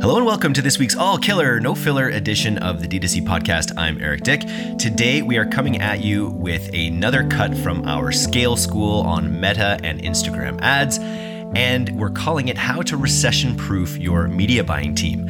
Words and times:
Hello 0.00 0.16
and 0.16 0.24
welcome 0.24 0.52
to 0.54 0.62
this 0.62 0.78
week's 0.78 0.94
all 0.94 1.18
killer, 1.18 1.58
no 1.58 1.74
filler 1.74 2.08
edition 2.08 2.56
of 2.58 2.80
the 2.80 2.86
D2C 2.86 3.22
podcast. 3.22 3.72
I'm 3.76 4.00
Eric 4.00 4.22
Dyck. 4.22 4.42
Today 4.78 5.22
we 5.22 5.38
are 5.38 5.44
coming 5.44 5.80
at 5.80 6.04
you 6.04 6.28
with 6.28 6.72
another 6.72 7.26
cut 7.26 7.58
from 7.58 7.84
our 7.84 8.12
Scale 8.12 8.56
School 8.56 9.00
on 9.00 9.40
Meta 9.40 9.76
and 9.82 10.00
Instagram 10.00 10.60
ads, 10.60 10.98
and 11.00 11.90
we're 11.98 12.10
calling 12.10 12.46
it 12.46 12.56
How 12.56 12.80
to 12.82 12.96
Recession 12.96 13.56
Proof 13.56 13.98
Your 13.98 14.28
Media 14.28 14.62
Buying 14.62 14.94
Team. 14.94 15.28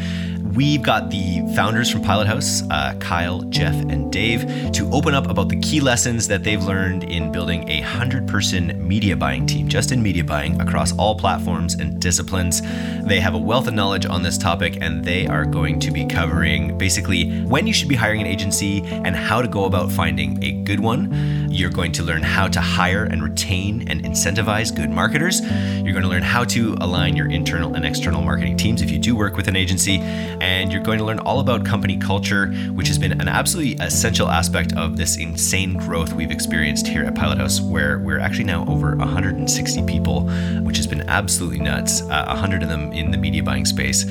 We've 0.54 0.82
got 0.82 1.10
the 1.10 1.42
founders 1.54 1.90
from 1.90 2.02
Pilot 2.02 2.26
House, 2.26 2.62
uh, 2.70 2.94
Kyle, 3.00 3.42
Jeff, 3.42 3.74
and 3.74 4.10
Dave, 4.10 4.72
to 4.72 4.90
open 4.92 5.14
up 5.14 5.28
about 5.28 5.50
the 5.50 5.60
key 5.60 5.80
lessons 5.80 6.26
that 6.28 6.42
they've 6.42 6.62
learned 6.62 7.04
in 7.04 7.30
building 7.30 7.68
a 7.68 7.80
100 7.80 8.26
person 8.26 8.86
media 8.86 9.14
buying 9.14 9.46
team, 9.46 9.68
just 9.68 9.92
in 9.92 10.02
media 10.02 10.24
buying, 10.24 10.58
across 10.60 10.96
all 10.96 11.14
platforms 11.14 11.74
and 11.74 12.00
disciplines. 12.00 12.62
They 13.06 13.20
have 13.20 13.34
a 13.34 13.38
wealth 13.38 13.68
of 13.68 13.74
knowledge 13.74 14.06
on 14.06 14.22
this 14.22 14.38
topic, 14.38 14.78
and 14.80 15.04
they 15.04 15.26
are 15.26 15.44
going 15.44 15.80
to 15.80 15.90
be 15.90 16.06
covering 16.06 16.78
basically 16.78 17.42
when 17.42 17.66
you 17.66 17.74
should 17.74 17.88
be 17.88 17.96
hiring 17.96 18.22
an 18.22 18.26
agency 18.26 18.82
and 18.84 19.14
how 19.14 19.42
to 19.42 19.48
go 19.48 19.64
about 19.64 19.92
finding 19.92 20.42
a 20.42 20.52
good 20.62 20.80
one. 20.80 21.48
You're 21.50 21.70
going 21.70 21.92
to 21.92 22.02
learn 22.02 22.22
how 22.22 22.46
to 22.48 22.60
hire 22.60 23.04
and 23.04 23.22
retain 23.22 23.88
and 23.88 24.04
incentivize 24.04 24.74
good 24.74 24.90
marketers. 24.90 25.40
You're 25.40 25.92
going 25.92 26.02
to 26.02 26.08
learn 26.08 26.22
how 26.22 26.44
to 26.44 26.76
align 26.80 27.16
your 27.16 27.30
internal 27.30 27.74
and 27.74 27.84
external 27.84 28.22
marketing 28.22 28.56
teams 28.56 28.82
if 28.82 28.90
you 28.90 28.98
do 28.98 29.16
work 29.16 29.36
with 29.36 29.48
an 29.48 29.56
agency 29.56 29.98
and 30.40 30.72
you're 30.72 30.82
going 30.82 30.98
to 30.98 31.04
learn 31.04 31.18
all 31.20 31.40
about 31.40 31.64
company 31.64 31.96
culture, 31.96 32.48
which 32.72 32.88
has 32.88 32.98
been 32.98 33.20
an 33.20 33.28
absolutely 33.28 33.74
essential 33.84 34.28
aspect 34.28 34.72
of 34.76 34.96
this 34.96 35.16
insane 35.16 35.74
growth 35.74 36.12
we've 36.12 36.30
experienced 36.30 36.86
here 36.86 37.04
at 37.04 37.14
Pilot 37.14 37.38
House, 37.38 37.60
where 37.60 37.98
we're 37.98 38.20
actually 38.20 38.44
now 38.44 38.64
over 38.66 38.96
160 38.96 39.82
people, 39.84 40.22
which 40.62 40.76
has 40.76 40.86
been 40.86 41.08
absolutely 41.08 41.60
nuts. 41.60 42.02
Uh, 42.02 42.24
100 42.26 42.62
of 42.62 42.68
them 42.68 42.92
in 42.92 43.10
the 43.10 43.18
media 43.18 43.42
buying 43.42 43.64
space. 43.64 44.06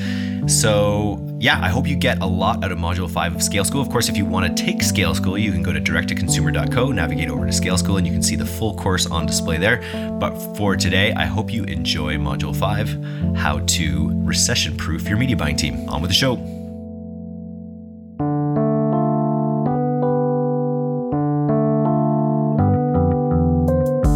So, 0.47 1.19
yeah, 1.39 1.59
I 1.61 1.69
hope 1.69 1.87
you 1.87 1.95
get 1.95 2.19
a 2.21 2.25
lot 2.25 2.63
out 2.63 2.71
of 2.71 2.79
Module 2.79 3.09
5 3.09 3.35
of 3.35 3.43
Scale 3.43 3.63
School. 3.63 3.81
Of 3.81 3.89
course, 3.89 4.09
if 4.09 4.17
you 4.17 4.25
want 4.25 4.57
to 4.57 4.63
take 4.63 4.81
Scale 4.81 5.13
School, 5.13 5.37
you 5.37 5.51
can 5.51 5.61
go 5.61 5.71
to 5.71 5.79
directtoconsumer.co, 5.79 6.91
navigate 6.91 7.29
over 7.29 7.45
to 7.45 7.51
Scale 7.53 7.77
School, 7.77 7.97
and 7.97 8.07
you 8.07 8.13
can 8.13 8.23
see 8.23 8.35
the 8.35 8.45
full 8.45 8.75
course 8.75 9.05
on 9.05 9.27
display 9.27 9.57
there. 9.57 9.83
But 10.19 10.35
for 10.55 10.75
today, 10.75 11.13
I 11.13 11.25
hope 11.25 11.53
you 11.53 11.63
enjoy 11.65 12.15
Module 12.15 12.55
5 12.55 13.35
How 13.35 13.59
to 13.59 14.11
Recession 14.23 14.75
Proof 14.77 15.07
Your 15.07 15.17
Media 15.19 15.37
Buying 15.37 15.55
Team. 15.55 15.87
On 15.89 16.01
with 16.01 16.09
the 16.09 16.15
show. 16.15 16.33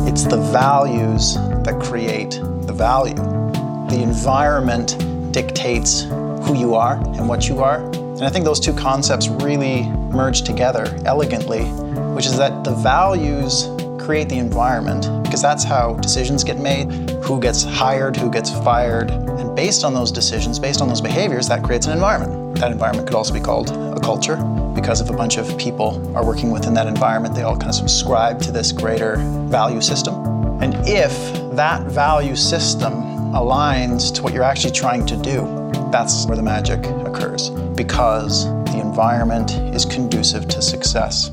It's 0.07 0.23
the 0.23 0.41
values 0.51 1.35
that 1.35 1.79
create 1.83 2.31
the 2.65 2.73
value. 2.73 3.13
The 3.89 4.01
environment 4.01 4.97
dictates 5.31 6.07
who 6.43 6.55
you 6.55 6.75
are 6.75 6.95
and 6.95 7.27
what 7.27 7.47
you 7.47 7.59
are. 7.59 7.83
And 8.21 8.23
I 8.23 8.29
think 8.29 8.45
those 8.45 8.59
two 8.59 8.73
concepts 8.73 9.27
really 9.27 9.83
merge 9.83 10.43
together 10.43 10.85
elegantly, 11.05 11.63
which 12.13 12.25
is 12.25 12.37
that 12.37 12.63
the 12.63 12.71
values 12.71 13.67
create 13.99 14.29
the 14.29 14.37
environment 14.37 15.23
because 15.23 15.41
that's 15.41 15.63
how 15.63 15.93
decisions 15.95 16.43
get 16.43 16.59
made, 16.59 17.09
who 17.23 17.39
gets 17.39 17.63
hired, 17.63 18.17
who 18.17 18.29
gets 18.29 18.51
fired. 18.51 19.09
And 19.11 19.55
based 19.55 19.83
on 19.83 19.93
those 19.93 20.11
decisions, 20.11 20.59
based 20.59 20.81
on 20.81 20.89
those 20.89 21.01
behaviors, 21.01 21.47
that 21.47 21.63
creates 21.63 21.85
an 21.85 21.93
environment. 21.93 22.55
That 22.59 22.71
environment 22.71 23.07
could 23.07 23.15
also 23.15 23.33
be 23.33 23.39
called 23.39 23.71
a 23.71 23.99
culture 23.99 24.35
because 24.75 25.01
if 25.01 25.09
a 25.09 25.13
bunch 25.13 25.37
of 25.37 25.57
people 25.57 26.15
are 26.15 26.25
working 26.25 26.51
within 26.51 26.73
that 26.73 26.87
environment, 26.87 27.35
they 27.35 27.43
all 27.43 27.55
kind 27.55 27.69
of 27.69 27.75
subscribe 27.75 28.41
to 28.41 28.51
this 28.51 28.71
greater 28.71 29.15
value 29.47 29.81
system. 29.81 30.15
And 30.61 30.75
if 30.87 31.11
that 31.55 31.83
value 31.83 32.35
system 32.35 32.93
aligns 33.33 34.13
to 34.15 34.21
what 34.21 34.33
you're 34.33 34.43
actually 34.43 34.73
trying 34.73 35.05
to 35.07 35.17
do, 35.17 35.60
that's 35.91 36.25
where 36.25 36.37
the 36.37 36.43
magic 36.43 36.85
occurs 37.05 37.49
because 37.75 38.45
the 38.65 38.79
environment 38.79 39.51
is 39.75 39.85
conducive 39.85 40.47
to 40.47 40.61
success. 40.61 41.31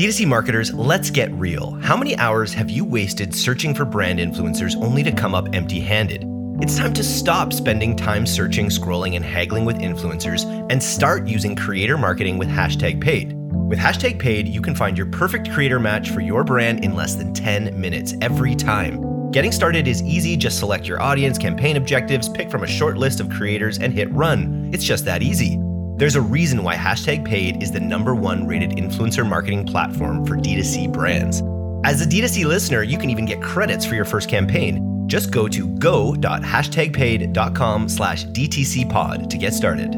D2C 0.00 0.26
marketers, 0.26 0.72
let's 0.72 1.10
get 1.10 1.30
real. 1.32 1.72
How 1.82 1.94
many 1.94 2.16
hours 2.16 2.54
have 2.54 2.70
you 2.70 2.86
wasted 2.86 3.34
searching 3.34 3.74
for 3.74 3.84
brand 3.84 4.18
influencers 4.18 4.74
only 4.82 5.02
to 5.02 5.12
come 5.12 5.34
up 5.34 5.54
empty 5.54 5.78
handed? 5.78 6.24
It's 6.62 6.78
time 6.78 6.94
to 6.94 7.04
stop 7.04 7.52
spending 7.52 7.96
time 7.96 8.26
searching, 8.26 8.68
scrolling, 8.68 9.16
and 9.16 9.24
haggling 9.24 9.66
with 9.66 9.78
influencers 9.78 10.44
and 10.70 10.82
start 10.82 11.26
using 11.26 11.54
creator 11.54 11.98
marketing 11.98 12.38
with 12.38 12.48
hashtag 12.48 13.00
paid. 13.00 13.34
With 13.52 13.78
hashtag 13.78 14.18
paid, 14.18 14.48
you 14.48 14.62
can 14.62 14.74
find 14.74 14.96
your 14.96 15.06
perfect 15.06 15.50
creator 15.50 15.78
match 15.78 16.10
for 16.10 16.20
your 16.20 16.44
brand 16.44 16.82
in 16.82 16.94
less 16.94 17.14
than 17.14 17.34
10 17.34 17.78
minutes 17.78 18.14
every 18.22 18.54
time. 18.54 19.09
Getting 19.30 19.52
started 19.52 19.86
is 19.86 20.02
easy, 20.02 20.36
just 20.36 20.58
select 20.58 20.88
your 20.88 21.00
audience, 21.00 21.38
campaign 21.38 21.76
objectives, 21.76 22.28
pick 22.28 22.50
from 22.50 22.64
a 22.64 22.66
short 22.66 22.96
list 22.96 23.20
of 23.20 23.30
creators, 23.30 23.78
and 23.78 23.92
hit 23.92 24.10
run. 24.10 24.68
It's 24.74 24.82
just 24.82 25.04
that 25.04 25.22
easy. 25.22 25.56
There's 25.98 26.16
a 26.16 26.20
reason 26.20 26.64
why 26.64 26.74
hashtag 26.74 27.24
paid 27.24 27.62
is 27.62 27.70
the 27.70 27.78
number 27.78 28.16
one 28.16 28.44
rated 28.44 28.72
influencer 28.72 29.24
marketing 29.24 29.66
platform 29.66 30.26
for 30.26 30.36
D2C 30.36 30.92
brands. 30.92 31.44
As 31.84 32.02
a 32.02 32.06
D2C 32.06 32.44
listener, 32.44 32.82
you 32.82 32.98
can 32.98 33.08
even 33.08 33.24
get 33.24 33.40
credits 33.40 33.86
for 33.86 33.94
your 33.94 34.04
first 34.04 34.28
campaign. 34.28 35.06
Just 35.06 35.30
go 35.30 35.46
to 35.46 35.68
go.hashtagpaid.com 35.78 37.88
slash 37.88 38.26
DTCpod 38.26 39.30
to 39.30 39.38
get 39.38 39.54
started. 39.54 39.94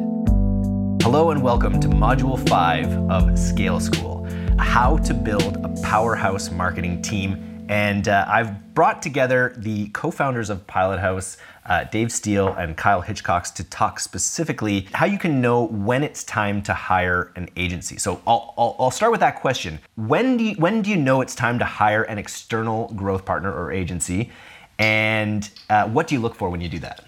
Hello 1.01 1.31
and 1.31 1.43
welcome 1.43 1.81
to 1.81 1.89
Module 1.89 2.39
5 2.51 3.11
of 3.11 3.39
Scale 3.39 3.81
School, 3.81 4.29
how 4.59 4.99
to 4.99 5.15
build 5.15 5.57
a 5.65 5.71
powerhouse 5.81 6.51
marketing 6.51 7.01
team. 7.01 7.52
And 7.73 8.07
uh, 8.07 8.27
I've 8.29 8.75
brought 8.75 9.01
together 9.01 9.55
the 9.57 9.89
co-founders 9.89 10.51
of 10.51 10.67
Pilot 10.67 11.01
House, 11.01 11.39
uh, 11.65 11.85
Dave 11.85 12.13
Steele 12.13 12.49
and 12.49 12.77
Kyle 12.77 13.01
Hitchcocks, 13.03 13.51
to 13.55 13.65
talk 13.65 13.99
specifically 13.99 14.89
how 14.93 15.07
you 15.07 15.19
can 15.19 15.41
know 15.41 15.69
when 15.69 16.05
it's 16.05 16.23
time 16.23 16.61
to 16.65 16.75
hire 16.75 17.33
an 17.35 17.49
agency. 17.57 17.97
So 17.97 18.21
I'll, 18.27 18.53
I'll, 18.59 18.77
I'll 18.79 18.91
start 18.91 19.11
with 19.11 19.21
that 19.21 19.41
question. 19.41 19.79
When 19.95 20.37
do, 20.37 20.45
you, 20.45 20.55
when 20.57 20.83
do 20.83 20.91
you 20.91 20.97
know 20.97 21.23
it's 21.23 21.35
time 21.35 21.59
to 21.61 21.65
hire 21.65 22.03
an 22.03 22.19
external 22.19 22.93
growth 22.95 23.25
partner 23.25 23.51
or 23.51 23.73
agency? 23.73 24.31
And 24.79 25.49
uh, 25.71 25.89
what 25.89 26.09
do 26.09 26.15
you 26.15 26.21
look 26.21 26.35
for 26.35 26.51
when 26.51 26.61
you 26.61 26.69
do 26.69 26.81
that? 26.81 27.07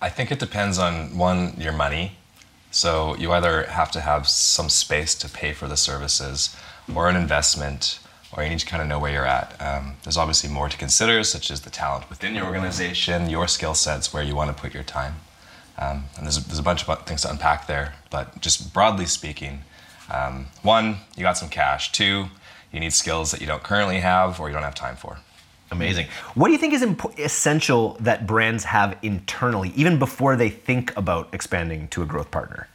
I 0.00 0.08
think 0.08 0.32
it 0.32 0.38
depends 0.38 0.78
on 0.78 1.18
one, 1.18 1.52
your 1.58 1.72
money. 1.74 2.16
So 2.70 3.14
you 3.16 3.30
either 3.30 3.64
have 3.64 3.90
to 3.90 4.00
have 4.00 4.26
some 4.26 4.70
space 4.70 5.14
to 5.16 5.28
pay 5.28 5.52
for 5.52 5.68
the 5.68 5.76
services 5.76 6.56
or 6.94 7.10
an 7.10 7.16
investment, 7.16 7.98
or 8.32 8.42
you 8.42 8.48
need 8.48 8.58
to 8.58 8.66
kind 8.66 8.82
of 8.82 8.88
know 8.88 8.98
where 8.98 9.12
you're 9.12 9.26
at. 9.26 9.60
Um, 9.60 9.96
there's 10.02 10.16
obviously 10.16 10.50
more 10.50 10.68
to 10.68 10.76
consider, 10.76 11.22
such 11.24 11.50
as 11.50 11.60
the 11.62 11.70
talent 11.70 12.08
within 12.10 12.34
your 12.34 12.46
organization, 12.46 13.30
your 13.30 13.48
skill 13.48 13.74
sets, 13.74 14.12
where 14.12 14.22
you 14.22 14.34
want 14.34 14.54
to 14.54 14.60
put 14.60 14.74
your 14.74 14.82
time. 14.82 15.16
Um, 15.78 16.04
and 16.16 16.26
there's 16.26 16.38
a, 16.38 16.44
there's 16.46 16.58
a 16.58 16.62
bunch 16.62 16.88
of 16.88 17.06
things 17.06 17.22
to 17.22 17.30
unpack 17.30 17.66
there, 17.66 17.94
but 18.10 18.40
just 18.40 18.72
broadly 18.72 19.06
speaking, 19.06 19.60
um, 20.12 20.46
one, 20.62 20.98
you 21.16 21.22
got 21.22 21.36
some 21.36 21.48
cash. 21.48 21.92
Two, 21.92 22.26
you 22.72 22.80
need 22.80 22.92
skills 22.92 23.30
that 23.30 23.40
you 23.40 23.46
don't 23.46 23.62
currently 23.62 24.00
have 24.00 24.40
or 24.40 24.48
you 24.48 24.54
don't 24.54 24.62
have 24.62 24.74
time 24.74 24.96
for. 24.96 25.18
Amazing. 25.70 26.06
What 26.34 26.46
do 26.46 26.52
you 26.52 26.58
think 26.58 26.74
is 26.74 26.82
imp- 26.82 27.18
essential 27.18 27.96
that 28.00 28.26
brands 28.26 28.64
have 28.64 28.96
internally, 29.02 29.72
even 29.74 29.98
before 29.98 30.36
they 30.36 30.48
think 30.48 30.96
about 30.96 31.28
expanding 31.32 31.88
to 31.88 32.02
a 32.02 32.06
growth 32.06 32.30
partner? 32.30 32.68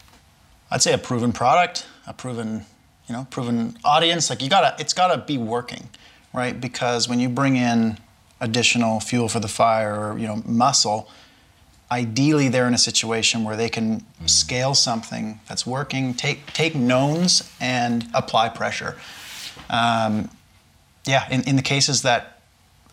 I'd 0.70 0.82
say 0.82 0.94
a 0.94 0.98
proven 0.98 1.32
product, 1.32 1.86
a 2.06 2.14
proven, 2.14 2.66
you 3.12 3.18
know, 3.18 3.28
proven 3.30 3.78
audience. 3.84 4.30
Like 4.30 4.42
you 4.42 4.50
gotta, 4.50 4.74
it's 4.80 4.94
gotta 4.94 5.22
be 5.22 5.38
working, 5.38 5.90
right? 6.34 6.60
Because 6.60 7.10
when 7.10 7.20
you 7.20 7.28
bring 7.28 7.58
in 7.58 7.98
additional 8.40 9.02
fuel 9.02 9.28
for 9.28 9.42
the 9.42 9.50
fire 9.50 9.94
or 9.94 10.18
you 10.18 10.26
know 10.26 10.42
muscle, 10.46 11.10
ideally 11.92 12.48
they're 12.48 12.68
in 12.68 12.74
a 12.74 12.78
situation 12.78 13.44
where 13.44 13.58
they 13.58 13.68
can 13.68 14.00
mm. 14.00 14.30
scale 14.30 14.74
something 14.74 15.42
that's 15.50 15.68
working, 15.68 16.14
take 16.14 16.54
take 16.54 16.74
knowns 16.74 17.52
and 17.60 18.08
apply 18.14 18.48
pressure. 18.48 18.98
Um, 19.70 20.30
yeah, 21.06 21.28
in, 21.30 21.42
in 21.42 21.58
the 21.58 21.62
cases 21.62 22.04
that 22.04 22.41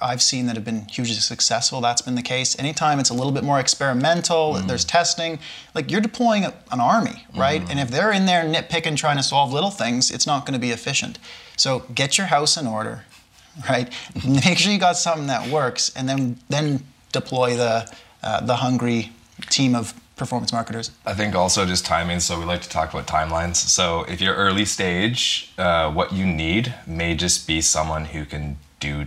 I've 0.00 0.22
seen 0.22 0.46
that 0.46 0.56
have 0.56 0.64
been 0.64 0.86
hugely 0.86 1.14
successful. 1.14 1.80
That's 1.80 2.02
been 2.02 2.14
the 2.14 2.22
case. 2.22 2.58
Anytime 2.58 3.00
it's 3.00 3.10
a 3.10 3.14
little 3.14 3.32
bit 3.32 3.44
more 3.44 3.60
experimental, 3.60 4.54
mm 4.54 4.68
there's 4.68 4.84
testing, 4.84 5.38
like 5.74 5.90
you're 5.90 6.00
deploying 6.00 6.44
a, 6.44 6.52
an 6.70 6.80
army, 6.80 7.26
right? 7.34 7.62
mm 7.62 7.70
And 7.70 7.80
if 7.80 7.90
they're 7.90 8.12
in 8.12 8.26
there 8.26 8.44
nitpicking, 8.44 8.96
trying 8.96 9.16
to 9.16 9.22
solve 9.22 9.52
little 9.52 9.70
things, 9.70 10.10
it's 10.10 10.26
not 10.26 10.44
going 10.44 10.52
to 10.52 10.60
be 10.60 10.72
efficient. 10.72 11.18
So 11.56 11.84
get 11.94 12.18
your 12.18 12.26
house 12.26 12.56
in 12.56 12.66
order, 12.66 13.04
right? 13.68 13.92
Make 14.24 14.58
sure 14.58 14.72
you 14.72 14.78
got 14.78 14.96
something 14.96 15.28
that 15.28 15.48
works, 15.48 15.90
and 15.96 16.08
then 16.08 16.38
then 16.48 16.84
deploy 17.12 17.56
the 17.56 17.90
uh, 18.22 18.40
the 18.44 18.56
hungry 18.56 19.12
team 19.48 19.74
of 19.74 19.94
performance 20.16 20.52
marketers. 20.52 20.90
I 21.06 21.14
think 21.14 21.34
also 21.34 21.64
just 21.64 21.86
timing. 21.86 22.20
So 22.20 22.38
we 22.38 22.44
like 22.44 22.60
to 22.62 22.68
talk 22.68 22.92
about 22.92 23.06
timelines. 23.06 23.56
So 23.56 24.02
if 24.08 24.20
you're 24.20 24.34
early 24.34 24.64
stage, 24.64 25.52
uh, 25.56 25.90
what 25.90 26.12
you 26.12 26.26
need 26.26 26.74
may 26.86 27.14
just 27.14 27.46
be 27.46 27.60
someone 27.60 28.06
who 28.06 28.24
can 28.24 28.58
do 28.80 29.06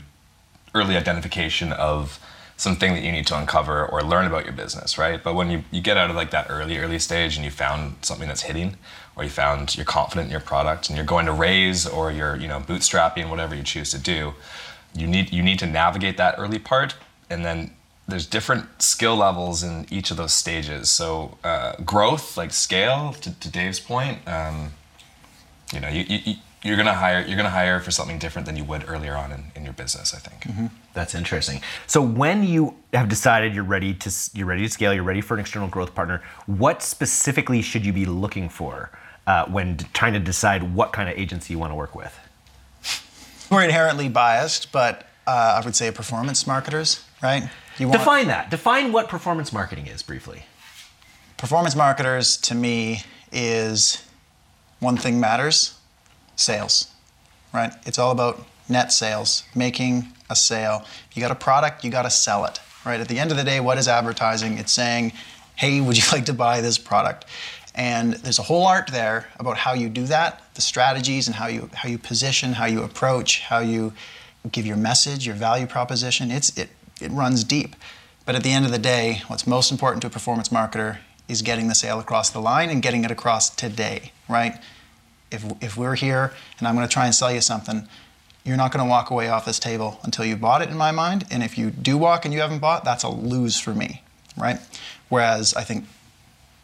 early 0.74 0.96
identification 0.96 1.74
of 1.74 2.20
something 2.58 2.94
that 2.94 3.04
you 3.04 3.12
need 3.12 3.26
to 3.26 3.38
uncover 3.38 3.86
or 3.86 4.04
learn 4.04 4.26
about 4.26 4.44
your 4.46 4.54
business, 4.54 4.98
right? 4.98 5.24
But 5.24 5.34
when 5.34 5.50
you, 5.50 5.64
you 5.72 5.82
get 5.82 5.98
out 5.98 6.10
of 6.12 6.16
like 6.16 6.30
that 6.32 6.48
early, 6.50 6.78
early 6.78 7.00
stage 7.00 7.36
and 7.36 7.44
you 7.44 7.50
found 7.50 7.96
something 8.02 8.28
that's 8.28 8.44
hitting, 8.44 8.78
or 9.16 9.24
you 9.24 9.30
found 9.30 9.76
you're 9.76 9.86
confident 9.86 10.28
in 10.28 10.32
your 10.32 10.42
product 10.42 10.88
and 10.88 10.96
you're 10.96 11.06
going 11.06 11.26
to 11.26 11.34
raise 11.34 11.88
or 11.88 12.12
you're, 12.12 12.36
you 12.36 12.48
know, 12.48 12.60
bootstrapping, 12.60 13.30
whatever 13.30 13.56
you 13.56 13.64
choose 13.64 13.90
to 13.92 14.00
do, 14.00 14.34
you 14.94 15.08
need 15.08 15.32
you 15.32 15.42
need 15.42 15.58
to 15.60 15.66
navigate 15.66 16.18
that 16.18 16.36
early 16.38 16.60
part 16.60 16.96
and 17.30 17.46
then 17.46 17.72
there's 18.08 18.28
different 18.28 18.82
skill 18.82 19.16
levels 19.16 19.64
in 19.64 19.86
each 19.90 20.12
of 20.12 20.18
those 20.18 20.34
stages. 20.34 20.90
So 20.90 21.38
uh, 21.44 21.76
growth, 21.84 22.38
like 22.38 22.52
scale, 22.52 23.14
to, 23.22 23.40
to 23.40 23.50
Dave's 23.50 23.80
point, 23.80 24.20
um, 24.28 24.74
you 25.74 25.80
know, 25.80 25.88
you, 25.88 26.04
you 26.08 26.36
you're 26.64 26.78
gonna 26.78 26.94
hire 26.94 27.26
you're 27.26 27.38
gonna 27.38 27.50
hire 27.50 27.80
for 27.80 27.92
something 27.92 28.20
different 28.20 28.46
than 28.46 28.56
you 28.56 28.64
would 28.64 28.88
earlier 28.88 29.16
on 29.16 29.32
in, 29.32 29.52
in 29.56 29.64
your 29.64 29.74
business. 29.74 30.14
I 30.14 30.20
think. 30.20 30.42
Mm-hmm. 30.44 30.68
That's 30.94 31.16
interesting. 31.16 31.62
So 31.88 32.02
when 32.02 32.44
you 32.44 32.76
have 32.94 33.10
decided 33.10 33.56
you're 33.56 33.64
ready 33.64 33.94
to 33.96 34.12
you're 34.34 34.46
ready 34.46 34.64
to 34.64 34.70
scale, 34.70 34.94
you're 34.94 35.04
ready 35.04 35.22
for 35.22 35.34
an 35.34 35.40
external 35.40 35.68
growth 35.68 35.96
partner. 35.96 36.22
What 36.46 36.84
specifically 36.84 37.62
should 37.62 37.86
you 37.86 37.94
be 37.94 38.06
looking 38.06 38.48
for 38.48 38.92
uh, 39.26 39.46
when 39.46 39.78
d- 39.78 39.86
trying 39.94 40.14
to 40.14 40.20
decide 40.20 40.76
what 40.76 40.94
kind 40.94 41.10
of 41.10 41.18
agency 41.18 41.54
you 41.54 41.60
want 41.60 41.72
to 41.72 41.76
work 41.76 41.96
with? 41.96 42.18
We're 43.50 43.64
inherently 43.64 44.08
biased, 44.08 44.72
but 44.72 45.08
uh, 45.26 45.60
I 45.62 45.66
would 45.66 45.76
say 45.76 45.92
performance 45.92 46.46
marketers, 46.46 47.04
right? 47.24 47.50
You 47.80 47.88
want 47.88 48.00
define 48.00 48.28
that. 48.28 48.52
Define 48.52 48.92
what 48.92 49.10
performance 49.10 49.52
marketing 49.52 49.88
is 49.88 50.04
briefly. 50.04 50.44
Performance 51.38 51.76
marketers 51.76 52.38
to 52.38 52.54
me 52.54 53.02
is 53.32 54.06
one 54.80 54.96
thing 54.96 55.20
matters 55.20 55.80
sales, 56.42 56.88
right? 57.54 57.74
It's 57.86 58.00
all 58.00 58.12
about 58.12 58.46
net 58.68 58.92
sales, 58.92 59.44
making 59.56 60.08
a 60.30 60.36
sale. 60.36 60.86
You 61.14 61.22
got 61.22 61.32
a 61.32 61.36
product, 61.36 61.84
you 61.84 61.92
got 61.92 62.04
to 62.04 62.10
sell 62.10 62.46
it, 62.46 62.60
right? 62.86 63.00
At 63.00 63.08
the 63.08 63.20
end 63.20 63.32
of 63.32 63.38
the 63.38 63.44
day, 63.44 63.60
what 63.60 63.78
is 63.78 63.88
advertising? 63.88 64.58
It's 64.58 64.72
saying, 64.72 65.14
hey, 65.56 65.82
would 65.82 65.98
you 65.98 66.04
like 66.12 66.26
to 66.26 66.34
buy 66.34 66.62
this 66.62 66.78
product? 66.78 67.26
And 67.74 68.14
there's 68.16 68.40
a 68.40 68.44
whole 68.44 68.66
art 68.66 68.88
there 68.92 69.28
about 69.40 69.58
how 69.58 69.74
you 69.74 69.88
do 69.88 70.06
that, 70.08 70.42
the 70.56 70.62
strategies 70.62 71.28
and 71.28 71.36
how 71.36 71.48
you 71.48 71.70
how 71.74 71.88
you 71.88 71.98
position, 71.98 72.54
how 72.54 72.66
you 72.66 72.84
approach, 72.84 73.42
how 73.42 73.60
you 73.60 73.94
give 74.52 74.66
your 74.66 74.76
message, 74.76 75.26
your 75.26 75.36
value 75.36 75.68
proposition. 75.68 76.32
It's 76.32 76.58
it 76.58 76.70
it 77.00 77.12
runs 77.12 77.46
deep. 77.46 77.76
But 78.26 78.36
at 78.36 78.44
the 78.44 78.52
end 78.52 78.66
of 78.66 78.72
the 78.72 78.78
day, 78.78 79.24
what's 79.28 79.48
most 79.48 79.72
important 79.72 80.02
to 80.02 80.08
a 80.08 80.12
performance 80.12 80.50
marketer 80.50 80.98
is 81.28 81.42
getting 81.42 81.70
the 81.70 81.76
sale 81.76 82.00
across 82.00 82.30
the 82.30 82.42
line 82.42 82.70
and 82.70 82.82
getting 82.82 83.04
it 83.06 83.12
across 83.12 83.50
today, 83.50 84.12
right? 84.28 84.60
If, 85.32 85.46
if 85.62 85.78
we're 85.78 85.96
here 85.96 86.34
and 86.60 86.68
I'm 86.68 86.76
going 86.76 86.88
to 86.88 86.94
try 86.94 87.06
and 87.06 87.16
sell 87.16 87.32
you 87.32 87.42
something, 87.42 87.88
you're 88.44 88.58
not 88.58 88.72
going 88.72 88.84
to 88.84 88.90
walk 88.90 89.12
away 89.12 89.30
off 89.30 89.46
this 89.46 89.60
table 89.60 90.00
until 90.04 90.26
you 90.26 90.36
bought 90.36 90.62
it, 90.62 90.70
in 90.70 90.78
my 90.78 90.92
mind. 90.92 91.26
And 91.32 91.44
if 91.44 91.58
you 91.58 91.70
do 91.70 91.98
walk 91.98 92.26
and 92.26 92.34
you 92.34 92.42
haven't 92.42 92.60
bought, 92.60 92.84
that's 92.84 93.04
a 93.04 93.10
lose 93.10 93.60
for 93.60 93.74
me, 93.74 94.04
right? 94.38 94.60
Whereas 95.10 95.54
I 95.54 95.64
think 95.64 95.86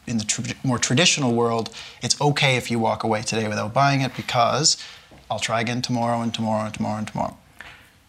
in 0.08 0.18
the 0.18 0.56
more 0.64 0.80
traditional 0.80 1.34
world, 1.34 1.70
it's 2.02 2.20
okay 2.20 2.56
if 2.56 2.72
you 2.72 2.80
walk 2.80 3.04
away 3.04 3.22
today 3.22 3.48
without 3.48 3.74
buying 3.74 4.02
it 4.02 4.16
because 4.16 4.84
I'll 5.30 5.40
try 5.40 5.62
again 5.62 5.82
tomorrow 5.82 6.22
and 6.22 6.34
tomorrow 6.34 6.66
and 6.66 6.74
tomorrow 6.74 6.98
and 6.98 7.08
tomorrow. 7.08 7.38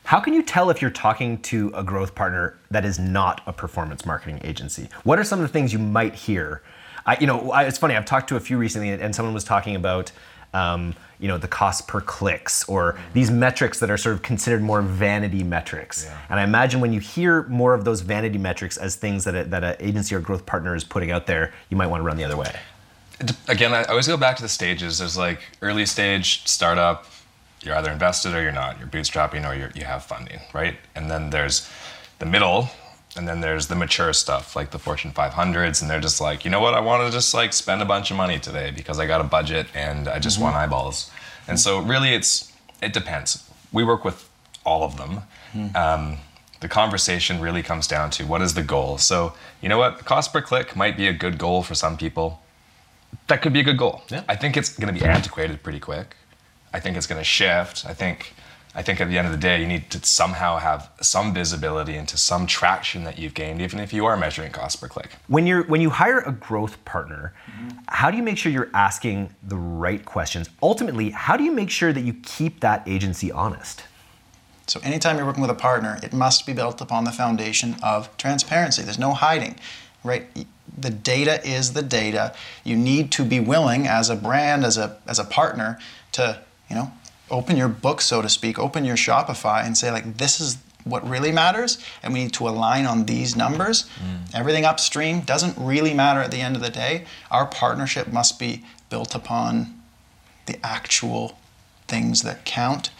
How 0.05 0.20
can 0.20 0.32
you 0.32 0.43
tell 0.43 0.70
if 0.70 0.81
you're 0.81 0.90
talking 0.90 1.38
to 1.43 1.70
a 1.75 1.84
growth 1.84 2.14
partner 2.14 2.56
that 2.70 2.87
is 2.87 2.99
not 2.99 3.43
a 3.46 3.52
performance 3.52 4.06
marketing 4.06 4.40
agency? 4.43 4.88
What 5.05 5.19
are 5.19 5.25
some 5.25 5.40
of 5.40 5.46
the 5.46 5.52
things 5.52 5.72
you 5.72 5.78
might 5.78 6.14
hear? 6.14 6.62
I, 7.05 7.19
you 7.20 7.26
know, 7.26 7.50
I, 7.50 7.64
it's 7.64 7.76
funny. 7.76 7.94
I've 7.94 8.06
talked 8.06 8.28
to 8.31 8.37
a 8.37 8.40
few 8.40 8.56
recently, 8.56 8.88
and 8.88 9.14
someone 9.14 9.34
was 9.34 9.44
talking 9.44 9.76
about, 9.76 10.10
um, 10.55 10.95
you 11.19 11.29
know, 11.29 11.39
the 11.39 11.49
cost 11.49 11.89
per 11.89 12.00
clicks 12.00 12.69
or 12.69 12.99
these 13.12 13.31
metrics 13.31 13.81
that 13.81 13.91
are 13.91 13.97
sort 13.97 14.15
of 14.15 14.23
considered 14.23 14.62
more 14.62 14.83
vanity 14.83 15.43
metrics. 15.43 16.05
Yeah. 16.05 16.19
And 16.31 16.41
I 16.41 16.45
imagine 16.45 16.81
when 16.81 16.93
you 16.93 17.00
hear 17.00 17.43
more 17.45 17.75
of 17.75 17.85
those 17.85 18.00
vanity 18.00 18.39
metrics 18.39 18.77
as 18.77 18.97
things 18.97 19.25
that 19.25 19.35
a, 19.35 19.45
that 19.45 19.65
an 19.65 19.77
agency 19.81 20.15
or 20.15 20.21
growth 20.21 20.47
partner 20.47 20.75
is 20.75 20.85
putting 20.85 21.11
out 21.11 21.27
there, 21.27 21.53
you 21.71 21.77
might 21.77 21.89
want 21.89 22.00
to 22.00 22.05
run 22.05 22.17
the 22.17 22.25
other 22.25 22.37
way. 22.37 22.55
Again, 23.49 23.75
I 23.75 23.83
always 23.85 24.06
go 24.06 24.17
back 24.17 24.37
to 24.37 24.43
the 24.43 24.49
stages. 24.49 24.99
There's 24.99 25.17
like 25.17 25.41
early 25.61 25.87
stage 25.87 26.47
startup 26.47 27.06
you're 27.62 27.75
either 27.75 27.91
invested 27.91 28.35
or 28.35 28.43
you're 28.43 28.53
not. 28.53 28.79
You're 28.79 28.89
bootstrapping 28.89 29.49
or 29.49 29.55
you're, 29.55 29.71
you 29.75 29.85
have 29.85 30.05
funding, 30.05 30.41
right? 30.53 30.77
And 30.94 31.11
then 31.11 31.31
there's 31.31 31.69
the 32.19 32.27
middle, 32.27 32.69
and 33.16 33.26
then 33.26 33.40
there's 33.40 33.66
the 33.66 33.75
mature 33.75 34.12
stuff 34.12 34.55
like 34.55 34.70
the 34.70 34.78
Fortune 34.78 35.12
500s, 35.12 35.81
and 35.81 35.90
they're 35.90 36.00
just 36.00 36.20
like, 36.20 36.44
you 36.44 36.50
know 36.50 36.60
what? 36.60 36.75
I 36.75 36.81
want 36.81 37.06
to 37.06 37.12
just 37.12 37.34
like 37.34 37.52
spend 37.52 37.82
a 37.82 37.84
bunch 37.84 38.10
of 38.10 38.16
money 38.16 38.38
today 38.38 38.70
because 38.70 38.99
I 38.99 39.06
got 39.06 39.20
a 39.20 39.25
budget 39.25 39.66
and 39.75 40.08
I 40.08 40.19
just 40.19 40.37
mm-hmm. 40.37 40.44
want 40.44 40.56
eyeballs. 40.56 41.10
And 41.46 41.58
so 41.58 41.81
really, 41.81 42.10
it's 42.10 42.52
it 42.82 42.93
depends. 42.93 43.49
We 43.72 43.84
work 43.84 44.05
with 44.05 44.28
all 44.64 44.84
of 44.84 44.96
them. 44.96 45.22
Mm-hmm. 45.52 45.76
Um, 45.76 46.19
the 46.60 46.69
conversation 46.69 47.40
really 47.40 47.62
comes 47.62 47.87
down 47.87 48.10
to 48.10 48.26
what 48.26 48.43
is 48.43 48.55
the 48.55 48.62
goal. 48.62 48.99
So 48.99 49.34
you 49.60 49.69
know 49.69 49.78
what? 49.78 50.05
Cost 50.05 50.32
per 50.32 50.43
click 50.43 50.76
might 50.76 50.96
be 50.96 51.08
a 51.08 51.12
good 51.12 51.38
goal 51.38 51.62
for 51.62 51.75
some 51.75 51.96
people. 51.96 52.40
That 53.28 53.43
could 53.43 53.52
be 53.52 53.60
a 53.60 53.64
good 53.64 53.78
goal. 53.78 54.02
Yeah. 54.10 54.25
I 54.28 54.37
think 54.37 54.56
it's 54.56 54.76
going 54.76 54.93
to 54.93 55.00
be 55.00 55.06
antiquated 55.06 55.62
pretty 55.62 55.81
quick. 55.81 56.16
I 56.72 56.81
think 56.81 56.96
it's 56.96 57.06
going 57.06 57.20
to 57.20 57.25
shift. 57.25 57.87
I 57.87 57.94
think 57.94 58.34
I 58.75 58.82
think 58.82 59.00
at 59.00 59.09
the 59.09 59.19
end 59.19 59.26
of 59.26 59.32
the 59.32 59.38
day, 59.38 59.61
you 59.61 59.67
need 59.67 59.91
to 59.91 60.05
somehow 60.05 60.59
have 60.59 60.91
some 61.00 61.35
visibility 61.35 61.97
into 61.97 62.17
some 62.17 62.47
traction 62.47 63.05
that 63.05 63.19
you've 63.19 63.35
gained, 63.35 63.61
even 63.61 63.81
if 63.81 63.93
you 63.93 64.06
are 64.06 64.17
measuring 64.17 64.53
cost 64.53 64.81
per 64.81 64.88
click. 64.88 65.17
When 65.26 65.47
you're 65.47 65.65
when 65.65 65.81
you 65.81 65.91
hire 65.91 66.20
a 66.20 66.32
growth 66.32 66.85
partner, 66.85 67.35
mm-hmm. 67.50 67.79
how 67.88 68.11
do 68.11 68.17
you 68.17 68.23
make 68.23 68.38
sure 68.38 68.53
you're 68.53 68.70
asking 68.75 69.35
the 69.43 69.56
right 69.56 70.05
questions? 70.05 70.49
Ultimately, 70.62 71.11
how 71.11 71.37
do 71.37 71.44
you 71.44 71.53
make 71.53 71.70
sure 71.70 71.93
that 71.93 72.03
you 72.03 72.15
keep 72.23 72.61
that 72.61 72.82
agency 72.87 73.32
honest? 73.32 73.85
So 74.67 74.81
anytime 74.82 75.17
you're 75.17 75.26
working 75.26 75.41
with 75.41 75.50
a 75.50 75.55
partner, 75.55 75.99
it 76.03 76.12
must 76.12 76.44
be 76.44 76.53
built 76.53 76.82
upon 76.82 77.05
the 77.05 77.12
foundation 77.12 77.76
of 77.82 78.15
transparency. 78.19 78.82
There's 78.82 78.99
no 78.99 79.15
hiding, 79.15 79.56
right? 80.05 80.26
The 80.76 80.91
data 80.91 81.41
is 81.43 81.73
the 81.73 81.82
data. 81.82 82.35
You 82.65 82.76
need 82.76 83.11
to 83.12 83.25
be 83.25 83.41
willing 83.41 83.87
as 83.87 84.11
a 84.11 84.15
brand, 84.15 84.65
as 84.65 84.76
a 84.76 84.99
as 85.06 85.19
a 85.19 85.25
partner, 85.25 85.79
to 86.12 86.41
you 86.69 86.76
know, 86.76 86.93
open 87.31 87.57
your 87.57 87.69
book, 87.69 88.01
so 88.01 88.23
to 88.23 88.29
speak, 88.29 88.59
open 88.59 88.85
your 88.85 88.97
Shopify 88.97 89.65
and 89.65 89.77
say, 89.77 89.91
like, 89.91 90.19
this 90.19 90.41
is 90.41 90.59
what 90.85 91.07
really 91.09 91.33
matters, 91.33 91.79
and 92.03 92.13
we 92.13 92.25
need 92.25 92.33
to 92.35 92.49
align 92.49 92.87
on 92.87 93.07
these 93.07 93.37
numbers. 93.37 93.89
Mm. 94.03 94.35
Everything 94.35 94.65
upstream 94.65 95.21
doesn't 95.21 95.55
really 95.59 95.93
matter 95.93 96.21
at 96.21 96.31
the 96.31 96.41
end 96.41 96.57
of 96.57 96.63
the 96.63 96.71
day. 96.71 97.05
Our 97.31 97.47
partnership 97.47 98.13
must 98.13 98.39
be 98.39 98.65
built 98.89 99.15
upon 99.15 99.81
the 100.47 100.57
actual 100.65 101.39
things 101.87 102.23
that 102.23 102.45
count. 102.45 102.91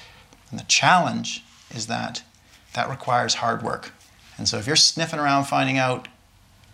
And 0.51 0.59
the 0.59 0.65
challenge 0.65 1.45
is 1.75 1.87
that 1.87 2.23
that 2.75 2.89
requires 2.91 3.35
hard 3.35 3.63
work. 3.63 3.93
And 4.37 4.49
so 4.49 4.59
if 4.59 4.67
you're 4.67 4.77
sniffing 4.77 5.19
around 5.19 5.45
finding 5.45 5.79
out 5.79 6.09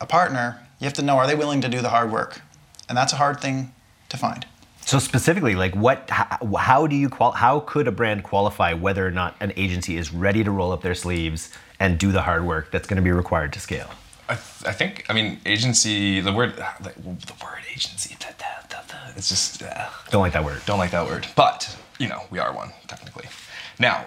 a 0.01 0.07
partner, 0.07 0.61
you 0.79 0.85
have 0.85 0.95
to 0.95 1.03
know 1.03 1.17
are 1.17 1.27
they 1.27 1.35
willing 1.35 1.61
to 1.61 1.69
do 1.69 1.81
the 1.81 1.91
hard 1.91 2.11
work? 2.11 2.43
And 2.89 2.99
that's 2.99 3.13
a 3.13 3.17
hard 3.17 3.41
thing 3.41 3.73
to 4.09 4.17
find. 4.17 4.47
So 4.87 4.99
specifically, 4.99 5.55
like 5.55 5.75
what, 5.75 6.09
how, 6.11 6.57
how 6.57 6.87
do 6.87 6.95
you 6.95 7.09
qual, 7.09 7.33
how 7.33 7.61
could 7.61 7.89
a 7.89 7.93
brand 7.93 8.23
qualify 8.23 8.75
whether 8.75 9.07
or 9.07 9.11
not 9.11 9.35
an 9.41 9.53
agency 9.57 9.97
is 9.97 10.13
ready 10.13 10.45
to 10.45 10.51
roll 10.51 10.73
up 10.73 10.83
their 10.83 10.95
sleeves 10.95 11.51
and 11.81 11.99
do 11.99 12.13
the 12.13 12.23
hard 12.23 12.45
work 12.45 12.71
that's 12.71 12.87
going 12.87 12.97
to 12.97 13.03
be 13.03 13.11
required 13.11 13.53
to 13.55 13.61
scale? 13.61 13.91
I, 14.29 14.35
th- 14.35 14.67
I 14.67 14.73
think, 14.73 15.07
I 15.09 15.13
mean, 15.13 15.41
agency, 15.45 16.21
the 16.21 16.33
word, 16.33 16.57
the, 16.81 16.93
the 17.01 17.35
word 17.43 17.61
agency, 17.71 18.17
it's 19.17 19.29
just, 19.29 19.63
uh, 19.63 19.89
don't 20.11 20.21
like 20.21 20.33
that 20.33 20.45
word. 20.45 20.61
Don't 20.67 20.79
like 20.79 20.91
that 20.91 21.07
word. 21.07 21.27
But, 21.37 21.77
you 21.99 22.09
know, 22.09 22.23
we 22.31 22.39
are 22.39 22.53
one, 22.55 22.71
technically. 22.89 23.27
Now, 23.79 24.07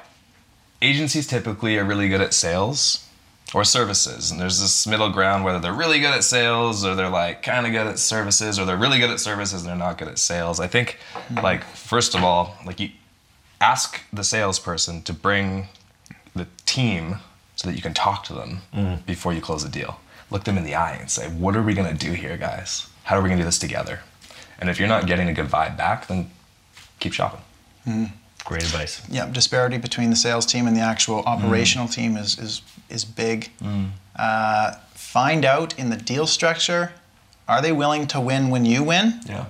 agencies 0.81 1.27
typically 1.27 1.77
are 1.77 1.86
really 1.86 2.10
good 2.10 2.22
at 2.22 2.34
sales 2.34 3.07
or 3.54 3.63
services. 3.63 4.32
And 4.32 4.39
there's 4.39 4.60
this 4.60 4.86
middle 4.86 5.10
ground 5.10 5.44
whether 5.44 5.60
they're 5.60 5.74
really 5.74 6.00
good 6.00 6.13
at 6.13 6.24
sales 6.24 6.86
or 6.86 6.96
they're 6.96 7.10
like 7.10 7.44
kind 7.44 7.66
of 7.66 7.72
good 7.72 7.88
at 7.88 8.00
services 8.00 8.60
or 8.60 8.66
they're 8.66 8.77
really 8.77 9.00
good 9.00 9.10
at 9.10 9.20
services 9.20 9.62
and 9.62 9.70
they're 9.70 9.77
not 9.77 9.98
good 9.98 10.08
at 10.08 10.20
sales. 10.20 10.60
I 10.60 10.68
think 10.68 11.00
mm-hmm. 11.13 11.44
like 11.44 11.63
first 11.63 12.16
of 12.16 12.24
all, 12.24 12.56
like 12.66 12.80
you 12.80 12.89
ask 13.62 14.01
the 14.12 14.24
salesperson 14.24 15.01
to 15.04 15.13
bring 15.13 15.68
the 16.36 16.48
team 16.66 17.18
so 17.56 17.68
that 17.68 17.75
you 17.75 17.82
can 17.82 17.94
talk 17.94 18.24
to 18.25 18.34
them 18.34 18.62
mm. 18.74 19.06
before 19.06 19.34
you 19.34 19.42
close 19.42 19.63
a 19.63 19.70
deal. 19.70 20.00
Look 20.30 20.44
them 20.44 20.58
in 20.58 20.63
the 20.63 20.75
eye 20.75 20.94
and 20.94 21.10
say, 21.10 21.27
"What 21.27 21.56
are 21.56 21.63
we 21.63 21.74
going 21.74 21.88
to 21.88 22.06
do 22.06 22.12
here, 22.12 22.38
guys? 22.38 22.88
How 23.04 23.18
are 23.18 23.22
we 23.22 23.30
going 23.30 23.38
to 23.38 23.44
do 23.44 23.48
this 23.48 23.58
together?" 23.58 24.01
And 24.60 24.70
if 24.70 24.77
you're 24.77 24.88
not 24.88 25.08
getting 25.08 25.30
a 25.30 25.34
good 25.34 25.48
vibe 25.48 25.77
back, 25.77 26.08
then 26.08 26.30
keep 27.00 27.13
shopping. 27.13 27.42
Mm. 27.88 28.12
Great 28.48 28.63
advice. 28.63 29.01
Yeah, 29.10 29.30
disparity 29.30 29.77
between 29.77 30.10
the 30.10 30.16
sales 30.16 30.46
team 30.46 30.68
and 30.68 30.77
the 30.77 30.80
actual 30.80 31.20
operational 31.24 31.88
mm. 31.88 31.94
team 31.94 32.16
is, 32.16 32.39
is, 32.39 32.62
is 32.89 33.04
big. 33.04 33.50
Mm. 33.62 33.89
Uh, 34.16 34.75
find 34.94 35.44
out 35.44 35.77
in 35.77 35.89
the 35.89 35.98
deal 35.98 36.25
structure 36.25 36.94
are 37.50 37.62
they 37.62 37.74
willing 37.74 38.08
to 38.08 38.22
win 38.22 38.50
when 38.50 38.63
you 38.63 38.84
win? 38.84 39.20
Yeah. 39.25 39.48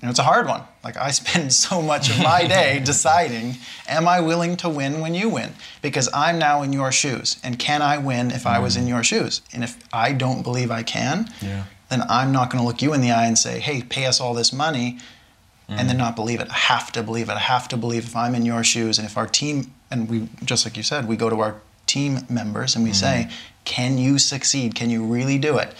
You 0.00 0.06
know, 0.06 0.10
it's 0.10 0.18
a 0.18 0.24
hard 0.24 0.48
one. 0.48 0.62
Like 0.82 0.96
I 0.96 1.10
spend 1.20 1.52
so 1.52 1.80
much 1.80 2.10
of 2.10 2.18
my 2.18 2.44
day 2.44 2.80
deciding, 2.84 3.54
am 3.86 4.08
I 4.08 4.20
willing 4.20 4.56
to 4.58 4.68
win 4.68 5.00
when 5.00 5.14
you 5.14 5.28
win? 5.28 5.52
Because 5.80 6.08
I'm 6.12 6.40
now 6.40 6.62
in 6.62 6.72
your 6.72 6.90
shoes, 6.90 7.38
and 7.44 7.56
can 7.56 7.82
I 7.82 7.98
win 7.98 8.32
if 8.32 8.42
mm. 8.42 8.50
I 8.50 8.58
was 8.58 8.76
in 8.76 8.86
mm. 8.86 8.88
your 8.88 9.04
shoes? 9.04 9.42
And 9.52 9.62
if 9.62 9.78
I 9.92 10.12
don't 10.12 10.42
believe 10.42 10.72
I 10.72 10.82
can, 10.82 11.32
yeah. 11.40 11.66
then 11.88 12.02
I'm 12.08 12.32
not 12.32 12.50
going 12.50 12.60
to 12.60 12.66
look 12.66 12.82
you 12.82 12.94
in 12.94 13.00
the 13.00 13.12
eye 13.12 13.26
and 13.26 13.38
say, 13.38 13.60
hey, 13.60 13.82
pay 13.82 14.06
us 14.06 14.20
all 14.20 14.34
this 14.34 14.52
money 14.52 14.94
mm. 14.94 15.00
And 15.78 15.88
then 15.88 15.96
not 15.96 16.16
believe 16.16 16.40
it. 16.40 16.50
I 16.50 16.54
have 16.54 16.90
to 16.92 17.02
believe 17.02 17.28
it. 17.28 17.32
I 17.32 17.38
have 17.38 17.68
to 17.68 17.76
believe 17.76 18.04
if 18.04 18.16
I'm 18.16 18.34
in 18.34 18.44
your 18.44 18.64
shoes 18.64 18.98
and 18.98 19.06
if 19.06 19.16
our 19.16 19.26
team, 19.26 19.72
and 19.90 20.08
we, 20.08 20.28
just 20.44 20.66
like 20.66 20.76
you 20.76 20.82
said, 20.82 21.06
we 21.06 21.16
go 21.16 21.30
to 21.30 21.40
our 21.40 21.60
team 21.86 22.20
members 22.28 22.74
and 22.74 22.84
we 22.84 22.90
mm. 22.90 22.94
say, 22.94 23.30
can 23.64 23.98
you 23.98 24.18
succeed? 24.18 24.74
Can 24.74 24.90
you 24.90 25.04
really 25.04 25.38
do 25.38 25.58
it? 25.58 25.74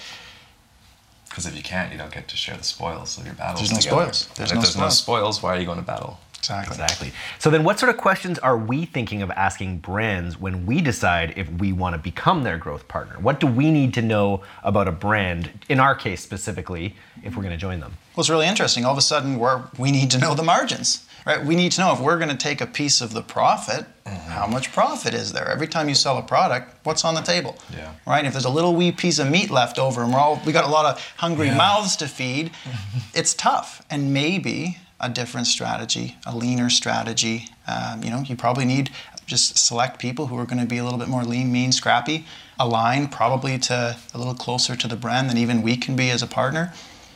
Because 1.29 1.47
if 1.47 1.57
you 1.57 1.63
can't, 1.63 1.93
you 1.93 1.99
don't 1.99 2.13
get 2.13 2.29
to 2.29 2.37
share 2.37 2.57
the 2.57 2.65
spoils 2.65 3.17
of 3.17 3.25
your 3.25 3.35
battles. 3.35 3.61
There's 3.61 3.73
no 3.73 3.79
together. 3.79 4.13
spoils. 4.13 4.29
There's, 4.35 4.53
no, 4.53 4.61
there's 4.61 4.73
spoils. 4.73 4.85
no 4.85 4.91
spoils. 4.91 5.43
Why 5.43 5.57
are 5.57 5.61
you 5.61 5.67
going 5.67 5.79
to 5.79 5.85
battle? 5.85 6.19
Exactly. 6.41 6.73
Exactly. 6.73 7.13
So 7.39 7.51
then, 7.51 7.65
what 7.65 7.79
sort 7.79 7.91
of 7.91 7.97
questions 7.99 8.39
are 8.39 8.57
we 8.57 8.87
thinking 8.87 9.23
of 9.23 9.31
asking 9.31 9.79
brands 9.79 10.41
when 10.41 10.67
we 10.67 10.81
decide 10.81 11.35
if 11.37 11.49
we 11.51 11.73
want 11.73 11.95
to 11.95 11.99
become 11.99 12.43
their 12.45 12.59
growth 12.59 12.89
partner? 12.89 13.19
What 13.21 13.41
do 13.41 13.47
we 13.47 13.71
need 13.71 13.95
to 13.95 14.03
know 14.03 14.43
about 14.65 14.89
a 14.89 14.93
brand, 14.93 15.51
in 15.69 15.79
our 15.79 15.95
case 15.95 16.23
specifically, 16.23 16.97
if 17.23 17.37
we're 17.37 17.43
going 17.43 17.55
to 17.55 17.61
join 17.61 17.81
them? 17.81 17.93
Well, 18.17 18.23
it's 18.23 18.31
really 18.31 18.49
interesting. 18.49 18.85
All 18.85 18.93
of 18.93 18.99
a 18.99 19.03
sudden, 19.03 19.39
we're, 19.39 19.63
we 19.79 19.93
need 19.93 20.11
to 20.13 20.19
know 20.19 20.35
the 20.35 20.43
margins, 20.43 21.07
right? 21.27 21.45
We 21.45 21.55
need 21.55 21.73
to 21.73 21.81
know 21.83 21.93
if 21.93 22.01
we're 22.01 22.19
going 22.19 22.31
to 22.31 22.37
take 22.37 22.61
a 22.61 22.67
piece 22.67 23.01
of 23.01 23.13
the 23.13 23.23
profit, 23.23 23.85
mm-hmm. 24.05 24.31
how 24.31 24.47
much 24.47 24.73
profit 24.73 25.15
is 25.15 25.33
there? 25.33 25.49
Every 25.49 25.69
time 25.69 25.89
you 25.89 25.95
sell 25.95 26.19
a 26.19 26.23
product, 26.23 26.75
what's 26.85 27.05
on 27.05 27.15
the 27.15 27.21
table? 27.21 27.57
Yeah. 27.77 27.93
Right? 28.07 28.25
If 28.25 28.33
there's 28.33 28.47
a 28.47 28.51
little 28.51 28.75
wee 28.75 28.93
piece 28.93 29.19
of 29.19 29.31
meat 29.31 29.51
left 29.51 29.79
over 29.79 30.03
and 30.03 30.13
we're 30.13 30.19
all, 30.19 30.41
we 30.47 30.53
got 30.53 30.65
a 30.65 30.71
lot 30.71 30.87
of 30.87 31.15
hungry 31.19 31.51
mouths 31.51 31.97
to 31.97 32.09
feed, 32.09 32.51
it's 33.15 33.35
tough. 33.35 33.85
And 33.91 34.13
maybe 34.15 34.79
a 35.01 35.09
different 35.09 35.47
strategy, 35.47 36.17
a 36.27 36.37
leaner 36.37 36.71
strategy. 36.71 37.47
Um, 37.67 38.03
you 38.03 38.11
know, 38.11 38.21
you 38.21 38.37
probably 38.37 38.65
need 38.65 38.91
just 39.27 39.59
select 39.59 40.01
people 40.01 40.27
who 40.27 40.37
are 40.37 40.45
going 40.45 40.61
to 40.61 40.67
be 40.67 40.79
a 40.79 40.85
little 40.85 40.99
bit 40.99 41.09
more 41.09 41.23
lean, 41.23 41.53
mean, 41.53 41.73
scrappy, 41.73 42.27
align 42.59 43.09
probably 43.09 43.59
to 43.59 43.97
a 44.13 44.19
little 44.19 44.35
closer 44.35 44.75
to 44.75 44.89
the 44.89 44.97
brand 44.97 45.31
than 45.31 45.39
even 45.39 45.63
we 45.63 45.77
can 45.77 45.95
be 45.95 46.11
as 46.11 46.23
a 46.23 46.27
partner. 46.27 46.73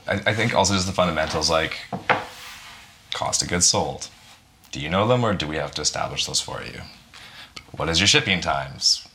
I, 0.07 0.15
I 0.15 0.35
think 0.35 0.55
also 0.55 0.75
just 0.75 0.87
the 0.87 0.93
fundamentals 0.93 1.51
like 1.51 1.77
cost 3.13 3.43
of 3.43 3.49
goods 3.49 3.67
sold. 3.67 4.09
Do 4.71 4.81
you 4.81 4.89
know 4.89 5.07
them 5.07 5.25
or 5.25 5.35
do 5.35 5.47
we 5.47 5.57
have 5.57 5.73
to 5.73 5.83
establish 5.83 6.27
those 6.27 6.41
for 6.41 6.63
you? 6.63 6.81
What 7.77 7.89
is 7.89 8.01
your 8.01 8.07
shipping 8.07 8.41
times? 8.41 9.07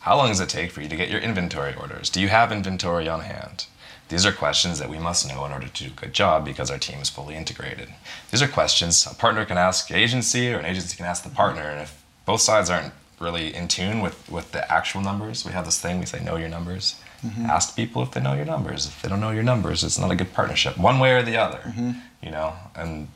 How 0.00 0.16
long 0.16 0.28
does 0.28 0.40
it 0.40 0.48
take 0.48 0.72
for 0.72 0.82
you 0.82 0.88
to 0.88 0.96
get 0.96 1.10
your 1.10 1.20
inventory 1.20 1.74
orders? 1.74 2.10
Do 2.10 2.20
you 2.20 2.28
have 2.28 2.52
inventory 2.52 3.08
on 3.08 3.20
hand? 3.20 3.66
These 4.12 4.26
are 4.26 4.32
questions 4.32 4.78
that 4.78 4.90
we 4.90 4.98
must 4.98 5.26
know 5.26 5.46
in 5.46 5.52
order 5.52 5.68
to 5.68 5.84
do 5.84 5.90
a 5.90 6.00
good 6.00 6.12
job 6.12 6.44
because 6.44 6.70
our 6.70 6.76
team 6.76 6.98
is 6.98 7.08
fully 7.08 7.34
integrated. 7.34 7.88
These 8.30 8.42
are 8.42 8.46
questions 8.46 9.06
a 9.10 9.14
partner 9.14 9.46
can 9.46 9.56
ask 9.56 9.90
agency 9.90 10.52
or 10.52 10.58
an 10.58 10.66
agency 10.66 10.98
can 10.98 11.06
ask 11.06 11.24
the 11.24 11.30
partner. 11.30 11.62
And 11.62 11.80
if 11.80 12.04
both 12.26 12.42
sides 12.42 12.68
aren't 12.68 12.92
really 13.18 13.54
in 13.54 13.68
tune 13.68 14.02
with, 14.02 14.30
with 14.30 14.52
the 14.52 14.70
actual 14.70 15.00
numbers, 15.00 15.46
we 15.46 15.52
have 15.52 15.64
this 15.64 15.80
thing 15.80 15.98
we 15.98 16.04
say, 16.04 16.22
know 16.22 16.36
your 16.36 16.50
numbers. 16.50 16.96
Mm-hmm. 17.24 17.46
Ask 17.46 17.74
people 17.74 18.02
if 18.02 18.10
they 18.10 18.20
know 18.20 18.34
your 18.34 18.44
numbers. 18.44 18.84
If 18.84 19.00
they 19.00 19.08
don't 19.08 19.20
know 19.20 19.30
your 19.30 19.44
numbers, 19.44 19.82
it's 19.82 19.98
not 19.98 20.10
a 20.10 20.14
good 20.14 20.34
partnership, 20.34 20.76
one 20.76 20.98
way 20.98 21.14
or 21.14 21.22
the 21.22 21.38
other. 21.38 21.60
Mm-hmm. 21.60 21.92
You 22.22 22.32
know, 22.32 22.52
and 22.76 23.08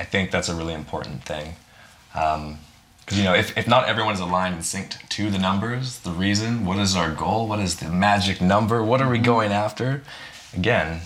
I 0.00 0.04
think 0.04 0.32
that's 0.32 0.48
a 0.48 0.54
really 0.56 0.74
important 0.74 1.22
thing. 1.22 1.54
Um, 2.12 2.58
because 2.98 3.18
you 3.18 3.24
know, 3.24 3.34
if, 3.34 3.56
if 3.58 3.66
not 3.66 3.88
everyone 3.88 4.14
is 4.14 4.20
aligned 4.20 4.54
and 4.54 4.62
synced 4.62 5.08
to 5.08 5.30
the 5.30 5.38
numbers, 5.38 5.98
the 6.00 6.12
reason, 6.12 6.64
what 6.64 6.78
is 6.78 6.94
our 6.94 7.12
goal, 7.12 7.48
what 7.48 7.58
is 7.58 7.76
the 7.76 7.88
magic 7.88 8.40
number, 8.40 8.82
what 8.82 9.00
are 9.00 9.08
we 9.08 9.16
mm-hmm. 9.16 9.24
going 9.24 9.52
after, 9.52 10.02
again, 10.54 11.00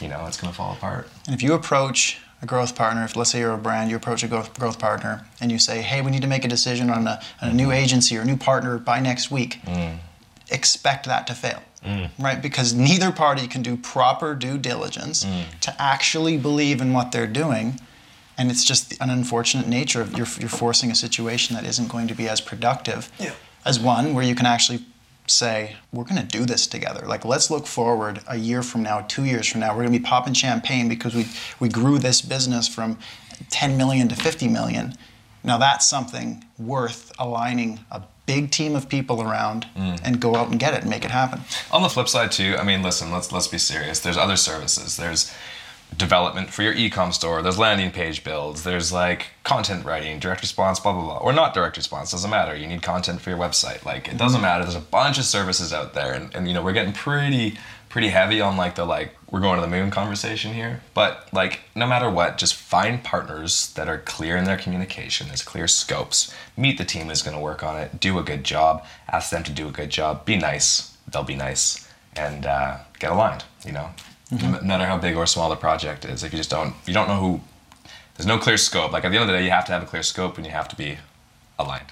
you 0.00 0.08
know, 0.08 0.26
it's 0.26 0.40
going 0.40 0.52
to 0.52 0.56
fall 0.56 0.72
apart. 0.72 1.08
And 1.26 1.34
if 1.34 1.42
you 1.42 1.54
approach 1.54 2.18
a 2.42 2.46
growth 2.46 2.74
partner, 2.76 3.04
if 3.04 3.16
let's 3.16 3.30
say 3.30 3.40
you're 3.40 3.54
a 3.54 3.58
brand, 3.58 3.90
you 3.90 3.96
approach 3.96 4.22
a 4.22 4.28
growth, 4.28 4.58
growth 4.58 4.78
partner 4.78 5.26
and 5.40 5.50
you 5.50 5.58
say, 5.58 5.82
hey, 5.82 6.02
we 6.02 6.10
need 6.10 6.22
to 6.22 6.28
make 6.28 6.44
a 6.44 6.48
decision 6.48 6.90
on 6.90 7.06
a, 7.06 7.20
on 7.40 7.50
a 7.50 7.52
new 7.52 7.64
mm-hmm. 7.64 7.72
agency 7.72 8.16
or 8.16 8.22
a 8.22 8.24
new 8.24 8.36
partner 8.36 8.78
by 8.78 9.00
next 9.00 9.30
week, 9.30 9.60
mm. 9.64 9.96
expect 10.50 11.06
that 11.06 11.26
to 11.26 11.34
fail. 11.34 11.62
Mm. 11.84 12.10
Right? 12.18 12.40
Because 12.40 12.74
neither 12.74 13.12
party 13.12 13.46
can 13.46 13.62
do 13.62 13.76
proper 13.76 14.34
due 14.34 14.58
diligence 14.58 15.24
mm. 15.24 15.44
to 15.60 15.82
actually 15.82 16.36
believe 16.36 16.80
in 16.80 16.92
what 16.92 17.12
they're 17.12 17.26
doing. 17.26 17.80
And 18.36 18.50
it's 18.50 18.64
just 18.64 19.00
an 19.00 19.10
unfortunate 19.10 19.68
nature 19.68 20.00
of 20.00 20.16
you're, 20.16 20.26
you're 20.38 20.48
forcing 20.48 20.90
a 20.90 20.94
situation 20.94 21.54
that 21.56 21.64
isn't 21.64 21.88
going 21.88 22.08
to 22.08 22.14
be 22.14 22.28
as 22.28 22.40
productive 22.40 23.12
as 23.64 23.78
one 23.78 24.12
where 24.12 24.24
you 24.24 24.34
can 24.34 24.44
actually 24.44 24.84
say, 25.26 25.76
we're 25.92 26.04
going 26.04 26.20
to 26.20 26.26
do 26.26 26.44
this 26.44 26.66
together. 26.66 27.06
Like, 27.06 27.24
let's 27.24 27.50
look 27.50 27.66
forward 27.66 28.20
a 28.28 28.36
year 28.36 28.62
from 28.62 28.82
now, 28.82 29.00
two 29.02 29.24
years 29.24 29.46
from 29.46 29.60
now. 29.60 29.70
We're 29.70 29.82
going 29.82 29.92
to 29.92 29.98
be 29.98 30.04
popping 30.04 30.34
champagne 30.34 30.88
because 30.88 31.14
we, 31.14 31.26
we 31.60 31.68
grew 31.68 31.98
this 31.98 32.20
business 32.20 32.68
from 32.68 32.98
10 33.50 33.76
million 33.76 34.08
to 34.08 34.16
50 34.16 34.48
million. 34.48 34.94
Now, 35.42 35.58
that's 35.58 35.88
something 35.88 36.44
worth 36.58 37.12
aligning 37.18 37.80
a 37.90 38.02
big 38.26 38.50
team 38.50 38.74
of 38.74 38.88
people 38.88 39.22
around 39.22 39.66
mm. 39.76 40.00
and 40.04 40.20
go 40.20 40.34
out 40.34 40.50
and 40.50 40.58
get 40.58 40.74
it 40.74 40.82
and 40.82 40.90
make 40.90 41.04
it 41.04 41.10
happen. 41.10 41.40
On 41.70 41.82
the 41.82 41.88
flip 41.88 42.08
side 42.08 42.32
too, 42.32 42.56
I 42.58 42.64
mean, 42.64 42.82
listen, 42.82 43.12
let's 43.12 43.32
let's 43.32 43.48
be 43.48 43.58
serious. 43.58 44.00
There's 44.00 44.16
other 44.16 44.36
services. 44.36 44.96
There's 44.96 45.32
development 45.96 46.50
for 46.50 46.62
your 46.62 46.72
e-com 46.72 47.12
store. 47.12 47.42
There's 47.42 47.58
landing 47.58 47.90
page 47.90 48.24
builds. 48.24 48.64
There's 48.64 48.92
like 48.92 49.28
content 49.42 49.84
writing, 49.84 50.18
direct 50.18 50.40
response, 50.42 50.80
blah 50.80 50.92
blah 50.92 51.02
blah, 51.02 51.18
or 51.18 51.32
not 51.32 51.54
direct 51.54 51.76
response. 51.76 52.10
Doesn't 52.10 52.30
matter. 52.30 52.54
You 52.56 52.66
need 52.66 52.82
content 52.82 53.20
for 53.20 53.30
your 53.30 53.38
website. 53.38 53.84
Like 53.84 54.08
it 54.08 54.16
doesn't 54.16 54.40
matter. 54.40 54.64
There's 54.64 54.74
a 54.74 54.80
bunch 54.80 55.18
of 55.18 55.24
services 55.24 55.72
out 55.72 55.94
there, 55.94 56.12
and, 56.12 56.34
and 56.34 56.48
you 56.48 56.54
know 56.54 56.62
we're 56.62 56.72
getting 56.72 56.92
pretty 56.92 57.58
pretty 57.88 58.08
heavy 58.08 58.40
on 58.40 58.56
like 58.56 58.74
the 58.74 58.84
like 58.84 59.14
we're 59.30 59.40
going 59.40 59.54
to 59.54 59.60
the 59.60 59.70
moon 59.70 59.88
conversation 59.90 60.52
here. 60.52 60.80
But 60.94 61.28
like 61.32 61.60
no 61.74 61.86
matter 61.86 62.10
what, 62.10 62.38
just 62.38 62.54
find 62.54 63.04
partners 63.04 63.72
that 63.74 63.88
are 63.88 63.98
clear 63.98 64.36
in 64.36 64.44
their 64.44 64.58
communication. 64.58 65.28
There's 65.28 65.42
clear 65.42 65.68
scopes. 65.68 66.34
Meet 66.56 66.78
the 66.78 66.84
team 66.84 67.06
who's 67.06 67.22
going 67.22 67.36
to 67.36 67.42
work 67.42 67.62
on 67.62 67.78
it. 67.78 68.00
Do 68.00 68.18
a 68.18 68.22
good 68.22 68.42
job. 68.42 68.84
Ask 69.08 69.30
them 69.30 69.44
to 69.44 69.52
do 69.52 69.68
a 69.68 69.72
good 69.72 69.90
job. 69.90 70.24
Be 70.24 70.36
nice. 70.36 70.96
They'll 71.10 71.22
be 71.22 71.36
nice, 71.36 71.88
and 72.16 72.46
uh, 72.46 72.78
get 72.98 73.12
aligned. 73.12 73.44
You 73.64 73.72
know, 73.72 73.90
no 74.30 74.60
matter 74.62 74.86
how 74.86 74.98
big 74.98 75.16
or 75.16 75.26
small 75.26 75.50
the 75.50 75.56
project 75.56 76.04
is, 76.04 76.22
if 76.24 76.32
you 76.32 76.38
just 76.38 76.50
don't 76.50 76.74
you 76.86 76.94
don't 76.94 77.08
know 77.08 77.20
who. 77.20 77.40
There's 78.16 78.26
no 78.26 78.38
clear 78.38 78.56
scope. 78.56 78.92
Like 78.92 79.04
at 79.04 79.10
the 79.10 79.18
end 79.18 79.28
of 79.28 79.34
the 79.34 79.38
day, 79.38 79.44
you 79.44 79.50
have 79.50 79.64
to 79.64 79.72
have 79.72 79.82
a 79.82 79.86
clear 79.86 80.04
scope 80.04 80.36
and 80.36 80.46
you 80.46 80.52
have 80.52 80.68
to 80.68 80.76
be 80.76 80.98
aligned. 81.58 81.90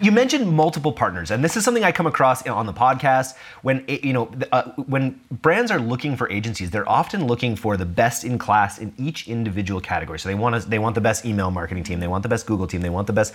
You 0.00 0.12
mentioned 0.12 0.48
multiple 0.52 0.92
partners, 0.92 1.32
and 1.32 1.42
this 1.42 1.56
is 1.56 1.64
something 1.64 1.82
I 1.82 1.90
come 1.90 2.06
across 2.06 2.46
on 2.46 2.66
the 2.66 2.72
podcast. 2.72 3.34
When 3.62 3.84
you 3.88 4.12
know, 4.12 4.30
uh, 4.52 4.70
when 4.86 5.20
brands 5.30 5.72
are 5.72 5.80
looking 5.80 6.16
for 6.16 6.30
agencies, 6.30 6.70
they're 6.70 6.88
often 6.88 7.26
looking 7.26 7.56
for 7.56 7.76
the 7.76 7.84
best 7.84 8.22
in 8.22 8.38
class 8.38 8.78
in 8.78 8.92
each 8.96 9.26
individual 9.26 9.80
category. 9.80 10.20
So 10.20 10.28
they 10.28 10.36
want 10.36 10.62
to, 10.62 10.68
they 10.68 10.78
want 10.78 10.94
the 10.94 11.00
best 11.00 11.24
email 11.24 11.50
marketing 11.50 11.82
team, 11.82 11.98
they 11.98 12.06
want 12.06 12.22
the 12.22 12.28
best 12.28 12.46
Google 12.46 12.68
team, 12.68 12.80
they 12.80 12.90
want 12.90 13.08
the 13.08 13.12
best. 13.12 13.34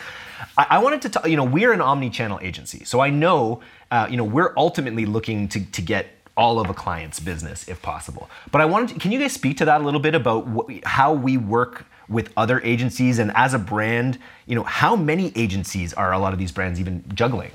I, 0.58 0.68
I 0.72 0.80
wanted 0.80 1.02
to, 1.02 1.10
talk, 1.10 1.28
you 1.28 1.36
know, 1.36 1.44
we're 1.44 1.74
an 1.74 1.82
omni-channel 1.82 2.40
agency, 2.42 2.86
so 2.86 3.02
I 3.02 3.10
know, 3.10 3.60
uh, 3.92 4.08
you 4.10 4.16
know, 4.16 4.24
we're 4.24 4.54
ultimately 4.56 5.06
looking 5.06 5.50
to 5.50 5.66
to 5.66 5.82
get 5.82 6.08
all 6.36 6.60
of 6.60 6.70
a 6.70 6.74
client's 6.74 7.20
business 7.20 7.68
if 7.68 7.82
possible. 7.82 8.30
But 8.52 8.62
I 8.62 8.66
wanted, 8.66 8.90
to, 8.90 9.00
can 9.00 9.12
you 9.12 9.20
guys 9.20 9.34
speak 9.34 9.58
to 9.58 9.66
that 9.66 9.82
a 9.82 9.84
little 9.84 10.00
bit 10.00 10.16
about 10.16 10.48
wh- 10.48 10.80
how 10.84 11.14
we 11.14 11.38
work 11.38 11.86
with 12.10 12.32
other 12.36 12.60
agencies 12.62 13.20
and 13.20 13.32
as 13.36 13.54
a 13.54 13.60
brand, 13.60 14.18
you 14.46 14.56
know, 14.56 14.64
how 14.64 14.96
many 14.96 15.32
agencies 15.36 15.94
are 15.94 16.12
a 16.12 16.20
lot 16.20 16.34
of 16.34 16.40
these 16.40 16.52
brands 16.52 16.80
even 16.80 17.04
juggling? 17.14 17.52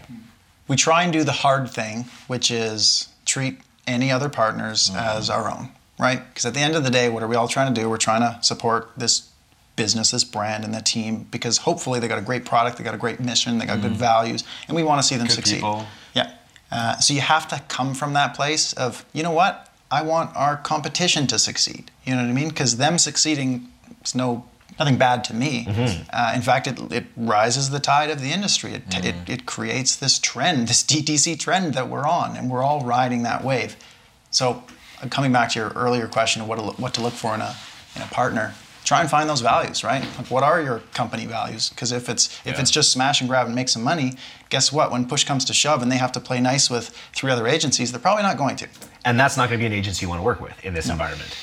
We 0.69 0.77
try 0.77 1.03
and 1.03 1.13
do 1.13 1.25
the 1.25 1.33
hard 1.33 1.71
thing, 1.71 2.05
which 2.27 2.51
is 2.51 3.09
treat 3.25 3.59
any 3.87 4.11
other 4.11 4.29
partners 4.29 4.89
mm-hmm. 4.89 4.99
as 4.99 5.31
our 5.31 5.51
own, 5.51 5.71
right? 5.99 6.23
Because 6.29 6.45
at 6.45 6.55
the 6.55 6.61
end 6.61 6.77
of 6.77 6.85
the 6.85 6.91
day, 6.91 7.09
what 7.09 7.23
are 7.23 7.29
we 7.29 7.37
all 7.37 7.49
trying 7.49 7.73
to 7.73 7.81
do? 7.81 7.89
We're 7.89 7.97
trying 7.97 8.21
to 8.21 8.39
support 8.43 8.91
this 8.97 9.31
business, 9.77 10.11
this 10.11 10.25
brand, 10.25 10.65
and 10.65 10.75
the 10.75 10.83
team 10.83 11.27
because 11.31 11.59
hopefully 11.59 12.01
they 12.01 12.09
got 12.09 12.19
a 12.19 12.23
great 12.23 12.45
product, 12.45 12.77
they 12.77 12.85
got 12.85 12.95
a 12.95 12.99
great 12.99 13.21
mission, 13.21 13.59
they 13.59 13.67
got 13.67 13.81
good 13.81 13.93
mm-hmm. 13.93 14.01
values, 14.01 14.45
and 14.67 14.77
we 14.77 14.83
want 14.83 15.01
to 15.01 15.07
see 15.07 15.17
them 15.17 15.27
Good 15.27 15.35
succeed. 15.35 15.57
people. 15.57 15.87
Yeah. 16.15 16.33
Uh, 16.71 16.99
so 16.99 17.15
you 17.15 17.21
have 17.21 17.49
to 17.49 17.61
come 17.69 17.95
from 17.95 18.13
that 18.13 18.35
place 18.35 18.73
of, 18.75 19.05
you 19.13 19.23
know 19.23 19.31
what? 19.31 19.69
I 19.91 20.03
want 20.03 20.37
our 20.37 20.57
competition 20.57 21.27
to 21.29 21.39
succeed. 21.39 21.91
You 22.05 22.15
know 22.15 22.23
what 22.23 22.29
I 22.31 22.33
mean? 22.35 22.49
Because 22.51 22.77
them 22.77 22.99
succeeding 22.99 23.69
is 24.05 24.15
no 24.15 24.45
nothing 24.79 24.97
bad 24.99 25.25
to 25.25 25.35
me. 25.35 25.67
Uh, 26.13 26.33
in 26.37 26.43
fact, 26.43 26.69
it, 26.69 26.79
it 26.93 27.07
rises 27.17 27.71
the 27.71 27.81
tide 27.81 28.11
of 28.11 28.21
the 28.21 28.31
industry. 28.31 28.75
It, 28.75 28.83
it, 29.05 29.15
it 29.29 29.47
creates 29.47 29.97
this 29.97 30.21
trend, 30.21 30.69
this 30.69 30.85
DTC 30.85 31.37
trend 31.41 31.75
that 31.75 31.89
we're 31.89 32.07
on, 32.07 32.37
and 32.37 32.49
we're 32.49 32.63
all 32.63 32.83
riding 32.83 33.25
that 33.25 33.43
wave. 33.43 33.75
So, 34.31 34.63
uh, 35.03 35.09
coming 35.09 35.33
back 35.33 35.49
to 35.53 35.59
your 35.59 35.71
earlier 35.71 36.07
question 36.07 36.43
of 36.43 36.49
what 36.49 36.57
to 36.57 36.63
look, 36.65 36.79
what 36.79 36.95
to 36.95 37.01
look 37.01 37.15
for 37.15 37.35
in 37.35 37.41
a 37.41 37.57
in 37.97 38.03
a 38.03 38.07
partner, 38.07 38.55
try 38.85 39.01
and 39.01 39.11
find 39.11 39.29
those 39.29 39.41
values, 39.41 39.83
right? 39.83 40.03
Like, 40.17 40.31
what 40.31 40.45
are 40.45 40.63
your 40.63 40.81
company 40.95 41.27
values? 41.27 41.71
Because 41.71 41.91
if 41.91 42.09
it's 42.09 42.27
if 42.45 42.55
Yeah. 42.55 42.61
it's 42.61 42.71
just 42.71 42.93
smash 42.93 43.21
and 43.21 43.29
grab 43.29 43.47
and 43.47 43.55
make 43.57 43.69
some 43.69 43.83
money, 43.83 44.13
guess 44.51 44.73
what? 44.73 44.91
When 44.91 45.07
push 45.07 45.25
comes 45.25 45.45
to 45.47 45.55
shove, 45.55 45.83
and 45.83 45.91
they 45.91 45.97
have 45.97 46.13
to 46.13 46.21
play 46.21 46.41
nice 46.41 46.71
with 46.71 46.89
three 47.15 47.31
other 47.31 47.47
agencies, 47.47 47.93
they're 47.93 48.01
probably 48.01 48.23
not 48.23 48.37
going 48.37 48.57
to. 48.57 48.69
And 49.05 49.19
that's 49.19 49.37
not 49.37 49.49
going 49.49 49.61
to 49.61 49.63
be 49.63 49.67
an 49.67 49.73
agency 49.73 50.05
you 50.05 50.09
want 50.11 50.21
to 50.21 50.25
work 50.25 50.41
with 50.41 50.65
in 50.65 50.75
this 50.75 50.89
environment. 50.89 51.37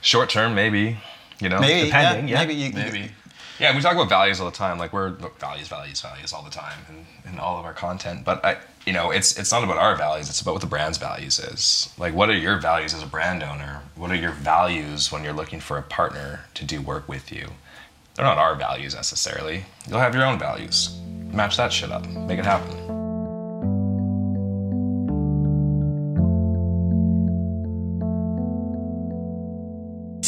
Short 0.00 0.30
term, 0.30 0.54
maybe. 0.54 0.98
You 1.40 1.48
know, 1.48 1.60
Maybe, 1.60 1.86
Depending, 1.86 2.28
yeah, 2.28 2.40
yeah. 2.40 2.46
maybe 2.46 2.54
you, 2.54 2.72
Maybe. 2.72 3.10
Yeah, 3.60 3.74
we 3.74 3.80
talk 3.82 3.94
about 3.94 4.08
values 4.08 4.40
all 4.40 4.46
the 4.50 4.56
time. 4.56 4.78
Like 4.78 4.92
we're 4.92 5.10
look, 5.10 5.38
values, 5.40 5.68
values, 5.68 6.00
values 6.00 6.32
all 6.32 6.42
the 6.42 6.50
time 6.50 6.78
in, 6.88 7.32
in 7.32 7.38
all 7.40 7.58
of 7.58 7.64
our 7.64 7.72
content. 7.74 8.24
But 8.24 8.44
I, 8.44 8.56
you 8.86 8.92
know, 8.92 9.10
it's 9.10 9.36
it's 9.38 9.50
not 9.50 9.64
about 9.64 9.78
our 9.78 9.96
values. 9.96 10.28
It's 10.28 10.40
about 10.40 10.52
what 10.52 10.60
the 10.60 10.68
brand's 10.68 10.98
values 10.98 11.38
is. 11.40 11.92
Like, 11.98 12.14
what 12.14 12.28
are 12.28 12.36
your 12.36 12.58
values 12.58 12.94
as 12.94 13.02
a 13.02 13.06
brand 13.06 13.42
owner? 13.42 13.82
What 13.96 14.10
are 14.12 14.16
your 14.16 14.30
values 14.32 15.10
when 15.10 15.24
you're 15.24 15.32
looking 15.32 15.58
for 15.60 15.76
a 15.76 15.82
partner 15.82 16.44
to 16.54 16.64
do 16.64 16.80
work 16.80 17.08
with 17.08 17.32
you? 17.32 17.48
They're 18.14 18.24
not 18.24 18.38
our 18.38 18.54
values 18.54 18.94
necessarily. 18.94 19.64
You'll 19.88 20.00
have 20.00 20.14
your 20.14 20.24
own 20.24 20.38
values. 20.38 20.96
Match 21.32 21.56
that 21.56 21.72
shit 21.72 21.90
up. 21.90 22.06
Make 22.08 22.38
it 22.38 22.44
happen. 22.44 22.88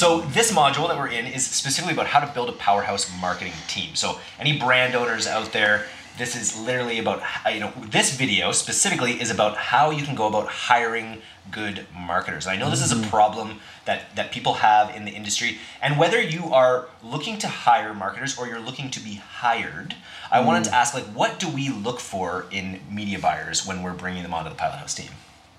So 0.01 0.23
this 0.23 0.51
module 0.51 0.89
that 0.89 0.97
we're 0.97 1.09
in 1.09 1.27
is 1.27 1.47
specifically 1.47 1.93
about 1.93 2.07
how 2.07 2.21
to 2.21 2.33
build 2.33 2.49
a 2.49 2.53
powerhouse 2.53 3.11
marketing 3.21 3.53
team. 3.69 3.95
So 3.95 4.19
any 4.39 4.59
brand 4.59 4.95
owners 4.95 5.27
out 5.27 5.53
there 5.53 5.85
This 6.21 6.37
is 6.37 6.55
literally 6.55 6.99
about 6.99 7.21
h- 7.21 7.47
uh, 7.47 7.49
you 7.49 7.61
know 7.61 7.73
this 7.81 8.15
video 8.15 8.53
specifically 8.53 9.13
is 9.23 9.31
about 9.31 9.57
how 9.57 9.91
you 9.91 10.05
can 10.05 10.15
go 10.15 10.27
about 10.27 10.49
hiring 10.49 11.23
good 11.51 11.87
marketers. 11.97 12.47
I 12.47 12.57
know 12.57 12.69
this 12.69 12.83
is 12.83 12.93
a 12.93 12.97
mm-hmm. 12.97 13.09
problem 13.09 13.61
that 13.87 14.15
that 14.17 14.31
people 14.31 14.53
have 14.69 14.95
in 14.95 15.07
the 15.07 15.13
industry, 15.13 15.57
and 15.81 15.99
whether 15.99 16.21
you 16.21 16.53
are 16.53 16.89
looking 17.03 17.39
to 17.39 17.49
hire 17.49 17.95
marketers 17.95 18.37
or 18.37 18.47
you're 18.47 18.61
looking 18.61 18.91
to 18.91 19.01
be 19.01 19.15
hired, 19.15 19.95
I 20.31 20.37
mm-hmm. 20.37 20.47
wanted 20.47 20.65
to 20.65 20.75
ask 20.75 20.93
like, 20.93 21.05
what 21.05 21.39
do 21.39 21.49
we 21.49 21.71
look 21.71 22.01
for 22.01 22.45
in 22.51 22.81
media 22.91 23.19
buyers 23.19 23.67
when 23.67 23.83
we're 23.83 23.95
bringing 23.95 24.23
them 24.23 24.35
onto 24.35 24.51
the 24.51 24.57
Pilot 24.57 24.77
House 24.77 24.93
team? 24.93 25.13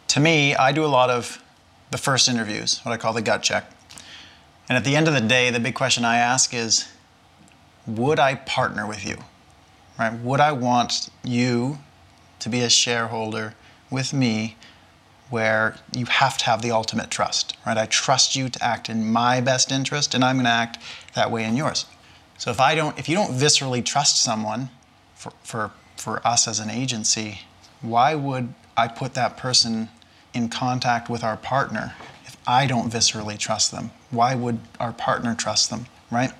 To 0.09 0.19
me, 0.19 0.53
I 0.53 0.71
do 0.73 0.85
a 0.85 0.93
lot 0.99 1.09
of 1.09 1.41
the 1.89 1.97
first 1.97 2.29
interviews, 2.29 2.81
what 2.83 2.91
I 2.91 2.97
call 2.97 3.13
the 3.13 3.23
gut 3.23 3.41
check. 3.41 3.65
And 4.69 4.77
at 4.77 4.83
the 4.83 4.95
end 4.95 5.07
of 5.07 5.15
the 5.15 5.21
day, 5.21 5.49
the 5.49 5.59
big 5.59 5.73
question 5.73 6.05
I 6.05 6.17
ask 6.17 6.53
is 6.53 6.87
would 7.87 8.19
I 8.19 8.35
partner 8.35 8.85
with 8.85 9.03
you? 9.03 9.17
Right? 10.01 10.19
Would 10.19 10.39
I 10.39 10.51
want 10.51 11.11
you 11.23 11.77
to 12.39 12.49
be 12.49 12.61
a 12.61 12.71
shareholder 12.71 13.53
with 13.91 14.13
me 14.13 14.57
where 15.29 15.75
you 15.95 16.07
have 16.07 16.39
to 16.39 16.45
have 16.45 16.63
the 16.63 16.71
ultimate 16.71 17.11
trust, 17.11 17.55
right? 17.67 17.77
I 17.77 17.85
trust 17.85 18.35
you 18.35 18.49
to 18.49 18.65
act 18.65 18.89
in 18.89 19.11
my 19.11 19.41
best 19.41 19.71
interest 19.71 20.15
and 20.15 20.23
I'm 20.23 20.37
going 20.37 20.45
to 20.45 20.49
act 20.49 20.79
that 21.13 21.29
way 21.29 21.43
in 21.43 21.55
yours. 21.55 21.85
So 22.39 22.49
if 22.49 22.59
I 22.59 22.73
don't 22.73 22.97
if 22.97 23.07
you 23.07 23.13
don't 23.13 23.33
viscerally 23.33 23.85
trust 23.85 24.23
someone 24.23 24.71
for 25.13 25.33
for 25.43 25.71
for 25.97 26.25
us 26.25 26.47
as 26.47 26.59
an 26.59 26.71
agency, 26.71 27.41
why 27.83 28.15
would 28.15 28.55
I 28.75 28.87
put 28.87 29.13
that 29.13 29.37
person 29.37 29.89
in 30.33 30.49
contact 30.49 31.11
with 31.11 31.23
our 31.23 31.37
partner 31.37 31.93
if 32.25 32.35
I 32.47 32.65
don't 32.65 32.91
viscerally 32.91 33.37
trust 33.37 33.71
them? 33.71 33.91
Why 34.09 34.33
would 34.33 34.61
our 34.79 34.93
partner 34.93 35.35
trust 35.35 35.69
them, 35.69 35.85
right? 36.09 36.31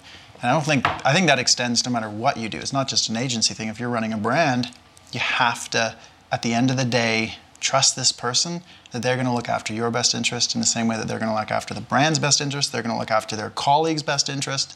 And 0.42 0.50
I 0.50 0.54
don't 0.54 0.66
think 0.66 0.88
I 1.06 1.14
think 1.14 1.28
that 1.28 1.40
extends 1.40 1.86
no 1.86 1.92
matter 1.92 2.10
what 2.10 2.38
you 2.38 2.50
do. 2.50 2.58
It's 2.58 2.74
not 2.74 2.88
just 2.88 3.10
an 3.10 3.18
agency 3.18 3.54
thing. 3.54 3.68
If 3.68 3.80
you're 3.80 3.90
running 3.90 4.14
a 4.14 4.18
brand, 4.18 4.72
you 5.12 5.20
have 5.20 5.70
to 5.72 5.96
at 6.32 6.42
the 6.42 6.54
end 6.54 6.72
of 6.72 6.78
the 6.78 6.86
day 6.86 7.36
trust 7.60 7.96
this 7.96 8.12
person 8.12 8.64
that 8.92 9.04
they're 9.04 9.16
going 9.16 9.28
to 9.28 9.34
look 9.34 9.48
after 9.48 9.72
your 9.72 9.92
best 9.92 10.16
interest 10.16 10.56
in 10.56 10.62
the 10.62 10.68
same 10.68 10.88
way 10.88 10.98
that 10.98 11.08
they're 11.08 11.20
going 11.20 11.32
to 11.32 11.38
look 11.38 11.52
after 11.52 11.76
the 11.76 11.82
brand's 11.82 12.18
best 12.18 12.42
interest, 12.42 12.72
they're 12.72 12.82
going 12.82 12.94
to 12.94 13.00
look 13.00 13.12
after 13.12 13.36
their 13.36 13.52
colleagues' 13.52 14.02
best 14.02 14.30
interest. 14.30 14.76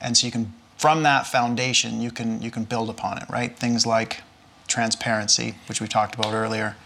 And 0.00 0.16
so 0.16 0.26
you 0.26 0.30
can 0.30 0.52
from 0.76 1.02
that 1.04 1.26
foundation 1.26 2.02
you 2.02 2.10
can 2.10 2.42
you 2.42 2.50
can 2.50 2.64
build 2.64 2.90
upon 2.90 3.18
it, 3.18 3.24
right? 3.30 3.56
Things 3.56 3.86
like 3.86 4.22
transparency, 4.68 5.54
which 5.68 5.80
we 5.80 5.88
talked 5.88 6.14
about 6.14 6.34
earlier. 6.34 6.76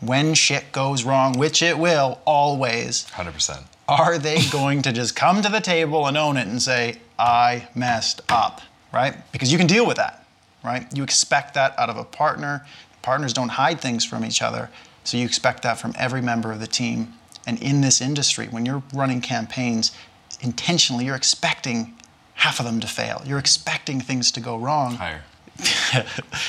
When 0.00 0.34
shit 0.34 0.72
goes 0.72 1.04
wrong, 1.04 1.38
which 1.38 1.62
it 1.62 1.78
will 1.78 2.20
always, 2.24 3.06
100%. 3.12 3.64
Are 3.88 4.18
they 4.18 4.38
going 4.50 4.82
to 4.82 4.92
just 4.92 5.14
come 5.14 5.42
to 5.42 5.48
the 5.48 5.60
table 5.60 6.06
and 6.06 6.16
own 6.16 6.36
it 6.36 6.46
and 6.46 6.60
say, 6.60 6.98
I 7.18 7.68
messed 7.74 8.22
up, 8.28 8.60
right? 8.92 9.14
Because 9.32 9.52
you 9.52 9.58
can 9.58 9.66
deal 9.66 9.86
with 9.86 9.96
that, 9.98 10.24
right? 10.64 10.86
You 10.96 11.02
expect 11.02 11.54
that 11.54 11.78
out 11.78 11.90
of 11.90 11.96
a 11.96 12.04
partner. 12.04 12.66
Partners 13.02 13.32
don't 13.32 13.50
hide 13.50 13.80
things 13.80 14.04
from 14.04 14.24
each 14.24 14.40
other. 14.42 14.70
So 15.04 15.16
you 15.18 15.24
expect 15.24 15.62
that 15.62 15.78
from 15.78 15.92
every 15.98 16.22
member 16.22 16.50
of 16.50 16.60
the 16.60 16.66
team. 16.66 17.14
And 17.46 17.62
in 17.62 17.82
this 17.82 18.00
industry, 18.00 18.46
when 18.46 18.64
you're 18.64 18.82
running 18.94 19.20
campaigns 19.20 19.92
intentionally, 20.40 21.04
you're 21.04 21.14
expecting 21.16 21.94
half 22.34 22.58
of 22.58 22.64
them 22.64 22.80
to 22.80 22.86
fail. 22.86 23.22
You're 23.26 23.38
expecting 23.38 24.00
things 24.00 24.30
to 24.32 24.40
go 24.40 24.56
wrong, 24.56 24.94
Higher. 24.94 25.22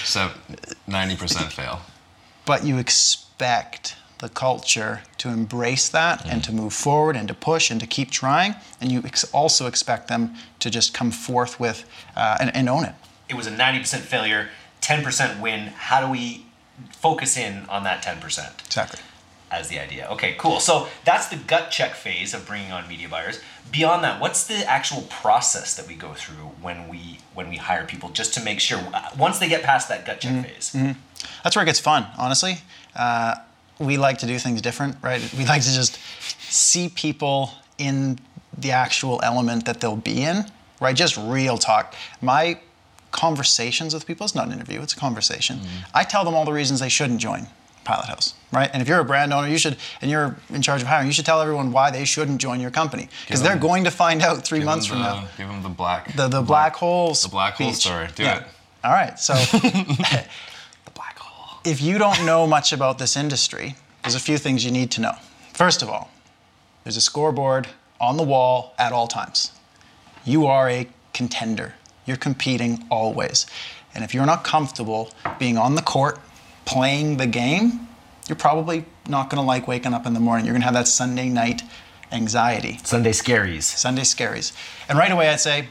so 0.03 0.31
90% 0.87 1.51
fail. 1.51 1.81
but 2.45 2.63
you 2.65 2.77
expect 2.77 3.97
the 4.19 4.29
culture 4.29 5.01
to 5.17 5.29
embrace 5.29 5.89
that 5.89 6.25
and 6.25 6.43
to 6.43 6.51
move 6.53 6.73
forward 6.73 7.15
and 7.15 7.27
to 7.27 7.33
push 7.33 7.69
and 7.69 7.79
to 7.81 7.87
keep 7.87 8.11
trying. 8.11 8.55
And 8.79 8.91
you 8.91 9.01
ex- 9.03 9.25
also 9.33 9.67
expect 9.67 10.07
them 10.07 10.35
to 10.59 10.69
just 10.69 10.93
come 10.93 11.11
forth 11.11 11.59
with 11.59 11.85
uh, 12.15 12.37
and, 12.39 12.55
and 12.55 12.69
own 12.69 12.85
it. 12.85 12.95
It 13.29 13.35
was 13.35 13.47
a 13.47 13.51
90% 13.51 13.97
failure, 13.99 14.49
10% 14.81 15.41
win. 15.41 15.67
How 15.75 16.05
do 16.05 16.11
we 16.11 16.45
focus 16.91 17.37
in 17.37 17.65
on 17.67 17.83
that 17.83 18.03
10%? 18.03 18.65
Exactly. 18.65 18.99
as 19.51 19.67
the 19.69 19.79
idea. 19.79 20.07
Okay, 20.11 20.35
cool. 20.37 20.59
So 20.59 20.87
that's 21.05 21.27
the 21.27 21.37
gut 21.37 21.71
check 21.71 21.93
phase 21.93 22.33
of 22.33 22.45
bringing 22.47 22.71
on 22.71 22.87
media 22.87 23.07
buyers. 23.07 23.39
Beyond 23.71 24.03
that, 24.03 24.19
what's 24.21 24.45
the 24.45 24.65
actual 24.69 25.03
process 25.03 25.75
that 25.75 25.87
we 25.87 25.95
go 25.95 26.13
through 26.13 26.51
when 26.61 26.87
we 26.87 27.19
when 27.33 27.49
we 27.49 27.57
hire 27.57 27.85
people, 27.85 28.09
just 28.09 28.33
to 28.35 28.41
make 28.43 28.59
sure 28.59 28.79
uh, 28.93 29.09
once 29.17 29.39
they 29.39 29.49
get 29.49 29.63
past 29.63 29.89
that 29.89 30.05
gut 30.05 30.19
check 30.21 30.45
phase? 30.45 30.75
That's 31.43 31.55
where 31.55 31.63
it 31.63 31.65
gets 31.65 31.79
fun, 31.79 32.07
honestly. 32.17 32.59
Uh, 32.95 33.35
we 33.79 33.97
like 33.97 34.19
to 34.19 34.25
do 34.25 34.39
things 34.39 34.61
different, 34.61 34.97
right? 35.01 35.21
We 35.37 35.45
like 35.45 35.61
to 35.63 35.73
just 35.73 35.99
see 36.49 36.89
people 36.89 37.51
in 37.77 38.19
the 38.57 38.71
actual 38.71 39.19
element 39.23 39.65
that 39.65 39.81
they'll 39.81 39.97
be 39.97 40.23
in, 40.23 40.45
right? 40.79 40.95
Just 40.95 41.17
real 41.17 41.57
talk. 41.57 41.93
My 42.21 42.59
conversations 43.11 43.93
with 43.93 44.05
people, 44.05 44.25
it's 44.25 44.35
not 44.35 44.47
an 44.47 44.53
interview, 44.53 44.81
it's 44.81 44.93
a 44.93 44.97
conversation. 44.97 45.57
Mm-hmm. 45.57 45.91
I 45.93 46.03
tell 46.03 46.23
them 46.23 46.33
all 46.33 46.45
the 46.45 46.53
reasons 46.53 46.79
they 46.79 46.89
shouldn't 46.89 47.19
join 47.19 47.47
Pilot 47.83 48.05
House, 48.07 48.33
right? 48.51 48.69
And 48.73 48.81
if 48.81 48.87
you're 48.87 48.99
a 48.99 49.05
brand 49.05 49.31
owner, 49.33 49.47
you 49.47 49.57
should, 49.57 49.77
and 50.01 50.09
you're 50.09 50.35
in 50.49 50.61
charge 50.61 50.81
of 50.81 50.87
hiring, 50.87 51.07
you 51.07 51.13
should 51.13 51.25
tell 51.25 51.41
everyone 51.41 51.71
why 51.71 51.91
they 51.91 52.03
shouldn't 52.03 52.41
join 52.41 52.59
your 52.59 52.71
company. 52.71 53.09
Because 53.25 53.41
they're 53.41 53.57
going 53.57 53.83
to 53.83 53.91
find 53.91 54.21
out 54.21 54.43
three 54.45 54.63
months 54.63 54.87
them 54.87 54.97
from 54.97 55.03
the, 55.03 55.21
now. 55.21 55.27
Give 55.37 55.47
them 55.47 55.63
the 55.63 55.69
black. 55.69 56.13
The, 56.15 56.27
the 56.27 56.41
black 56.41 56.75
holes. 56.75 57.23
The 57.23 57.29
black 57.29 57.55
hole 57.55 57.73
story. 57.73 58.07
Do 58.15 58.23
it. 58.23 58.43
All 58.83 58.91
right. 58.91 59.17
So 59.19 59.33
The 59.33 59.95
black. 59.97 60.29
if 61.65 61.81
you 61.81 61.97
don't 61.97 62.25
know 62.25 62.45
much 62.45 62.71
about 62.71 62.99
this 62.99 63.17
industry, 63.17 63.75
there's 64.03 64.15
a 64.15 64.19
few 64.19 64.37
things 64.37 64.63
you 64.63 64.71
need 64.71 64.91
to 64.91 65.01
know. 65.01 65.13
First 65.53 65.81
of 65.81 65.89
all, 65.89 66.11
there's 66.83 66.97
a 66.97 67.01
scoreboard 67.01 67.67
on 67.99 68.17
the 68.17 68.23
wall 68.23 68.75
at 68.77 68.91
all 68.91 69.07
times. 69.07 69.51
You 70.23 70.45
are 70.45 70.69
a 70.69 70.87
contender. 71.13 71.73
You're 72.05 72.17
competing 72.17 72.85
always. 72.91 73.47
And 73.95 74.03
if 74.03 74.13
you're 74.13 74.25
not 74.25 74.43
comfortable 74.43 75.09
being 75.39 75.57
on 75.57 75.73
the 75.75 75.81
court, 75.81 76.19
playing 76.65 77.17
the 77.17 77.25
game, 77.25 77.87
you're 78.27 78.35
probably 78.35 78.85
not 79.07 79.29
going 79.29 79.41
to 79.41 79.45
like 79.45 79.67
waking 79.67 79.93
up 79.93 80.05
in 80.05 80.13
the 80.13 80.19
morning. 80.19 80.45
You're 80.45 80.53
going 80.53 80.61
to 80.61 80.65
have 80.65 80.73
that 80.75 80.87
Sunday 80.87 81.29
night 81.29 81.63
anxiety. 82.11 82.79
Sunday 82.83 83.11
scaries. 83.11 83.63
Sunday 83.63 84.03
scaries. 84.03 84.51
And 84.87 84.97
right 84.97 85.11
away, 85.11 85.29
I'd 85.29 85.39
say, 85.39 85.67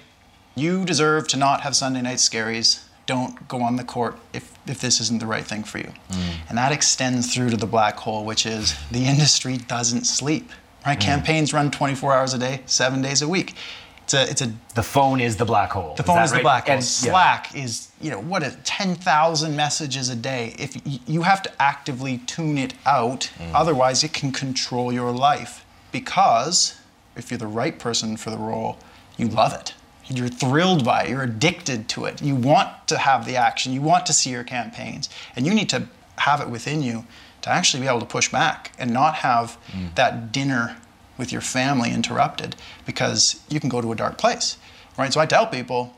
you 0.57 0.85
deserve 0.85 1.29
to 1.29 1.37
not 1.37 1.61
have 1.61 1.77
Sunday 1.77 2.03
night 2.03 2.19
scaries. 2.19 2.85
Don't 3.07 3.47
go 3.49 3.61
on 3.63 3.77
the 3.77 3.85
court 3.85 4.19
if, 4.33 4.57
if 4.67 4.81
this 4.81 5.01
isn't 5.01 5.21
the 5.21 5.27
right 5.27 5.45
thing 5.45 5.63
for 5.65 5.79
you. 5.79 5.93
Mm. 6.11 6.35
And 6.49 6.59
that 6.59 6.73
extends 6.73 7.35
through 7.35 7.51
to 7.51 7.57
the 7.57 7.67
black 7.67 7.97
hole, 7.97 8.25
which 8.25 8.47
is 8.47 8.75
the 8.91 9.05
industry 9.05 9.59
doesn't 9.59 10.05
sleep. 10.05 10.51
Right? 10.87 10.99
Mm. 10.99 11.03
Campaigns 11.03 11.53
run 11.53 11.71
24 11.71 12.15
hours 12.15 12.35
a 12.35 12.39
day, 12.39 12.61
seven 12.67 13.03
days 13.03 13.21
a 13.23 13.29
week. 13.29 13.55
It's 14.05 14.13
a, 14.15 14.31
it's 14.31 14.43
a 14.43 14.53
The 14.75 14.83
phone 14.83 15.19
is 15.21 15.37
the 15.37 15.47
black 15.47 15.71
hole. 15.71 15.95
the 15.97 16.03
phone 16.03 16.23
is 16.23 16.33
the 16.33 16.41
black 16.41 16.67
hole. 16.67 16.75
And- 16.77 16.83
yeah. 16.83 17.11
Slack 17.11 17.55
is, 17.57 17.89
you 18.03 18.11
know, 18.11 18.21
what 18.21 18.43
is 18.43 18.57
10,000 18.65 19.57
messages 19.57 20.11
a 20.11 20.17
day. 20.17 20.55
If 20.59 20.77
y- 20.85 21.01
you 21.07 21.23
have 21.23 21.43
to 21.43 21.63
actively 21.63 22.19
tune 22.19 22.59
it 22.59 22.75
out, 22.85 23.31
mm. 23.39 23.51
otherwise 23.55 24.05
it 24.05 24.13
can 24.13 24.31
control 24.31 24.93
your 24.93 25.11
life. 25.11 25.65
Because 25.91 26.79
if 27.17 27.31
you're 27.31 27.39
the 27.39 27.47
right 27.47 27.79
person 27.79 28.17
for 28.19 28.31
the 28.31 28.37
role, 28.37 28.79
you 29.17 29.29
love 29.29 29.55
it. 29.55 29.73
You're 30.09 30.29
thrilled 30.29 30.85
by 30.85 31.05
it. 31.05 31.11
You're 31.11 31.23
addicted 31.23 31.89
to 31.91 32.05
it. 32.05 32.23
You 32.23 32.35
want 32.37 32.89
to 32.89 32.99
have 32.99 33.27
the 33.27 33.37
action. 33.37 33.73
You 33.73 33.81
want 33.81 34.07
to 34.07 34.13
see 34.13 34.31
your 34.31 34.45
campaigns, 34.45 35.09
and 35.35 35.47
you 35.47 35.55
need 35.55 35.69
to 35.71 35.89
have 36.19 36.41
it 36.41 36.49
within 36.49 36.83
you 36.83 37.05
to 37.43 37.51
actually 37.51 37.81
be 37.81 37.89
able 37.89 38.01
to 38.01 38.07
push 38.07 38.31
back 38.31 38.73
and 38.79 38.91
not 38.91 39.17
have 39.17 39.59
mm. 39.71 39.95
that 39.95 40.33
dinner 40.33 40.77
with 41.19 41.31
your 41.31 41.41
family 41.41 41.93
interrupted 41.93 42.57
because 42.87 43.41
you 43.49 43.61
can 43.61 43.69
go 43.69 43.81
to 43.81 43.93
a 43.93 43.95
dark 43.95 44.19
place, 44.19 44.57
right? 44.99 45.13
So 45.13 45.21
I 45.21 45.27
tell 45.27 45.47
people, 45.47 45.95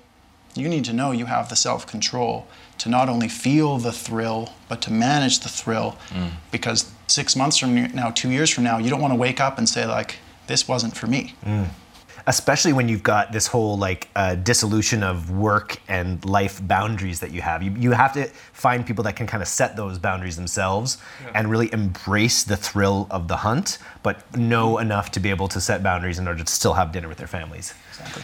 you 0.55 0.69
need 0.69 0.85
to 0.87 0.93
know 0.93 1.13
you 1.13 1.27
have 1.27 1.49
the 1.49 1.57
self 1.57 1.87
control 1.87 2.47
to 2.79 2.89
not 2.89 3.09
only 3.09 3.29
feel 3.29 3.79
the 3.79 3.93
thrill, 3.93 4.51
but 4.69 4.83
to 4.83 4.93
manage 4.93 5.41
the 5.41 5.49
thrill. 5.49 5.97
Mm. 6.11 6.31
Because 6.51 6.91
six 7.07 7.37
months 7.37 7.57
from 7.57 7.75
now, 7.93 8.11
two 8.11 8.31
years 8.31 8.51
from 8.51 8.65
now, 8.65 8.79
you 8.79 8.91
don't 8.91 9.01
want 9.01 9.13
to 9.13 9.19
wake 9.19 9.41
up 9.41 9.59
and 9.59 9.69
say, 9.69 9.87
like, 9.87 10.17
this 10.47 10.69
wasn't 10.69 10.97
for 10.97 11.07
me. 11.07 11.35
Mm. 11.45 11.69
Especially 12.29 12.73
when 12.73 12.89
you've 12.89 13.03
got 13.03 13.33
this 13.33 13.47
whole 13.47 13.79
like 13.79 14.09
uh, 14.17 14.35
dissolution 14.35 15.03
of 15.03 15.31
work 15.31 15.81
and 15.87 16.25
life 16.25 16.61
boundaries 16.67 17.21
that 17.21 17.31
you 17.31 17.41
have 17.41 17.63
you, 17.63 17.71
you 17.79 17.93
have 17.93 18.13
to 18.13 18.27
find 18.53 18.85
people 18.87 19.05
that 19.05 19.15
can 19.17 19.27
kind 19.27 19.43
of 19.43 19.49
set 19.49 19.77
those 19.77 19.99
boundaries 19.99 20.37
themselves 20.37 20.99
and 21.35 21.51
really 21.51 21.73
embrace 21.73 22.43
the 22.45 22.57
thrill 22.57 23.07
of 23.11 23.29
the 23.29 23.37
hunt 23.37 23.79
but 24.03 24.37
know 24.37 24.79
enough 24.79 25.11
to 25.11 25.21
be 25.21 25.31
able 25.31 25.49
to 25.49 25.61
set 25.61 25.83
boundaries 25.83 26.19
in 26.19 26.27
order 26.27 26.43
to 26.43 26.53
still 26.53 26.75
have 26.75 26.93
dinner 26.93 27.09
with 27.09 27.19
their 27.19 27.29
families 27.29 27.75
Exactly. 27.91 28.23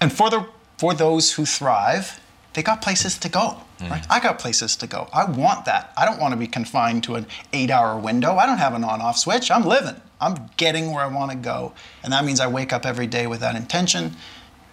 And 0.00 0.12
for 0.12 0.30
the 0.30 0.46
for 0.78 0.94
those 0.94 1.32
who 1.32 1.44
thrive, 1.44 2.20
they 2.54 2.62
got 2.62 2.80
places 2.80 3.18
to 3.18 3.28
go. 3.28 3.58
Right? 3.80 4.04
I 4.08 4.20
got 4.20 4.38
places 4.38 4.76
to 4.76 4.86
go. 4.86 5.08
I 5.12 5.24
want 5.24 5.64
that. 5.64 5.92
I 5.96 6.04
don't 6.04 6.20
want 6.20 6.32
to 6.32 6.36
be 6.36 6.46
confined 6.46 7.04
to 7.04 7.14
an 7.16 7.26
eight-hour 7.52 7.98
window. 7.98 8.36
I 8.36 8.46
don't 8.46 8.58
have 8.58 8.74
an 8.74 8.84
on-off 8.84 9.18
switch. 9.18 9.50
I'm 9.50 9.64
living. 9.64 10.00
I'm 10.20 10.50
getting 10.56 10.92
where 10.92 11.02
I 11.04 11.06
want 11.06 11.30
to 11.30 11.36
go, 11.36 11.72
and 12.02 12.12
that 12.12 12.24
means 12.24 12.40
I 12.40 12.46
wake 12.48 12.72
up 12.72 12.84
every 12.84 13.06
day 13.06 13.26
with 13.26 13.40
that 13.40 13.54
intention, 13.54 14.16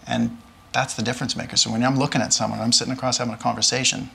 and 0.08 0.38
that's 0.73 0.93
the 0.95 1.03
difference 1.03 1.36
maker. 1.36 1.55
So 1.55 1.71
when 1.71 1.84
I'm 1.84 1.97
looking 1.97 2.21
at 2.21 2.34
someone, 2.34 2.60
I'm 2.60 2.71
sitting 2.71 2.93
across 2.93 3.17
having 3.19 3.34
a 3.34 3.38
conversation. 3.38 4.10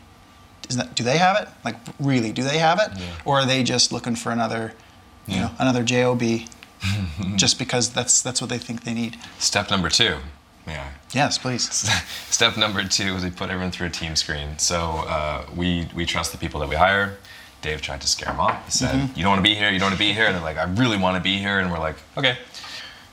That 0.71 0.95
do 0.95 1.03
they 1.03 1.19
have 1.19 1.41
it? 1.41 1.49
Like 1.65 1.77
really, 1.99 2.33
do 2.33 2.43
they 2.43 2.59
have 2.59 2.79
it, 2.79 2.91
or 3.25 3.41
are 3.41 3.47
they 3.47 3.63
just 3.65 3.91
looking 3.93 4.15
for 4.15 4.31
another, 4.31 4.73
you 5.27 5.37
know, 5.37 5.51
another 5.59 5.83
job, 5.83 6.23
just 7.37 7.59
because 7.59 7.91
that's 7.91 8.23
that's 8.23 8.41
what 8.41 8.51
they 8.51 8.59
think 8.59 8.85
they 8.85 8.95
need? 8.95 9.17
Step 9.39 9.71
number 9.71 9.89
two 9.89 10.19
Yeah. 10.67 10.89
Yes, 11.13 11.39
please. 11.39 11.65
Step 12.31 12.57
number 12.57 12.85
two 12.85 13.17
is 13.17 13.25
we 13.25 13.31
put 13.31 13.51
everyone 13.51 13.73
through 13.73 13.89
a 13.89 13.91
team 13.91 14.15
screen. 14.15 14.59
So 14.59 15.05
uh, 15.09 15.47
we 15.57 15.89
we 15.95 16.07
trust 16.07 16.31
the 16.33 16.39
people 16.39 16.61
that 16.61 16.69
we 16.69 16.77
hire. 16.77 17.17
Dave 17.63 17.83
tried 17.83 18.01
to 18.01 18.07
scare 18.07 18.33
them 18.33 18.41
off. 18.41 18.65
He 18.65 18.71
said, 18.71 19.11
"You 19.17 19.23
don't 19.23 19.33
want 19.33 19.45
to 19.45 19.51
be 19.51 19.55
here. 19.55 19.71
You 19.71 19.79
don't 19.79 19.91
want 19.91 19.95
to 19.95 19.99
be 19.99 20.13
here." 20.13 20.27
And 20.27 20.35
they're 20.35 20.43
like, 20.43 20.57
"I 20.57 20.65
really 20.65 20.97
want 20.97 21.17
to 21.17 21.23
be 21.23 21.39
here." 21.39 21.59
And 21.59 21.71
we're 21.71 21.79
like, 21.79 21.97
"Okay." 22.17 22.39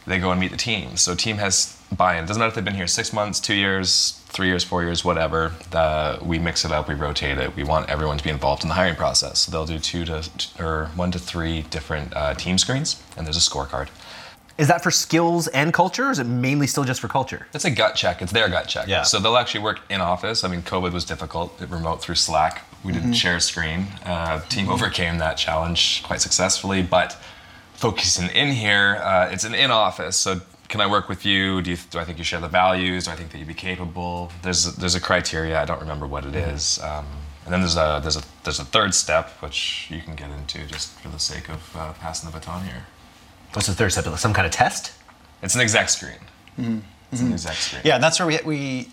They 0.05 0.19
go 0.19 0.31
and 0.31 0.39
meet 0.39 0.51
the 0.51 0.57
team. 0.57 0.95
So 0.95 1.15
team 1.15 1.38
has 1.38 1.77
buy-in. 1.95 2.25
Doesn't 2.25 2.39
matter 2.39 2.47
if 2.47 2.55
they've 2.55 2.63
been 2.63 2.75
here 2.75 2.88
six 2.88 3.12
months, 3.12 3.41
two 3.41 3.53
years, 3.53 4.21
three 4.27 4.47
years, 4.47 4.63
four 4.63 4.81
years, 4.83 5.03
whatever. 5.03 5.51
The, 5.71 6.19
we 6.21 6.39
mix 6.39 6.63
it 6.63 6.71
up. 6.71 6.88
We 6.88 6.95
rotate 6.95 7.38
it. 7.38 7.55
We 7.57 7.63
want 7.65 7.89
everyone 7.89 8.17
to 8.17 8.23
be 8.23 8.29
involved 8.29 8.63
in 8.63 8.69
the 8.69 8.75
hiring 8.75 8.95
process. 8.95 9.39
So 9.39 9.51
they'll 9.51 9.65
do 9.65 9.79
two 9.79 10.05
to 10.05 10.29
or 10.60 10.91
one 10.95 11.12
to 11.12 11.19
three 11.19 11.63
different 11.63 12.15
uh, 12.15 12.36
team 12.36 12.57
screens, 12.57 13.01
and 13.17 13.25
there's 13.25 13.36
a 13.36 13.41
scorecard. 13.41 13.89
Is 14.58 14.67
that 14.70 14.82
for 14.82 14.89
skills 14.89 15.48
and 15.50 15.72
culture, 15.72 16.08
or 16.08 16.12
is 16.12 16.20
it 16.20 16.24
mainly 16.24 16.65
still 16.65 16.84
just 16.84 17.00
for 17.00 17.08
culture? 17.08 17.46
It's 17.54 17.65
a 17.65 17.72
gut 17.72 17.96
check. 17.96 18.22
It's 18.22 18.32
their 18.32 18.50
gut 18.50 18.67
check. 18.67 18.88
Yeah. 18.88 19.04
So 19.04 19.20
they'll 19.20 19.38
actually 19.38 19.62
work 19.62 19.82
in 19.89 20.02
office. 20.02 20.43
I 20.43 20.48
mean, 20.48 20.63
COVID 20.63 20.93
was 20.93 21.06
difficult. 21.06 21.62
It 21.62 21.70
remote 21.70 22.02
through 22.02 22.15
Slack. 22.15 22.63
We 22.84 22.91
didn't 22.91 23.13
share 23.13 23.36
a 23.36 23.41
screen. 23.41 23.88
Uh, 24.06 24.39
team 24.48 24.70
overcame 24.70 25.20
that 25.20 25.38
challenge 25.38 26.02
quite 26.04 26.22
successfully. 26.22 26.82
But 26.82 27.17
focusing 27.74 28.30
in 28.30 28.52
here, 28.52 29.00
uh, 29.04 29.30
it's 29.32 29.43
an 29.43 29.54
in 29.54 29.70
office. 29.70 30.17
So 30.17 30.41
can 30.70 30.82
I 30.82 30.88
work 30.88 31.08
with 31.08 31.26
you? 31.26 31.62
Do, 31.62 31.72
you? 31.72 31.78
do 31.91 32.00
I 32.00 32.04
think 32.04 32.17
you 32.17 32.24
share 32.24 32.41
the 32.41 32.48
values? 32.48 33.06
Do 33.06 33.12
I 33.12 33.15
think 33.15 33.32
that 33.32 33.38
you'd 33.38 33.48
be 33.48 33.54
capable? 33.54 34.32
There's 34.41 34.67
a, 34.67 34.80
there's 34.80 34.96
a 34.96 35.02
criteria. 35.02 35.62
I 35.62 35.65
don't 35.65 35.80
remember 35.80 36.08
what 36.08 36.26
it 36.26 36.36
is. 36.36 36.80
Um, 36.82 37.06
and 37.46 37.54
then 37.54 37.62
there's 37.62 37.78
a 37.78 38.00
there's 38.02 38.17
a 38.17 38.24
there's 38.43 38.60
a 38.60 38.65
third 38.65 38.93
step 38.93 39.30
which 39.39 39.88
you 39.89 40.02
can 40.02 40.15
get 40.15 40.30
into 40.32 40.65
just 40.65 41.00
for 41.00 41.08
the 41.10 41.20
sake 41.20 41.48
of 41.50 41.76
uh, 41.78 41.93
passing 41.93 42.30
the 42.30 42.38
baton 42.38 42.65
here. 42.65 42.86
What's 43.53 43.67
the 43.67 43.73
third 43.73 43.91
step? 43.91 44.05
Some 44.17 44.33
kind 44.33 44.45
of 44.45 44.51
test? 44.51 44.91
It's 45.41 45.55
an 45.55 45.62
exec 45.62 45.89
screen. 45.89 46.19
It's 47.12 47.21
an 47.21 47.31
exec 47.33 47.55
screen. 47.55 47.81
Yeah, 47.86 47.97
that's 47.97 48.19
where 48.19 48.27
we 48.27 48.39
we 48.45 48.89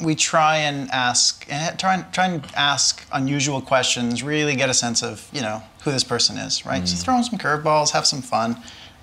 we 0.00 0.14
try 0.14 0.56
and 0.58 0.90
ask 0.90 1.46
and 1.48 1.78
try 1.78 1.94
and 1.94 2.12
try 2.12 2.26
and 2.26 2.44
ask 2.56 3.04
unusual 3.12 3.60
questions. 3.60 4.22
Really 4.22 4.56
get 4.56 4.68
a 4.68 4.74
sense 4.74 5.02
of 5.02 5.28
you 5.32 5.40
know 5.40 5.62
who 5.82 5.90
this 5.92 6.04
person 6.04 6.36
is, 6.36 6.66
right? 6.66 6.86
So 6.88 6.96
throw 6.96 7.16
in 7.16 7.24
some 7.24 7.38
curveballs, 7.38 7.90
have 7.92 8.06
some 8.06 8.22
fun. 8.22 8.56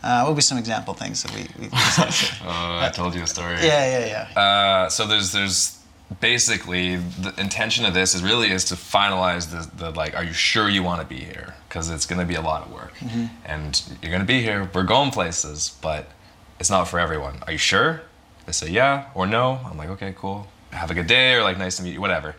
Uh, 0.03 0.21
what 0.23 0.29
would 0.31 0.35
be 0.35 0.41
some 0.41 0.57
example 0.57 0.93
things 0.95 1.21
that 1.23 1.31
we? 1.33 1.41
we 1.59 1.67
discuss? 1.69 2.41
Uh, 2.41 2.79
I 2.81 2.89
told 2.93 3.13
you 3.15 3.23
a 3.23 3.27
story. 3.27 3.55
yeah, 3.61 3.99
yeah, 3.99 4.27
yeah. 4.35 4.41
Uh, 4.41 4.89
so 4.89 5.05
there's 5.07 5.31
there's 5.31 5.77
basically 6.19 6.97
the 6.97 7.33
intention 7.39 7.85
of 7.85 7.93
this 7.93 8.13
is 8.13 8.21
really 8.21 8.51
is 8.51 8.65
to 8.65 8.75
finalize 8.75 9.49
the, 9.51 9.69
the 9.77 9.91
like 9.91 10.15
are 10.15 10.23
you 10.23 10.33
sure 10.33 10.69
you 10.69 10.83
want 10.83 11.01
to 11.01 11.07
be 11.07 11.21
here? 11.21 11.55
Because 11.67 11.89
it's 11.89 12.05
going 12.05 12.19
to 12.19 12.25
be 12.25 12.35
a 12.35 12.41
lot 12.41 12.65
of 12.65 12.73
work. 12.73 12.93
Mm-hmm. 12.97 13.25
And 13.45 13.81
you're 14.01 14.11
going 14.11 14.21
to 14.21 14.27
be 14.27 14.41
here 14.41 14.69
we're 14.73 14.83
going 14.83 15.11
places 15.11 15.77
but 15.81 16.09
it's 16.59 16.69
not 16.69 16.87
for 16.87 16.99
everyone. 16.99 17.39
Are 17.47 17.51
you 17.51 17.57
sure? 17.57 18.01
They 18.45 18.51
say 18.51 18.69
yeah 18.69 19.09
or 19.15 19.25
no. 19.25 19.59
I'm 19.65 19.77
like 19.77 19.89
okay 19.89 20.13
cool. 20.17 20.47
Have 20.71 20.91
a 20.91 20.93
good 20.93 21.07
day 21.07 21.33
or 21.35 21.43
like 21.43 21.57
nice 21.57 21.77
to 21.77 21.83
meet 21.83 21.93
you 21.93 22.01
whatever. 22.01 22.35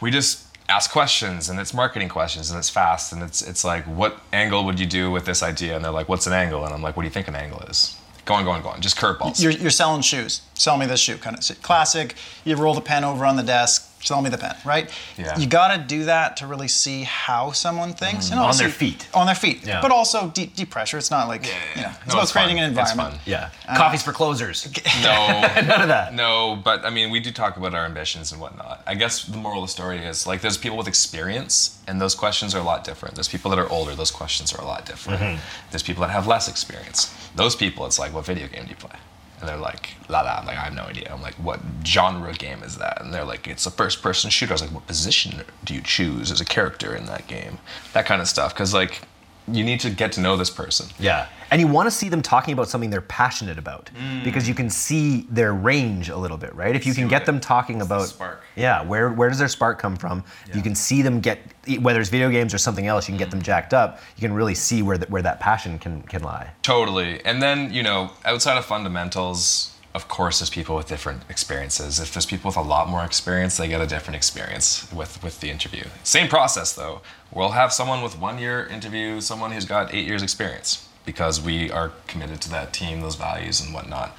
We 0.00 0.10
just 0.10 0.44
ask 0.68 0.90
questions 0.90 1.48
and 1.48 1.60
it's 1.60 1.74
marketing 1.74 2.08
questions 2.08 2.50
and 2.50 2.58
it's 2.58 2.70
fast 2.70 3.12
and 3.12 3.22
it's 3.22 3.42
it's 3.42 3.64
like 3.64 3.84
what 3.84 4.20
angle 4.32 4.64
would 4.64 4.78
you 4.78 4.86
do 4.86 5.10
with 5.10 5.24
this 5.24 5.42
idea? 5.42 5.76
And 5.76 5.84
they're 5.84 5.92
like 5.92 6.08
what's 6.08 6.26
an 6.26 6.32
angle? 6.32 6.64
And 6.64 6.74
i'm 6.74 6.82
like 6.82 6.96
what 6.96 7.02
do 7.04 7.06
you 7.06 7.12
think 7.12 7.28
an 7.28 7.36
angle 7.36 7.60
is 7.62 7.98
go 8.24 8.34
on 8.34 8.44
go 8.44 8.50
on 8.50 8.62
go 8.62 8.68
on 8.68 8.80
just 8.80 8.96
curveballs 8.96 9.42
You're, 9.42 9.52
you're 9.52 9.70
selling 9.70 10.02
shoes. 10.02 10.42
Sell 10.54 10.76
me 10.76 10.86
this 10.86 11.00
shoe, 11.00 11.16
kind 11.16 11.36
of 11.36 11.62
classic. 11.62 12.14
You 12.44 12.56
roll 12.56 12.74
the 12.74 12.80
pen 12.80 13.04
over 13.04 13.24
on 13.24 13.36
the 13.36 13.42
desk. 13.42 13.93
Sell 14.04 14.20
me 14.20 14.28
the 14.28 14.36
pen, 14.36 14.54
right? 14.66 14.90
Yeah. 15.16 15.36
You 15.38 15.46
got 15.46 15.74
to 15.74 15.78
do 15.82 16.04
that 16.04 16.36
to 16.36 16.46
really 16.46 16.68
see 16.68 17.04
how 17.04 17.52
someone 17.52 17.94
thinks. 17.94 18.26
Mm-hmm. 18.26 18.34
And 18.34 18.42
On 18.42 18.56
their 18.56 18.68
feet. 18.68 19.08
On 19.14 19.24
their 19.24 19.34
feet. 19.34 19.64
Yeah. 19.66 19.80
But 19.80 19.92
also 19.92 20.28
deep, 20.28 20.54
deep 20.54 20.68
pressure. 20.70 20.98
It's 20.98 21.10
not 21.10 21.26
like, 21.26 21.42
Yeah, 21.46 21.52
you 21.74 21.80
yeah. 21.80 21.82
know, 21.82 21.88
it's 21.88 22.06
No, 22.08 22.12
about 22.14 22.22
it's 22.24 22.32
creating 22.32 22.56
fun. 22.58 22.64
an 22.64 22.78
It's 22.78 22.90
environment. 22.92 23.20
fun. 23.22 23.30
Yeah. 23.32 23.50
Uh, 23.66 23.76
Coffee's 23.78 24.02
for 24.02 24.12
closers. 24.12 24.68
no 25.02 25.40
None 25.66 25.80
of 25.80 25.88
that. 25.88 26.12
No, 26.12 26.60
but 26.62 26.84
I 26.84 26.90
mean, 26.90 27.10
we 27.10 27.18
do 27.18 27.32
talk 27.32 27.56
about 27.56 27.74
our 27.74 27.86
ambitions 27.86 28.30
and 28.30 28.40
whatnot. 28.42 28.82
I 28.86 28.94
guess 28.94 29.24
the 29.24 29.38
moral 29.38 29.62
of 29.62 29.68
the 29.68 29.72
story 29.72 29.98
is 30.04 30.26
like 30.26 30.42
there's 30.42 30.58
people 30.58 30.76
with 30.76 30.86
experience, 30.88 31.80
and 31.88 31.98
those 31.98 32.14
questions 32.14 32.54
are 32.54 32.58
a 32.60 32.62
lot 32.64 32.84
different. 32.84 33.14
There's 33.14 33.28
people 33.28 33.50
that 33.52 33.58
are 33.58 33.68
older, 33.70 33.94
those 33.94 34.10
questions 34.10 34.52
are 34.52 34.60
a 34.60 34.66
lot 34.66 34.84
different. 34.84 35.20
Mm-hmm. 35.20 35.40
There's 35.70 35.82
people 35.82 36.02
that 36.02 36.10
have 36.10 36.26
less 36.26 36.46
experience. 36.46 37.14
Those 37.36 37.56
people, 37.56 37.86
it's 37.86 37.98
like, 37.98 38.12
what 38.12 38.26
video 38.26 38.48
game 38.48 38.64
do 38.64 38.70
you 38.70 38.76
play? 38.76 38.98
And 39.40 39.48
they're 39.48 39.56
like, 39.56 39.90
la 40.08 40.22
la, 40.22 40.38
I'm 40.38 40.46
like, 40.46 40.56
I 40.56 40.62
have 40.62 40.74
no 40.74 40.84
idea. 40.84 41.12
I'm 41.12 41.22
like, 41.22 41.34
what 41.34 41.60
genre 41.84 42.32
game 42.32 42.62
is 42.62 42.78
that? 42.78 43.00
And 43.00 43.12
they're 43.12 43.24
like, 43.24 43.46
it's 43.46 43.66
a 43.66 43.70
first 43.70 44.02
person 44.02 44.30
shooter. 44.30 44.52
I 44.52 44.54
was 44.54 44.62
like, 44.62 44.72
what 44.72 44.86
position 44.86 45.42
do 45.64 45.74
you 45.74 45.82
choose 45.82 46.30
as 46.30 46.40
a 46.40 46.44
character 46.44 46.94
in 46.94 47.06
that 47.06 47.26
game? 47.26 47.58
That 47.92 48.06
kind 48.06 48.22
of 48.22 48.28
stuff. 48.28 48.54
Because, 48.54 48.72
like, 48.72 49.02
you 49.46 49.62
need 49.64 49.80
to 49.80 49.90
get 49.90 50.12
to 50.12 50.20
know 50.20 50.36
this 50.36 50.50
person. 50.50 50.86
Yeah. 50.98 51.26
And 51.50 51.60
you 51.60 51.68
want 51.68 51.86
to 51.86 51.90
see 51.90 52.08
them 52.08 52.22
talking 52.22 52.52
about 52.54 52.68
something 52.68 52.90
they're 52.90 53.00
passionate 53.02 53.58
about 53.58 53.90
because 54.24 54.48
you 54.48 54.54
can 54.54 54.68
see 54.70 55.26
their 55.30 55.52
range 55.52 56.08
a 56.08 56.16
little 56.16 56.36
bit, 56.38 56.52
right? 56.54 56.74
If 56.74 56.84
you 56.86 56.92
See 56.92 57.02
can 57.02 57.08
get 57.08 57.22
it- 57.22 57.26
them 57.26 57.38
talking 57.38 57.80
about 57.82 58.06
spark. 58.08 58.42
Yeah, 58.56 58.82
where 58.82 59.10
where 59.12 59.28
does 59.28 59.38
their 59.38 59.48
spark 59.48 59.78
come 59.78 59.96
from? 59.96 60.24
You 60.54 60.62
can 60.62 60.74
see 60.74 61.02
them 61.02 61.20
get 61.20 61.38
whether 61.80 62.00
it's 62.00 62.10
video 62.10 62.30
games 62.30 62.54
or 62.54 62.58
something 62.58 62.86
else, 62.86 63.06
you 63.08 63.12
can 63.12 63.18
get 63.18 63.30
them 63.30 63.42
jacked 63.42 63.72
up. 63.74 64.00
You 64.16 64.20
can 64.22 64.32
really 64.32 64.54
see 64.54 64.82
where 64.82 64.98
that 64.98 65.10
where 65.10 65.22
that 65.22 65.38
passion 65.40 65.78
can 65.78 66.02
can 66.02 66.22
lie. 66.22 66.50
Totally. 66.62 67.24
And 67.24 67.40
then, 67.42 67.72
you 67.72 67.82
know, 67.82 68.10
outside 68.24 68.56
of 68.56 68.64
fundamentals, 68.64 69.70
of 69.94 70.08
course, 70.08 70.40
there's 70.40 70.50
people 70.50 70.74
with 70.74 70.88
different 70.88 71.22
experiences. 71.28 72.00
If 72.00 72.12
there's 72.12 72.26
people 72.26 72.48
with 72.48 72.56
a 72.56 72.62
lot 72.62 72.88
more 72.88 73.04
experience, 73.04 73.56
they 73.56 73.68
get 73.68 73.80
a 73.80 73.86
different 73.86 74.16
experience 74.16 74.92
with, 74.92 75.22
with 75.22 75.38
the 75.40 75.50
interview. 75.50 75.84
Same 76.02 76.28
process, 76.28 76.72
though. 76.72 77.00
We'll 77.32 77.52
have 77.52 77.72
someone 77.72 78.02
with 78.02 78.18
one 78.18 78.38
year 78.38 78.66
interview 78.66 79.20
someone 79.20 79.52
who's 79.52 79.64
got 79.64 79.94
eight 79.94 80.06
years 80.06 80.22
experience 80.22 80.88
because 81.06 81.40
we 81.40 81.70
are 81.70 81.92
committed 82.08 82.40
to 82.40 82.50
that 82.50 82.72
team, 82.72 83.02
those 83.02 83.14
values, 83.14 83.60
and 83.60 83.72
whatnot. 83.72 84.16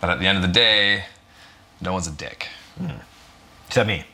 But 0.00 0.08
at 0.10 0.18
the 0.18 0.26
end 0.26 0.36
of 0.36 0.42
the 0.42 0.48
day, 0.48 1.04
no 1.80 1.92
one's 1.92 2.06
a 2.06 2.12
dick. 2.12 2.48
Hmm. 2.78 3.02
Except 3.66 3.86
me. 3.86 4.04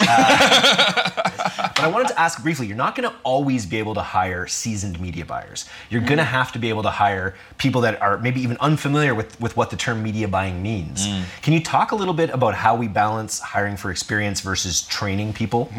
Uh, 0.00 1.10
but 1.76 1.80
I 1.80 1.88
wanted 1.88 2.08
to 2.08 2.20
ask 2.20 2.42
briefly 2.42 2.66
you're 2.66 2.76
not 2.76 2.94
going 2.94 3.08
to 3.08 3.14
always 3.22 3.66
be 3.66 3.78
able 3.78 3.94
to 3.94 4.02
hire 4.02 4.46
seasoned 4.46 5.00
media 5.00 5.24
buyers. 5.24 5.68
You're 5.90 6.00
going 6.00 6.18
to 6.18 6.24
have 6.24 6.52
to 6.52 6.58
be 6.58 6.68
able 6.68 6.82
to 6.82 6.90
hire 6.90 7.34
people 7.58 7.80
that 7.82 8.00
are 8.00 8.18
maybe 8.18 8.40
even 8.40 8.56
unfamiliar 8.60 9.14
with, 9.14 9.40
with 9.40 9.56
what 9.56 9.70
the 9.70 9.76
term 9.76 10.02
media 10.02 10.28
buying 10.28 10.62
means. 10.62 11.06
Can 11.42 11.52
you 11.52 11.60
talk 11.62 11.92
a 11.92 11.96
little 11.96 12.14
bit 12.14 12.30
about 12.30 12.54
how 12.54 12.76
we 12.76 12.88
balance 12.88 13.40
hiring 13.40 13.76
for 13.76 13.90
experience 13.90 14.40
versus 14.40 14.82
training 14.82 15.32
people? 15.32 15.70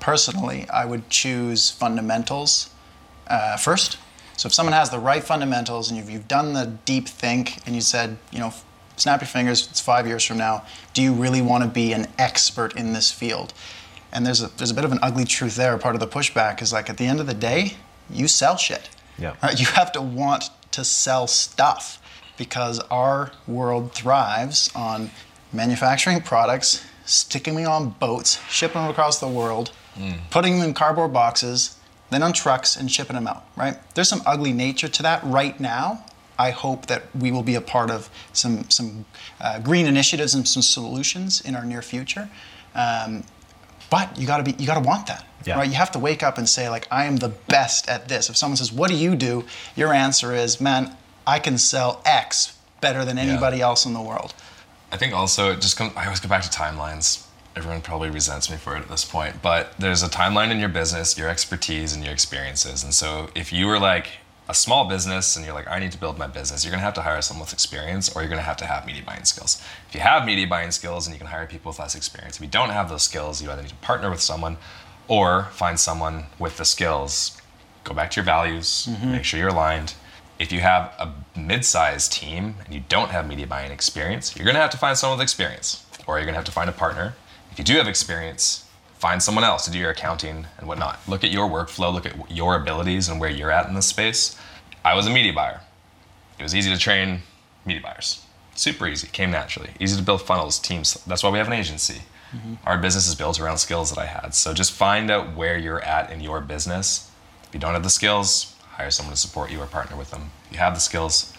Personally, 0.00 0.68
I 0.70 0.84
would 0.84 1.10
choose 1.10 1.70
fundamentals 1.70 2.70
uh, 3.26 3.56
first. 3.56 3.98
So 4.36 4.46
if 4.46 4.54
someone 4.54 4.72
has 4.72 4.90
the 4.90 5.00
right 5.00 5.22
fundamentals 5.22 5.90
and 5.90 5.98
you've, 5.98 6.08
you've 6.08 6.28
done 6.28 6.52
the 6.52 6.66
deep 6.84 7.08
think 7.08 7.58
and 7.66 7.74
you 7.74 7.80
said, 7.80 8.18
you 8.30 8.38
know, 8.38 8.52
snap 9.00 9.20
your 9.20 9.28
fingers, 9.28 9.68
it's 9.68 9.80
five 9.80 10.06
years 10.06 10.24
from 10.24 10.38
now, 10.38 10.64
do 10.94 11.02
you 11.02 11.12
really 11.12 11.42
want 11.42 11.64
to 11.64 11.70
be 11.70 11.92
an 11.92 12.06
expert 12.18 12.76
in 12.76 12.92
this 12.92 13.10
field? 13.10 13.52
And 14.12 14.26
there's 14.26 14.42
a, 14.42 14.48
there's 14.56 14.70
a 14.70 14.74
bit 14.74 14.84
of 14.84 14.92
an 14.92 14.98
ugly 15.02 15.24
truth 15.24 15.56
there. 15.56 15.76
Part 15.78 15.94
of 15.94 16.00
the 16.00 16.06
pushback 16.06 16.62
is 16.62 16.72
like 16.72 16.88
at 16.88 16.96
the 16.96 17.06
end 17.06 17.20
of 17.20 17.26
the 17.26 17.34
day, 17.34 17.74
you 18.10 18.26
sell 18.28 18.56
shit. 18.56 18.90
Yeah. 19.18 19.34
Right? 19.42 19.58
You 19.58 19.66
have 19.66 19.92
to 19.92 20.00
want 20.00 20.50
to 20.72 20.84
sell 20.84 21.26
stuff 21.26 22.00
because 22.36 22.78
our 22.90 23.32
world 23.46 23.92
thrives 23.92 24.70
on 24.74 25.10
manufacturing 25.52 26.20
products, 26.20 26.84
sticking 27.04 27.56
them 27.56 27.66
on 27.66 27.90
boats, 27.90 28.40
shipping 28.48 28.80
them 28.80 28.90
across 28.90 29.18
the 29.18 29.28
world, 29.28 29.72
mm. 29.96 30.18
putting 30.30 30.58
them 30.58 30.68
in 30.68 30.74
cardboard 30.74 31.12
boxes, 31.12 31.76
then 32.10 32.22
on 32.22 32.32
trucks 32.32 32.76
and 32.76 32.90
shipping 32.90 33.14
them 33.14 33.26
out, 33.26 33.44
right? 33.56 33.76
There's 33.94 34.08
some 34.08 34.22
ugly 34.24 34.52
nature 34.52 34.88
to 34.88 35.02
that 35.02 35.22
right 35.24 35.58
now. 35.58 36.04
I 36.38 36.50
hope 36.50 36.86
that 36.86 37.02
we 37.14 37.32
will 37.32 37.42
be 37.42 37.56
a 37.56 37.60
part 37.60 37.90
of 37.90 38.08
some, 38.32 38.68
some 38.70 39.04
uh, 39.40 39.58
green 39.58 39.86
initiatives 39.86 40.34
and 40.34 40.46
some 40.46 40.62
solutions 40.62 41.40
in 41.40 41.54
our 41.56 41.64
near 41.64 41.82
future. 41.82 42.28
Um, 42.74 43.24
but 43.90 44.18
you 44.18 44.26
gotta 44.26 44.42
be, 44.42 44.52
you 44.58 44.66
gotta 44.66 44.86
want 44.86 45.06
that, 45.06 45.24
Yeah. 45.44 45.56
right? 45.56 45.68
You 45.68 45.74
have 45.74 45.90
to 45.92 45.98
wake 45.98 46.22
up 46.22 46.38
and 46.38 46.48
say 46.48 46.68
like, 46.68 46.86
I 46.90 47.06
am 47.06 47.16
the 47.16 47.30
best 47.30 47.88
at 47.88 48.08
this. 48.08 48.28
If 48.28 48.36
someone 48.36 48.56
says, 48.56 48.70
"What 48.70 48.88
do 48.90 48.96
you 48.96 49.16
do?" 49.16 49.46
Your 49.76 49.92
answer 49.94 50.34
is, 50.34 50.60
"Man, 50.60 50.94
I 51.26 51.38
can 51.38 51.56
sell 51.58 52.02
X 52.04 52.52
better 52.80 53.04
than 53.04 53.18
anybody 53.18 53.60
else 53.62 53.86
in 53.86 53.94
the 53.94 54.00
world." 54.02 54.34
I 54.92 54.96
think 54.96 55.14
also 55.14 55.50
it 55.52 55.60
just 55.60 55.76
comes. 55.76 55.92
I 55.96 56.04
always 56.04 56.20
go 56.20 56.28
back 56.28 56.42
to 56.42 56.50
timelines. 56.50 57.24
Everyone 57.56 57.80
probably 57.80 58.10
resents 58.10 58.50
me 58.50 58.56
for 58.58 58.76
it 58.76 58.82
at 58.82 58.88
this 58.88 59.04
point, 59.04 59.42
but 59.42 59.72
there's 59.78 60.02
a 60.02 60.08
timeline 60.08 60.50
in 60.50 60.60
your 60.60 60.68
business, 60.68 61.16
your 61.18 61.28
expertise, 61.28 61.92
and 61.94 62.04
your 62.04 62.12
experiences. 62.12 62.84
And 62.84 62.94
so, 62.94 63.30
if 63.34 63.52
you 63.52 63.66
were 63.66 63.78
like 63.80 64.06
a 64.48 64.54
small 64.54 64.88
business 64.88 65.36
and 65.36 65.44
you're 65.44 65.54
like, 65.54 65.68
I 65.68 65.78
need 65.78 65.92
to 65.92 65.98
build 65.98 66.18
my 66.18 66.26
business, 66.26 66.64
you're 66.64 66.70
gonna 66.70 66.82
have 66.82 66.94
to 66.94 67.02
hire 67.02 67.20
someone 67.20 67.44
with 67.44 67.52
experience, 67.52 68.14
or 68.14 68.22
you're 68.22 68.30
gonna 68.30 68.42
have 68.42 68.56
to 68.58 68.66
have 68.66 68.86
media 68.86 69.02
buying 69.04 69.24
skills. 69.24 69.62
If 69.88 69.94
you 69.94 70.00
have 70.00 70.24
media 70.24 70.46
buying 70.46 70.70
skills, 70.70 71.06
and 71.06 71.14
you 71.14 71.18
can 71.18 71.28
hire 71.28 71.46
people 71.46 71.70
with 71.70 71.78
less 71.78 71.94
experience. 71.94 72.36
If 72.36 72.42
you 72.42 72.48
don't 72.48 72.70
have 72.70 72.88
those 72.88 73.02
skills, 73.02 73.42
you 73.42 73.50
either 73.50 73.62
need 73.62 73.68
to 73.68 73.74
partner 73.76 74.10
with 74.10 74.20
someone, 74.20 74.56
or 75.06 75.44
find 75.52 75.78
someone 75.78 76.26
with 76.38 76.56
the 76.56 76.64
skills. 76.64 77.40
Go 77.84 77.94
back 77.94 78.10
to 78.12 78.16
your 78.16 78.24
values. 78.24 78.88
Mm-hmm. 78.90 79.12
Make 79.12 79.24
sure 79.24 79.40
you're 79.40 79.48
aligned. 79.48 79.94
If 80.38 80.52
you 80.52 80.60
have 80.60 80.92
a 80.98 81.12
mid-sized 81.38 82.12
team 82.12 82.56
and 82.64 82.74
you 82.74 82.82
don't 82.88 83.10
have 83.10 83.26
media 83.26 83.46
buying 83.46 83.72
experience, 83.72 84.36
you're 84.36 84.46
gonna 84.46 84.60
have 84.60 84.70
to 84.70 84.78
find 84.78 84.96
someone 84.96 85.18
with 85.18 85.22
experience, 85.24 85.84
or 86.06 86.18
you're 86.18 86.26
gonna 86.26 86.36
have 86.36 86.44
to 86.44 86.52
find 86.52 86.70
a 86.70 86.72
partner. 86.72 87.14
If 87.50 87.58
you 87.58 87.64
do 87.64 87.74
have 87.74 87.88
experience, 87.88 88.64
find 88.98 89.22
someone 89.22 89.44
else 89.44 89.64
to 89.64 89.70
do 89.70 89.78
your 89.78 89.90
accounting 89.90 90.46
and 90.58 90.66
whatnot. 90.66 91.00
Look 91.08 91.24
at 91.24 91.30
your 91.30 91.48
workflow, 91.48 91.92
look 91.92 92.06
at 92.06 92.30
your 92.30 92.56
abilities 92.56 93.08
and 93.08 93.20
where 93.20 93.30
you're 93.30 93.50
at 93.50 93.68
in 93.68 93.74
this 93.74 93.86
space. 93.86 94.36
I 94.84 94.94
was 94.94 95.06
a 95.06 95.10
media 95.10 95.32
buyer. 95.32 95.60
It 96.38 96.42
was 96.42 96.54
easy 96.54 96.70
to 96.72 96.78
train 96.78 97.22
media 97.64 97.82
buyers. 97.82 98.24
super 98.54 98.88
easy, 98.88 99.06
came 99.06 99.30
naturally. 99.30 99.70
Easy 99.78 99.96
to 99.96 100.02
build 100.02 100.22
funnels, 100.22 100.58
teams. 100.58 100.94
That's 101.06 101.22
why 101.22 101.30
we 101.30 101.38
have 101.38 101.46
an 101.46 101.52
agency. 101.52 102.02
Mm-hmm. 102.34 102.54
Our 102.64 102.76
business 102.78 103.06
is 103.06 103.14
built 103.14 103.40
around 103.40 103.58
skills 103.58 103.90
that 103.90 104.00
I 104.00 104.06
had. 104.06 104.34
So 104.34 104.52
just 104.52 104.72
find 104.72 105.10
out 105.10 105.36
where 105.36 105.56
you're 105.56 105.82
at 105.82 106.10
in 106.10 106.20
your 106.20 106.40
business. 106.40 107.10
If 107.44 107.54
you 107.54 107.60
don't 107.60 107.74
have 107.74 107.84
the 107.84 107.90
skills, 107.90 108.56
hire 108.72 108.90
someone 108.90 109.14
to 109.14 109.20
support 109.20 109.50
you 109.52 109.60
or 109.60 109.66
partner 109.66 109.96
with 109.96 110.10
them. 110.10 110.30
If 110.46 110.52
you 110.54 110.58
have 110.58 110.74
the 110.74 110.80
skills, 110.80 111.32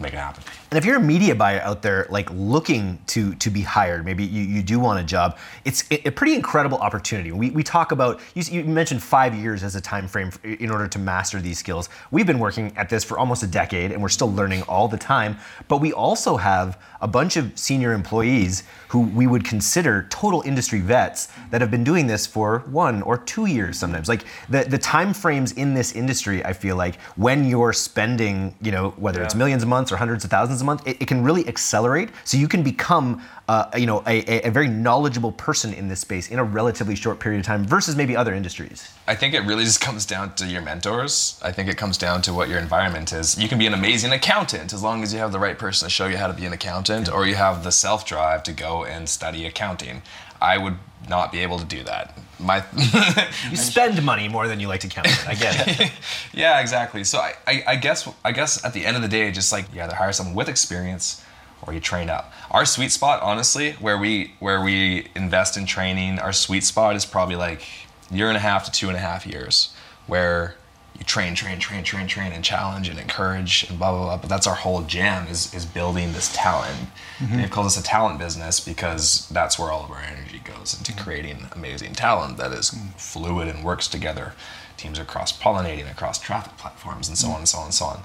make 0.00 0.12
it 0.12 0.18
happen. 0.18 0.42
And 0.70 0.78
if 0.78 0.84
you're 0.84 0.96
a 0.96 1.00
media 1.00 1.34
buyer 1.34 1.60
out 1.60 1.82
there, 1.82 2.06
like 2.10 2.28
looking 2.32 2.98
to 3.08 3.34
to 3.36 3.50
be 3.50 3.62
hired, 3.62 4.04
maybe 4.04 4.24
you, 4.24 4.42
you 4.42 4.62
do 4.62 4.78
want 4.80 4.98
a 4.98 5.04
job, 5.04 5.38
it's 5.64 5.84
a, 5.90 6.08
a 6.08 6.10
pretty 6.10 6.34
incredible 6.34 6.78
opportunity. 6.78 7.30
We, 7.32 7.50
we 7.50 7.62
talk 7.62 7.92
about 7.92 8.20
you, 8.34 8.42
you 8.42 8.64
mentioned 8.64 9.02
five 9.02 9.34
years 9.34 9.62
as 9.62 9.76
a 9.76 9.80
time 9.80 10.08
frame 10.08 10.30
in 10.42 10.70
order 10.70 10.88
to 10.88 10.98
master 10.98 11.40
these 11.40 11.58
skills. 11.58 11.88
We've 12.10 12.26
been 12.26 12.38
working 12.40 12.76
at 12.76 12.88
this 12.88 13.04
for 13.04 13.18
almost 13.18 13.42
a 13.42 13.46
decade, 13.46 13.92
and 13.92 14.02
we're 14.02 14.08
still 14.08 14.32
learning 14.32 14.62
all 14.62 14.88
the 14.88 14.98
time. 14.98 15.36
But 15.68 15.78
we 15.78 15.92
also 15.92 16.36
have 16.36 16.78
a 17.00 17.06
bunch 17.08 17.36
of 17.36 17.56
senior 17.58 17.92
employees 17.92 18.64
who 18.88 19.00
we 19.00 19.26
would 19.26 19.44
consider 19.44 20.06
total 20.10 20.42
industry 20.42 20.80
vets 20.80 21.28
that 21.50 21.60
have 21.60 21.70
been 21.70 21.84
doing 21.84 22.06
this 22.06 22.26
for 22.26 22.60
one 22.66 23.02
or 23.02 23.18
two 23.18 23.46
years 23.46 23.78
sometimes. 23.78 24.08
Like 24.08 24.24
the 24.48 24.64
the 24.64 24.78
time 24.78 25.14
frames 25.14 25.52
in 25.52 25.74
this 25.74 25.92
industry, 25.92 26.44
I 26.44 26.52
feel 26.52 26.76
like 26.76 27.00
when 27.16 27.44
you're 27.48 27.72
spending, 27.72 28.54
you 28.60 28.72
know, 28.72 28.90
whether 28.96 29.22
it's 29.22 29.34
Yeah. 29.34 29.38
millions 29.38 29.62
of 29.62 29.68
months 29.84 29.92
or 29.92 29.96
hundreds 29.96 30.24
of 30.24 30.30
thousands 30.30 30.62
a 30.62 30.64
month, 30.64 30.86
it, 30.86 30.96
it 31.02 31.06
can 31.08 31.22
really 31.22 31.46
accelerate. 31.46 32.08
So 32.24 32.38
you 32.38 32.48
can 32.48 32.62
become, 32.62 33.20
uh, 33.48 33.66
you 33.76 33.84
know, 33.86 34.02
a, 34.06 34.16
a- 34.26 34.48
a 34.48 34.50
very 34.50 34.66
knowledgeable 34.68 35.32
person 35.32 35.74
in 35.74 35.88
this 35.88 36.00
space 36.00 36.30
in 36.30 36.38
a 36.38 36.44
relatively 36.44 36.94
short 36.96 37.20
period 37.20 37.40
of 37.40 37.46
time 37.46 37.64
versus 37.66 37.94
maybe 37.96 38.16
other 38.16 38.32
industries. 38.34 38.88
I 39.06 39.14
think 39.14 39.34
it 39.34 39.40
really 39.40 39.64
just 39.64 39.80
comes 39.82 40.06
down 40.06 40.34
to 40.36 40.46
your 40.46 40.62
mentors. 40.62 41.38
I 41.42 41.52
think 41.52 41.68
it 41.68 41.76
comes 41.76 41.98
down 41.98 42.22
to 42.22 42.32
what 42.32 42.48
your 42.48 42.58
environment 42.58 43.12
is. 43.12 43.36
You 43.38 43.48
can 43.48 43.58
be 43.58 43.66
an 43.66 43.74
amazing 43.74 44.12
accountant 44.12 44.72
as 44.72 44.82
long 44.82 45.02
as 45.02 45.12
you 45.12 45.18
have 45.18 45.32
the 45.32 45.38
right 45.38 45.58
person 45.58 45.86
to 45.86 45.90
show 45.90 46.06
you 46.06 46.16
how 46.16 46.28
to 46.28 46.32
be 46.32 46.46
an 46.46 46.54
accountant, 46.54 47.12
or 47.12 47.26
you 47.26 47.34
have 47.34 47.62
the 47.62 47.72
self 47.72 48.06
drive 48.06 48.42
to 48.44 48.52
go 48.52 48.84
and 48.84 49.06
study 49.08 49.44
accounting. 49.44 50.00
I 50.40 50.58
would 50.58 50.76
not 51.08 51.32
be 51.32 51.40
able 51.40 51.58
to 51.58 51.64
do 51.64 51.82
that. 51.84 52.18
My 52.38 52.64
You 53.50 53.56
spend 53.56 54.02
money 54.02 54.28
more 54.28 54.48
than 54.48 54.60
you 54.60 54.68
like 54.68 54.80
to 54.80 54.88
count. 54.88 55.06
it. 55.06 55.28
I 55.28 55.34
get 55.34 55.80
it. 55.80 55.92
yeah, 56.32 56.60
exactly. 56.60 57.04
So 57.04 57.18
I, 57.18 57.34
I, 57.46 57.64
I 57.68 57.76
guess 57.76 58.08
I 58.24 58.32
guess 58.32 58.64
at 58.64 58.72
the 58.72 58.84
end 58.84 58.96
of 58.96 59.02
the 59.02 59.08
day, 59.08 59.30
just 59.30 59.52
like 59.52 59.72
you 59.74 59.80
either 59.80 59.94
hire 59.94 60.12
someone 60.12 60.34
with 60.34 60.48
experience 60.48 61.22
or 61.62 61.72
you 61.72 61.80
train 61.80 62.10
up. 62.10 62.32
Our 62.50 62.64
sweet 62.66 62.92
spot, 62.92 63.22
honestly, 63.22 63.72
where 63.72 63.96
we 63.98 64.34
where 64.40 64.60
we 64.60 65.08
invest 65.14 65.56
in 65.56 65.64
training, 65.66 66.18
our 66.18 66.32
sweet 66.32 66.64
spot 66.64 66.96
is 66.96 67.04
probably 67.06 67.36
like 67.36 67.62
year 68.10 68.28
and 68.28 68.36
a 68.36 68.40
half 68.40 68.64
to 68.64 68.70
two 68.70 68.88
and 68.88 68.96
a 68.96 69.00
half 69.00 69.26
years, 69.26 69.74
where 70.06 70.56
you 70.98 71.04
train, 71.04 71.34
train, 71.34 71.58
train, 71.58 71.82
train, 71.82 72.06
train, 72.06 72.32
and 72.32 72.44
challenge 72.44 72.88
and 72.88 72.98
encourage 72.98 73.68
and 73.68 73.78
blah 73.78 73.90
blah 73.90 74.04
blah. 74.04 74.16
But 74.16 74.28
that's 74.28 74.46
our 74.46 74.54
whole 74.54 74.82
jam 74.82 75.26
is 75.26 75.52
is 75.52 75.66
building 75.66 76.12
this 76.12 76.32
talent. 76.34 76.88
And 77.20 77.40
it 77.40 77.50
calls 77.50 77.66
us 77.66 77.82
a 77.82 77.86
talent 77.86 78.18
business 78.18 78.60
because 78.60 79.28
that's 79.28 79.58
where 79.58 79.70
all 79.70 79.84
of 79.84 79.90
our 79.90 80.00
energy 80.00 80.40
goes 80.44 80.76
into 80.76 80.92
mm-hmm. 80.92 81.04
creating 81.04 81.48
amazing 81.52 81.94
talent 81.94 82.36
that 82.36 82.52
is 82.52 82.70
mm. 82.70 82.92
fluid 83.00 83.48
and 83.48 83.64
works 83.64 83.88
together. 83.88 84.34
Teams 84.76 84.98
are 84.98 85.04
cross 85.04 85.36
pollinating 85.36 85.90
across 85.90 86.18
traffic 86.18 86.56
platforms 86.56 87.08
and 87.08 87.16
so 87.16 87.28
mm. 87.28 87.34
on 87.34 87.38
and 87.38 87.48
so 87.48 87.58
on 87.58 87.64
and 87.64 87.74
so 87.74 87.84
on. 87.86 88.02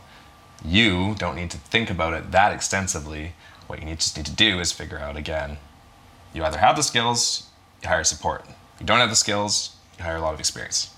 You 0.63 1.15
don't 1.17 1.35
need 1.35 1.51
to 1.51 1.57
think 1.57 1.89
about 1.89 2.13
it 2.13 2.31
that 2.31 2.53
extensively. 2.53 3.33
What 3.67 3.79
you 3.79 3.85
need, 3.85 3.99
just 3.99 4.17
need 4.17 4.25
to 4.25 4.31
do 4.31 4.59
is 4.59 4.71
figure 4.71 4.99
out 4.99 5.15
again. 5.15 5.57
You 6.33 6.43
either 6.43 6.57
have 6.57 6.75
the 6.75 6.83
skills, 6.83 7.49
you 7.81 7.89
hire 7.89 8.03
support. 8.03 8.45
If 8.75 8.81
you 8.81 8.85
don't 8.85 8.99
have 8.99 9.09
the 9.09 9.15
skills, 9.15 9.75
you 9.97 10.03
hire 10.03 10.17
a 10.17 10.21
lot 10.21 10.33
of 10.33 10.39
experience. 10.39 10.93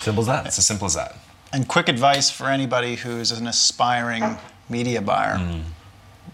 Simple 0.00 0.22
as 0.22 0.26
that. 0.26 0.46
It's 0.46 0.58
as 0.58 0.66
simple 0.66 0.86
as 0.86 0.94
that. 0.94 1.16
And 1.52 1.66
quick 1.68 1.88
advice 1.88 2.30
for 2.30 2.48
anybody 2.48 2.96
who's 2.96 3.30
an 3.32 3.46
aspiring 3.46 4.38
media 4.68 5.00
buyer. 5.00 5.36
Mm. 5.36 5.62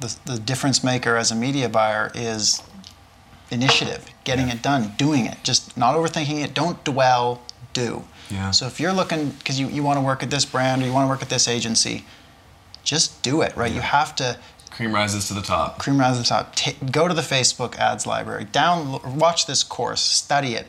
The, 0.01 0.17
the 0.25 0.39
difference 0.39 0.83
maker 0.83 1.17
as 1.17 1.31
a 1.31 1.35
media 1.35 1.69
buyer 1.69 2.11
is 2.15 2.63
initiative, 3.51 4.07
getting 4.25 4.49
it 4.49 4.63
done, 4.63 4.95
doing 4.97 5.27
it. 5.27 5.39
Just 5.43 5.77
not 5.77 5.95
overthinking 5.95 6.43
it. 6.43 6.55
Don't 6.55 6.83
dwell, 6.85 7.43
do. 7.73 8.05
Yeah. 8.31 8.51
So 8.51 8.67
if 8.67 8.81
you're 8.81 8.93
looking, 8.93 9.31
because 9.31 9.61
you, 9.61 9.69
you 9.69 9.83
want 9.83 9.99
to 9.99 10.05
work 10.05 10.23
at 10.23 10.31
this 10.31 10.45
brand 10.45 10.83
or 10.83 10.87
you 10.87 10.93
want 10.93 11.05
to 11.07 11.09
work 11.09 11.23
at 11.23 11.29
this 11.29 11.47
agency, 11.47 12.05
just 12.83 13.23
do 13.23 13.43
it, 13.43 13.55
right? 13.57 13.73
You 13.73 13.81
have 13.81 14.17
to 14.17 14.39
Cream 14.71 14.95
rises 14.95 15.29
to 15.29 15.35
the 15.35 15.43
top. 15.43 15.79
cream 15.79 16.01
rise 16.01 16.17
to 16.17 16.23
the 16.23 16.29
top. 16.29 16.55
Ta 16.57 16.73
go 16.91 17.07
to 17.07 17.13
the 17.13 17.23
Facebook 17.23 17.77
ads 17.77 18.07
library, 18.07 18.45
down, 18.45 19.19
watch 19.19 19.45
this 19.47 19.63
course, 19.63 20.01
study 20.01 20.55
it, 20.55 20.67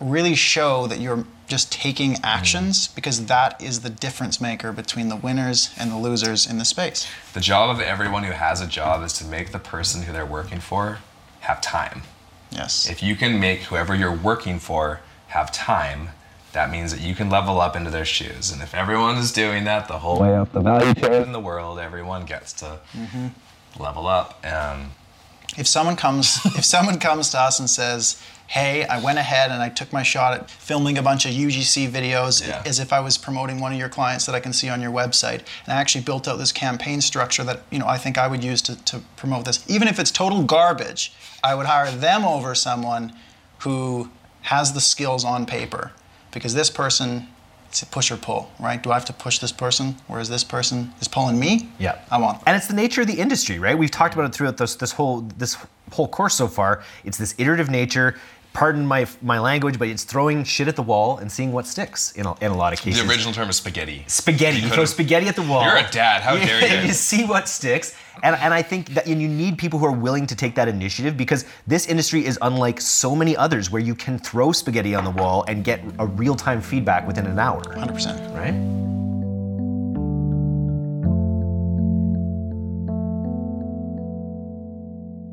really 0.00 0.34
show 0.34 0.86
that 0.86 1.00
you're 1.00 1.24
just 1.46 1.72
taking 1.72 2.16
actions 2.22 2.88
because 2.88 3.26
that 3.26 3.60
is 3.60 3.80
the 3.80 3.90
difference 3.90 4.40
maker 4.40 4.72
between 4.72 5.08
the 5.08 5.16
winners 5.16 5.74
and 5.78 5.90
the 5.90 5.96
losers 5.96 6.48
in 6.48 6.58
the 6.58 6.64
space. 6.64 7.08
The 7.32 7.40
job 7.40 7.70
of 7.70 7.80
everyone 7.80 8.24
who 8.24 8.32
has 8.32 8.60
a 8.60 8.66
job 8.66 9.02
is 9.02 9.12
to 9.14 9.24
make 9.24 9.52
the 9.52 9.58
person 9.58 10.02
who 10.02 10.12
they're 10.12 10.26
working 10.26 10.60
for 10.60 10.98
have 11.40 11.60
time. 11.60 12.02
Yes. 12.50 12.88
If 12.88 13.02
you 13.02 13.16
can 13.16 13.40
make 13.40 13.60
whoever 13.60 13.94
you're 13.94 14.14
working 14.14 14.58
for 14.58 15.00
have 15.28 15.50
time, 15.52 16.10
that 16.52 16.70
means 16.70 16.92
that 16.92 17.00
you 17.00 17.14
can 17.14 17.28
level 17.30 17.60
up 17.60 17.76
into 17.76 17.90
their 17.90 18.04
shoes. 18.04 18.50
And 18.50 18.62
if 18.62 18.74
everyone 18.74 19.16
is 19.16 19.32
doing 19.32 19.64
that 19.64 19.88
the 19.88 19.98
whole 19.98 20.20
way 20.20 20.34
up 20.34 20.52
the 20.52 20.60
value 20.60 20.94
chain 20.94 21.22
in 21.22 21.32
the 21.32 21.40
world, 21.40 21.78
everyone 21.78 22.24
gets 22.24 22.52
to 22.54 22.80
level 23.78 24.06
up. 24.06 24.44
Um, 24.46 24.92
if 25.56 25.66
someone 25.66 25.96
comes 25.96 26.40
if 26.44 26.64
someone 26.64 26.98
comes 26.98 27.30
to 27.30 27.38
us 27.38 27.58
and 27.58 27.68
says 27.68 28.22
hey 28.48 28.84
i 28.86 28.98
went 28.98 29.18
ahead 29.18 29.50
and 29.50 29.62
i 29.62 29.68
took 29.68 29.92
my 29.92 30.02
shot 30.02 30.32
at 30.32 30.50
filming 30.50 30.96
a 30.96 31.02
bunch 31.02 31.26
of 31.26 31.32
ugc 31.32 31.88
videos 31.90 32.46
Yeah. 32.46 32.62
as 32.64 32.78
if 32.80 32.92
i 32.92 33.00
was 33.00 33.18
promoting 33.18 33.60
one 33.60 33.72
of 33.72 33.78
your 33.78 33.90
clients 33.90 34.24
that 34.26 34.34
i 34.34 34.40
can 34.40 34.52
see 34.54 34.68
on 34.70 34.80
your 34.80 34.90
website 34.90 35.40
and 35.66 35.68
i 35.68 35.76
actually 35.76 36.02
built 36.04 36.26
out 36.26 36.36
this 36.38 36.50
campaign 36.52 37.00
structure 37.02 37.44
that 37.44 37.60
you 37.70 37.78
know 37.78 37.86
i 37.86 37.98
think 37.98 38.16
i 38.18 38.26
would 38.26 38.42
use 38.42 38.62
to, 38.62 38.82
to 38.84 39.00
promote 39.16 39.44
this 39.44 39.62
even 39.68 39.86
if 39.86 39.98
it's 39.98 40.10
total 40.10 40.42
garbage 40.42 41.12
i 41.44 41.54
would 41.54 41.66
hire 41.66 41.90
them 41.90 42.24
over 42.24 42.54
someone 42.54 43.12
who 43.60 44.08
has 44.42 44.72
the 44.72 44.80
skills 44.80 45.24
on 45.24 45.44
paper 45.44 45.92
because 46.32 46.54
this 46.54 46.70
person 46.70 47.26
it's 47.68 47.82
a 47.82 47.86
push 47.86 48.10
or 48.10 48.16
pull 48.16 48.50
right 48.58 48.82
do 48.82 48.90
i 48.90 48.94
have 48.94 49.04
to 49.04 49.12
push 49.12 49.38
this 49.40 49.52
person 49.52 49.94
whereas 50.06 50.30
this 50.30 50.42
person 50.42 50.90
is 51.02 51.08
pulling 51.08 51.38
me 51.38 51.68
Yeah, 51.78 51.98
i 52.10 52.16
want 52.18 52.42
And 52.46 52.56
it's 52.56 52.66
the 52.66 52.72
nature 52.74 53.02
of 53.02 53.08
the 53.08 53.18
industry, 53.20 53.58
right? 53.58 53.76
We've 53.76 53.90
talked 53.90 54.14
about 54.14 54.24
it 54.24 54.34
throughout 54.34 54.56
this 54.56 54.74
this 54.76 54.92
whole 54.92 55.20
this 55.36 55.54
whole 55.92 56.08
course 56.08 56.34
so 56.34 56.48
far. 56.48 56.82
It's 57.04 57.18
this 57.18 57.34
iterative 57.38 57.68
nature. 57.70 58.14
Pardon 58.52 58.84
my 58.86 59.06
my 59.22 59.38
language, 59.38 59.78
but 59.78 59.86
it's 59.88 60.02
throwing 60.04 60.42
shit 60.42 60.66
at 60.68 60.74
the 60.74 60.82
wall 60.82 61.18
and 61.18 61.30
seeing 61.30 61.52
what 61.52 61.66
sticks 61.66 62.12
in 62.12 62.26
a, 62.26 62.34
in 62.40 62.50
a 62.50 62.56
lot 62.56 62.72
of 62.72 62.80
cases. 62.80 63.02
the 63.04 63.08
original 63.08 63.32
term 63.32 63.48
is 63.48 63.56
spaghetti. 63.56 64.02
spaghetti. 64.08 64.56
You 64.56 64.62
throw 64.68 64.76
could've- 64.78 64.88
spaghetti 64.88 65.28
at 65.28 65.36
the 65.36 65.42
wall. 65.42 65.62
You're 65.64 65.76
a 65.76 65.88
dad, 65.90 66.22
how 66.22 66.34
dare 66.46 66.80
you. 66.82 66.88
you 66.88 66.92
see 66.92 67.24
what 67.24 67.48
sticks. 67.48 67.94
And, 68.24 68.34
and 68.36 68.52
I 68.52 68.62
think 68.62 68.88
that 68.94 69.06
and 69.06 69.22
you 69.22 69.28
need 69.28 69.58
people 69.58 69.78
who 69.78 69.86
are 69.86 69.92
willing 69.92 70.26
to 70.26 70.34
take 70.34 70.56
that 70.56 70.66
initiative 70.66 71.16
because 71.16 71.44
this 71.68 71.86
industry 71.86 72.26
is 72.26 72.36
unlike 72.42 72.80
so 72.80 73.14
many 73.14 73.36
others 73.36 73.70
where 73.70 73.82
you 73.82 73.94
can 73.94 74.18
throw 74.18 74.50
spaghetti 74.50 74.92
on 74.96 75.04
the 75.04 75.10
wall 75.12 75.44
and 75.46 75.62
get 75.62 75.80
a 76.00 76.06
real 76.06 76.34
time 76.34 76.60
feedback 76.60 77.06
within 77.06 77.26
an 77.26 77.38
hour. 77.38 77.62
100% 77.62 78.34
Right? 78.34 78.54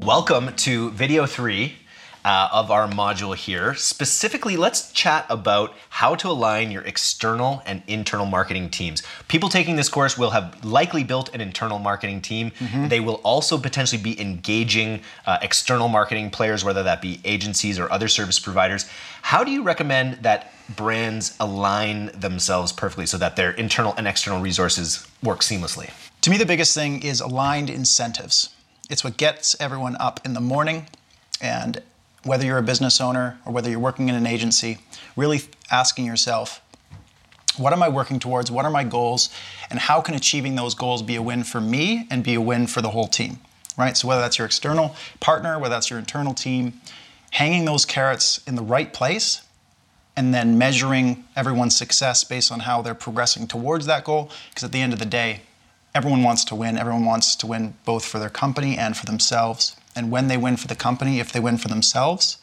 Welcome 0.06 0.54
to 0.58 0.92
video 0.92 1.26
three 1.26 1.74
uh, 2.26 2.50
of 2.52 2.72
our 2.72 2.88
module 2.90 3.36
here. 3.36 3.76
Specifically, 3.76 4.58
let's 4.58 4.92
chat 4.92 5.28
about 5.30 5.74
how 5.90 6.16
to 6.16 6.28
align 6.28 6.72
your 6.72 6.82
external 6.82 7.62
and 7.68 7.84
internal 7.88 8.26
marketing 8.26 8.72
teams. 8.72 9.04
People 9.28 9.48
taking 9.48 9.76
this 9.76 9.88
course 9.88 10.18
will 10.18 10.32
have 10.32 10.66
likely 10.66 11.04
built 11.04 11.34
an 11.36 11.40
internal 11.40 11.78
marketing 11.78 12.22
team. 12.22 12.52
They 12.90 13.00
will 13.00 13.22
also 13.24 13.60
potentially 13.60 14.02
be 14.02 14.20
engaging 14.20 15.02
uh, 15.28 15.38
external 15.44 15.88
marketing 15.88 16.32
players, 16.32 16.66
whether 16.66 16.82
that 16.82 17.00
be 17.00 17.22
agencies 17.24 17.78
or 17.78 17.92
other 17.92 18.08
service 18.08 18.40
providers. 18.40 18.90
How 19.22 19.44
do 19.44 19.52
you 19.52 19.62
recommend 19.62 20.24
that 20.24 20.52
brands 20.76 21.36
align 21.40 22.08
themselves 22.08 22.72
perfectly 22.72 23.06
so 23.06 23.20
that 23.20 23.36
their 23.36 23.52
internal 23.52 23.94
and 23.98 24.08
external 24.08 24.42
resources 24.42 25.08
work 25.22 25.42
seamlessly? 25.42 25.92
To 26.22 26.32
me, 26.32 26.38
the 26.38 26.46
biggest 26.46 26.74
thing 26.74 27.04
is 27.04 27.22
aligned 27.22 27.70
incentives. 27.70 28.50
It's 28.90 29.04
what 29.04 29.18
gets 29.18 29.56
everyone 29.62 29.96
up 30.00 30.20
in 30.26 30.34
the 30.34 30.42
morning. 30.42 30.88
And 31.40 31.84
whether 32.26 32.44
you're 32.44 32.58
a 32.58 32.64
business 32.64 33.00
owner 33.00 33.38
or 33.46 33.54
whether 33.54 33.70
you're 33.70 33.80
working 33.80 34.10
in 34.10 34.16
an 34.16 34.26
agency, 34.26 34.80
really 35.16 35.42
asking 35.72 36.06
yourself, 36.06 36.60
what 37.58 37.72
am 37.72 37.82
I 37.82 37.88
working 37.88 38.20
towards? 38.20 38.52
What 38.52 38.66
are 38.66 38.72
my 38.72 38.84
goals? 38.84 39.30
And 39.70 39.80
how 39.80 40.02
can 40.02 40.16
achieving 40.16 40.56
those 40.56 40.74
goals 40.76 41.02
be 41.02 41.16
a 41.16 41.22
win 41.22 41.44
for 41.44 41.62
me 41.62 42.08
and 42.10 42.24
be 42.24 42.34
a 42.34 42.42
win 42.42 42.68
for 42.68 42.82
the 42.82 42.90
whole 42.90 43.08
team? 43.08 43.40
Right? 43.78 43.96
So, 43.96 44.08
whether 44.08 44.22
that's 44.22 44.38
your 44.38 44.46
external 44.46 44.96
partner, 45.20 45.60
whether 45.60 45.76
that's 45.76 45.90
your 45.90 46.00
internal 46.00 46.34
team, 46.34 46.82
hanging 47.32 47.66
those 47.66 47.86
carrots 47.86 48.42
in 48.48 48.56
the 48.56 48.64
right 48.64 48.92
place 48.92 49.42
and 50.16 50.34
then 50.34 50.58
measuring 50.58 51.26
everyone's 51.36 51.76
success 51.76 52.24
based 52.24 52.52
on 52.52 52.62
how 52.62 52.82
they're 52.82 52.96
progressing 52.96 53.48
towards 53.48 53.86
that 53.86 54.04
goal. 54.04 54.32
Because 54.50 54.64
at 54.64 54.72
the 54.72 54.82
end 54.82 54.94
of 54.94 55.00
the 55.00 55.06
day, 55.06 55.42
everyone 55.94 56.24
wants 56.24 56.46
to 56.46 56.56
win. 56.56 56.78
Everyone 56.78 57.06
wants 57.06 57.36
to 57.38 57.48
win 57.48 57.76
both 57.86 58.06
for 58.06 58.20
their 58.20 58.30
company 58.30 58.78
and 58.78 58.96
for 58.96 59.06
themselves. 59.06 59.76
And 59.96 60.12
when 60.12 60.28
they 60.28 60.38
win 60.38 60.58
for 60.58 60.68
the 60.68 60.76
company, 60.76 61.20
if 61.20 61.32
they 61.32 61.40
win 61.40 61.58
for 61.58 61.68
themselves, 61.68 62.38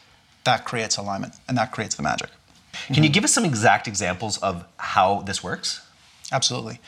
that 0.45 0.65
creates 0.65 0.97
alignment 0.97 1.35
and 1.49 1.57
that 1.57 1.71
creates 1.73 1.95
the 1.95 2.03
magic. 2.03 2.31
Can 2.93 3.05
you 3.05 3.11
give 3.11 3.25
us 3.25 3.33
some 3.33 3.45
exact 3.45 3.87
examples 3.87 4.38
of 4.38 4.65
how 4.79 5.21
this 5.23 5.43
works? 5.45 5.87
Absolutely. 6.33 6.81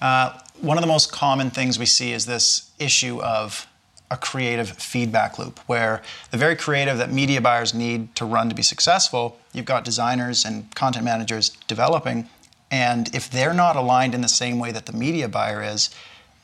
Uh, 0.00 0.38
one 0.60 0.76
of 0.76 0.82
the 0.82 0.88
most 0.88 1.10
common 1.10 1.50
things 1.50 1.78
we 1.78 1.86
see 1.86 2.12
is 2.12 2.26
this 2.26 2.70
issue 2.78 3.20
of 3.22 3.66
a 4.10 4.16
creative 4.16 4.68
feedback 4.70 5.38
loop 5.38 5.58
where 5.60 6.02
the 6.30 6.36
very 6.36 6.56
creative 6.56 6.98
that 6.98 7.12
media 7.12 7.40
buyers 7.40 7.72
need 7.72 8.14
to 8.16 8.24
run 8.24 8.48
to 8.48 8.54
be 8.54 8.62
successful, 8.62 9.38
you've 9.52 9.64
got 9.64 9.84
designers 9.84 10.44
and 10.44 10.74
content 10.74 11.04
managers 11.04 11.50
developing. 11.68 12.28
And 12.70 13.12
if 13.14 13.30
they're 13.30 13.54
not 13.54 13.76
aligned 13.76 14.14
in 14.14 14.20
the 14.20 14.28
same 14.28 14.58
way 14.58 14.72
that 14.72 14.86
the 14.86 14.92
media 14.92 15.28
buyer 15.28 15.62
is, 15.62 15.90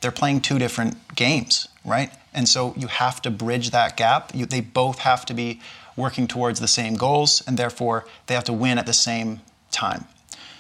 they're 0.01 0.13
playing 0.13 0.41
two 0.43 0.59
different 0.59 1.15
games, 1.15 1.69
right? 1.85 2.13
And 2.37 2.49
so 2.49 2.75
you 2.77 2.87
have 2.87 3.21
to 3.23 3.31
bridge 3.31 3.71
that 3.71 3.97
gap. 3.97 4.31
You, 4.35 4.47
they 4.47 4.61
both 4.61 5.01
have 5.01 5.27
to 5.27 5.35
be 5.35 5.61
working 5.97 6.29
towards 6.29 6.61
the 6.61 6.69
same 6.69 6.95
goals, 6.95 7.43
and 7.47 7.57
therefore 7.57 8.05
they 8.27 8.35
have 8.35 8.45
to 8.45 8.53
win 8.53 8.79
at 8.79 8.87
the 8.87 8.93
same 8.93 9.41
time. 9.73 10.05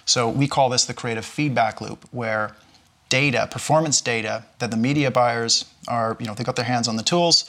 So 0.06 0.28
we 0.28 0.48
call 0.48 0.70
this 0.70 0.86
the 0.86 0.94
creative 0.94 1.26
feedback 1.26 1.80
loop, 1.80 2.06
where 2.10 2.56
data, 3.08 3.46
performance 3.50 4.00
data 4.00 4.44
that 4.58 4.70
the 4.70 4.76
media 4.76 5.10
buyers 5.10 5.66
are, 5.86 6.16
you 6.18 6.26
know, 6.26 6.34
they 6.34 6.42
got 6.42 6.56
their 6.56 6.64
hands 6.64 6.88
on 6.88 6.96
the 6.96 7.02
tools 7.02 7.48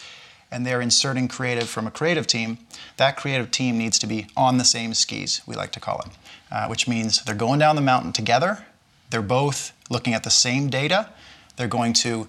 and 0.51 0.65
they're 0.65 0.81
inserting 0.81 1.27
creative 1.27 1.67
from 1.67 1.87
a 1.87 1.91
creative 1.91 2.25
team, 2.25 2.57
that 2.97 3.17
creative 3.17 3.51
team 3.51 3.77
needs 3.77 3.99
to 3.99 4.07
be 4.07 4.27
on 4.37 4.57
the 4.57 4.63
same 4.63 4.93
skis, 4.93 5.41
we 5.45 5.55
like 5.55 5.71
to 5.73 5.79
call 5.79 5.99
it, 6.05 6.11
uh, 6.51 6.67
which 6.67 6.87
means 6.87 7.23
they're 7.23 7.35
going 7.35 7.59
down 7.59 7.75
the 7.75 7.81
mountain 7.81 8.13
together. 8.13 8.65
They're 9.09 9.21
both 9.21 9.73
looking 9.89 10.13
at 10.13 10.23
the 10.23 10.29
same 10.29 10.69
data. 10.69 11.09
They're 11.57 11.67
going 11.67 11.93
to 11.93 12.27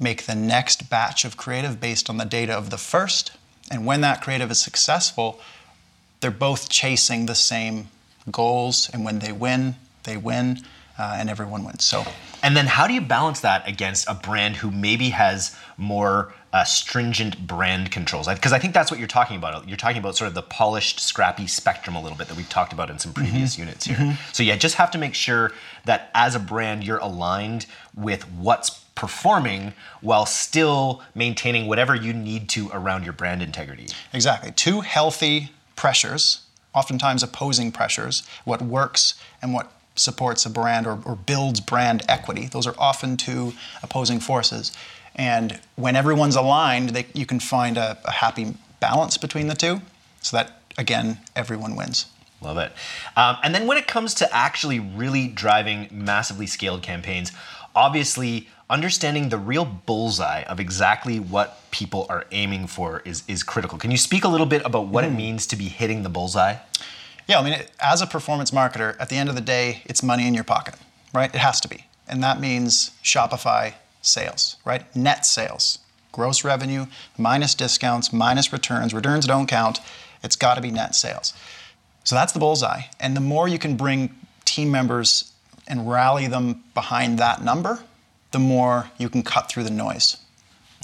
make 0.00 0.24
the 0.24 0.34
next 0.34 0.88
batch 0.90 1.24
of 1.24 1.36
creative 1.36 1.80
based 1.80 2.08
on 2.08 2.16
the 2.16 2.24
data 2.24 2.52
of 2.52 2.70
the 2.70 2.78
first. 2.78 3.32
And 3.70 3.86
when 3.86 4.00
that 4.00 4.22
creative 4.22 4.50
is 4.50 4.60
successful, 4.60 5.40
they're 6.20 6.30
both 6.30 6.68
chasing 6.68 7.26
the 7.26 7.34
same 7.34 7.88
goals. 8.30 8.90
And 8.92 9.04
when 9.04 9.20
they 9.20 9.32
win, 9.32 9.76
they 10.04 10.16
win 10.16 10.60
uh, 10.98 11.16
and 11.18 11.30
everyone 11.30 11.64
wins. 11.64 11.84
So, 11.84 12.04
and 12.42 12.56
then 12.56 12.66
how 12.66 12.86
do 12.86 12.92
you 12.94 13.00
balance 13.00 13.40
that 13.40 13.66
against 13.66 14.08
a 14.08 14.14
brand 14.14 14.56
who 14.56 14.70
maybe 14.70 15.10
has 15.10 15.56
more 15.78 16.32
uh, 16.52 16.64
stringent 16.64 17.46
brand 17.46 17.90
controls? 17.90 18.28
Because 18.28 18.52
I 18.52 18.58
think 18.58 18.74
that's 18.74 18.90
what 18.90 18.98
you're 18.98 19.08
talking 19.08 19.36
about. 19.36 19.66
You're 19.66 19.78
talking 19.78 19.98
about 19.98 20.16
sort 20.16 20.28
of 20.28 20.34
the 20.34 20.42
polished, 20.42 21.00
scrappy 21.00 21.46
spectrum 21.46 21.96
a 21.96 22.02
little 22.02 22.18
bit 22.18 22.28
that 22.28 22.36
we've 22.36 22.48
talked 22.48 22.72
about 22.72 22.90
in 22.90 22.98
some 22.98 23.14
previous 23.14 23.52
mm-hmm. 23.52 23.62
units 23.62 23.86
here. 23.86 23.96
Mm-hmm. 23.96 24.32
So 24.32 24.42
yeah, 24.42 24.56
just 24.56 24.74
have 24.74 24.90
to 24.90 24.98
make 24.98 25.14
sure 25.14 25.52
that 25.86 26.10
as 26.14 26.34
a 26.34 26.40
brand 26.40 26.84
you're 26.84 26.98
aligned 26.98 27.66
with 27.94 28.24
what's 28.32 28.79
performing 29.00 29.72
while 30.02 30.26
still 30.26 31.02
maintaining 31.14 31.66
whatever 31.66 31.94
you 31.94 32.12
need 32.12 32.50
to 32.50 32.68
around 32.74 33.02
your 33.02 33.14
brand 33.14 33.40
integrity. 33.42 33.86
Exactly. 34.12 34.52
Two 34.52 34.82
healthy 34.82 35.50
pressures, 35.74 36.42
oftentimes 36.74 37.22
opposing 37.22 37.72
pressures, 37.72 38.28
what 38.44 38.60
works 38.60 39.14
and 39.40 39.54
what 39.54 39.72
supports 39.94 40.44
a 40.44 40.50
brand 40.50 40.86
or, 40.86 40.98
or 41.06 41.16
builds 41.16 41.60
brand 41.60 42.02
equity. 42.10 42.46
Those 42.46 42.66
are 42.66 42.74
often 42.78 43.16
two 43.16 43.54
opposing 43.82 44.20
forces. 44.20 44.70
And 45.16 45.58
when 45.76 45.96
everyone's 45.96 46.36
aligned, 46.36 46.90
they, 46.90 47.06
you 47.14 47.24
can 47.24 47.40
find 47.40 47.78
a, 47.78 47.96
a 48.04 48.10
happy 48.10 48.54
balance 48.80 49.16
between 49.16 49.46
the 49.48 49.54
two 49.54 49.80
so 50.20 50.36
that, 50.36 50.60
again, 50.76 51.20
everyone 51.34 51.74
wins. 51.74 52.04
Love 52.42 52.58
it. 52.58 52.72
Um, 53.16 53.36
and 53.42 53.54
then 53.54 53.66
when 53.66 53.76
it 53.76 53.86
comes 53.86 54.14
to 54.14 54.34
actually 54.34 54.78
really 54.78 55.28
driving 55.28 55.88
massively 55.90 56.46
scaled 56.46 56.82
campaigns, 56.82 57.32
obviously 57.74 58.48
understanding 58.68 59.28
the 59.28 59.38
real 59.38 59.64
bullseye 59.64 60.42
of 60.42 60.60
exactly 60.60 61.18
what 61.18 61.60
people 61.70 62.06
are 62.08 62.24
aiming 62.30 62.66
for 62.66 63.02
is, 63.04 63.24
is 63.26 63.42
critical. 63.42 63.78
Can 63.78 63.90
you 63.90 63.96
speak 63.96 64.24
a 64.24 64.28
little 64.28 64.46
bit 64.46 64.64
about 64.64 64.86
what 64.86 65.04
mm. 65.04 65.08
it 65.08 65.10
means 65.10 65.46
to 65.48 65.56
be 65.56 65.64
hitting 65.64 66.02
the 66.02 66.08
bullseye? 66.08 66.56
Yeah, 67.26 67.40
I 67.40 67.44
mean, 67.44 67.60
as 67.80 68.00
a 68.00 68.06
performance 68.06 68.50
marketer, 68.50 68.96
at 69.00 69.08
the 69.08 69.16
end 69.16 69.28
of 69.28 69.34
the 69.34 69.40
day, 69.40 69.82
it's 69.84 70.02
money 70.02 70.26
in 70.26 70.34
your 70.34 70.44
pocket, 70.44 70.74
right? 71.12 71.32
It 71.34 71.38
has 71.38 71.60
to 71.60 71.68
be. 71.68 71.86
And 72.08 72.22
that 72.22 72.40
means 72.40 72.90
Shopify 73.04 73.74
sales, 74.02 74.56
right? 74.64 74.84
Net 74.96 75.24
sales, 75.24 75.78
gross 76.12 76.44
revenue 76.44 76.86
minus 77.16 77.54
discounts, 77.54 78.12
minus 78.12 78.52
returns. 78.52 78.92
Returns 78.92 79.26
don't 79.26 79.46
count. 79.46 79.80
It's 80.22 80.36
got 80.36 80.54
to 80.54 80.60
be 80.60 80.70
net 80.70 80.94
sales. 80.94 81.34
So 82.04 82.14
that's 82.16 82.32
the 82.32 82.40
bullseye. 82.40 82.82
And 82.98 83.16
the 83.16 83.20
more 83.20 83.46
you 83.46 83.58
can 83.58 83.76
bring 83.76 84.14
team 84.44 84.70
members 84.70 85.32
and 85.70 85.88
rally 85.88 86.26
them 86.26 86.62
behind 86.74 87.18
that 87.18 87.42
number, 87.42 87.82
the 88.32 88.38
more 88.38 88.90
you 88.98 89.08
can 89.08 89.22
cut 89.22 89.48
through 89.48 89.64
the 89.64 89.70
noise. 89.70 90.18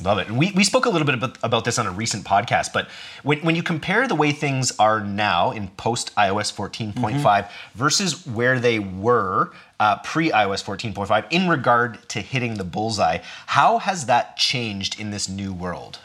Love 0.03 0.19
it. 0.19 0.31
We, 0.31 0.53
we 0.53 0.63
spoke 0.63 0.85
a 0.85 0.91
little 0.91 1.07
bit 1.07 1.15
about, 1.15 1.39
about 1.43 1.65
this 1.65 1.79
on 1.79 1.87
a 1.87 1.91
recent 1.91 2.25
podcast, 2.25 2.75
but 2.75 2.89
when, 3.23 3.39
when 3.39 3.57
you 3.57 3.63
compare 3.63 4.07
the 4.07 4.15
way 4.15 4.31
things 4.31 4.79
are 4.79 5.01
now 5.01 5.53
in 5.53 5.69
post 5.69 6.15
iOS 6.17 6.55
14.5 6.55 6.93
mm-hmm. 6.93 7.79
versus 7.79 8.27
where 8.27 8.61
they 8.61 8.79
were 8.79 9.53
uh, 9.81 9.97
pre 10.05 10.31
iOS 10.31 10.63
14.5 10.63 11.25
in 11.31 11.49
regard 11.49 12.07
to 12.11 12.21
hitting 12.21 12.55
the 12.55 12.65
bullseye, 12.65 13.19
how 13.47 13.79
has 13.79 14.05
that 14.05 14.37
changed 14.37 15.01
in 15.01 15.13
this 15.13 15.31
new 15.31 15.55
world? 15.55 15.99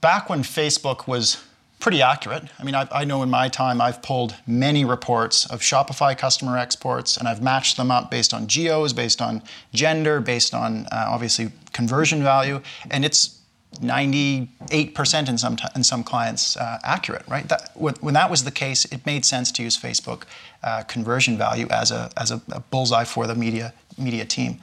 Back 0.00 0.30
when 0.30 0.42
Facebook 0.42 1.06
was 1.06 1.44
pretty 1.82 2.00
accurate. 2.00 2.44
I 2.60 2.62
mean, 2.62 2.76
I, 2.76 2.86
I, 2.92 3.04
know 3.04 3.24
in 3.24 3.28
my 3.28 3.48
time 3.48 3.80
I've 3.80 4.02
pulled 4.02 4.36
many 4.46 4.84
reports 4.84 5.46
of 5.46 5.62
Shopify 5.62 6.16
customer 6.16 6.56
exports 6.56 7.16
and 7.16 7.26
I've 7.26 7.42
matched 7.42 7.76
them 7.76 7.90
up 7.90 8.08
based 8.08 8.32
on 8.32 8.46
geos, 8.46 8.92
based 8.92 9.20
on 9.20 9.42
gender, 9.74 10.20
based 10.20 10.54
on 10.54 10.86
uh, 10.92 11.06
obviously 11.08 11.50
conversion 11.72 12.22
value, 12.22 12.62
and 12.92 13.04
it's 13.04 13.40
98% 13.80 15.28
in 15.28 15.36
some, 15.36 15.56
in 15.74 15.82
some 15.82 16.04
clients 16.04 16.56
uh, 16.56 16.78
accurate, 16.84 17.26
right? 17.26 17.48
That, 17.48 17.72
when 17.74 18.14
that 18.14 18.30
was 18.30 18.44
the 18.44 18.52
case, 18.52 18.84
it 18.84 19.04
made 19.04 19.24
sense 19.24 19.50
to 19.52 19.64
use 19.64 19.76
Facebook 19.76 20.22
uh, 20.62 20.84
conversion 20.84 21.36
value 21.36 21.66
as, 21.68 21.90
a, 21.90 22.10
as 22.16 22.30
a, 22.30 22.40
a, 22.52 22.60
bullseye 22.60 23.04
for 23.04 23.26
the 23.26 23.34
media, 23.34 23.74
media 23.98 24.24
team. 24.24 24.60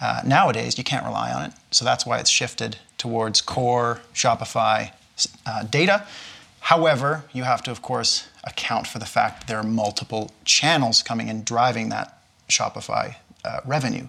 Uh, 0.00 0.22
nowadays, 0.24 0.78
you 0.78 0.84
can't 0.84 1.04
rely 1.04 1.32
on 1.32 1.44
it, 1.44 1.52
so 1.70 1.84
that's 1.84 2.06
why 2.06 2.18
it's 2.18 2.30
shifted 2.30 2.78
towards 2.96 3.42
core 3.42 4.00
Shopify 4.14 4.92
uh, 5.44 5.64
data. 5.64 6.06
However, 6.62 7.24
you 7.32 7.42
have 7.42 7.62
to, 7.64 7.70
of 7.72 7.82
course, 7.82 8.28
account 8.44 8.86
for 8.86 8.98
the 9.00 9.06
fact 9.06 9.40
that 9.40 9.46
there 9.48 9.58
are 9.58 9.64
multiple 9.64 10.30
channels 10.44 11.02
coming 11.02 11.28
in 11.28 11.42
driving 11.42 11.88
that 11.88 12.22
Shopify 12.48 13.16
uh, 13.44 13.60
revenue. 13.64 14.06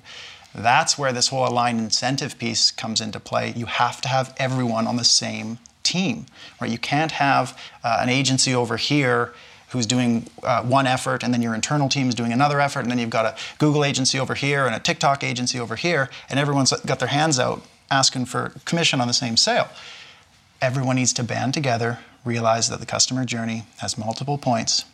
That's 0.54 0.98
where 0.98 1.12
this 1.12 1.30
whole 1.30 1.48
aligned 1.48 1.80
incentive 1.80 2.38
piece 2.38 2.70
comes 2.70 3.02
into 3.02 3.20
play. 3.20 3.54
You 3.56 3.66
have 3.66 4.02
to 4.02 4.08
have 4.08 4.36
everyone 4.38 4.86
on 4.86 4.98
the 4.98 5.04
same 5.04 5.58
team, 5.82 6.28
right? 6.62 6.70
You 6.70 6.78
can't 6.78 7.14
have 7.14 7.60
uh, 7.84 7.98
an 8.00 8.10
agency 8.10 8.54
over 8.54 8.78
here 8.78 9.34
who's 9.70 9.88
doing 9.88 10.28
uh, 10.44 10.62
one 10.62 10.86
effort 10.86 11.24
and 11.24 11.34
then 11.34 11.42
your 11.42 11.56
internal 11.56 11.90
team 11.90 12.08
is 12.08 12.14
doing 12.14 12.32
another 12.32 12.62
effort 12.62 12.82
and 12.82 12.92
then 12.92 13.00
you've 13.00 13.10
got 13.10 13.26
a 13.26 13.36
Google 13.58 13.84
agency 13.84 14.20
over 14.20 14.36
here 14.36 14.68
and 14.68 14.76
a 14.76 14.80
TikTok 14.80 15.24
agency 15.24 15.60
over 15.60 15.76
here 15.76 16.08
and 16.30 16.40
everyone's 16.40 16.72
got 16.86 17.00
their 17.00 17.08
hands 17.08 17.40
out 17.40 17.64
asking 17.90 18.26
for 18.26 18.54
commission 18.66 19.02
on 19.02 19.08
the 19.08 19.14
same 19.14 19.36
sale. 19.36 19.68
Everyone 20.62 20.96
needs 20.96 21.14
to 21.14 21.24
band 21.24 21.56
together, 21.56 21.98
realize 22.26 22.70
that 22.70 22.80
the 22.80 22.86
customer 22.86 23.26
journey 23.26 23.66
has 23.78 23.98
multiple 23.98 24.38
points, 24.38 24.86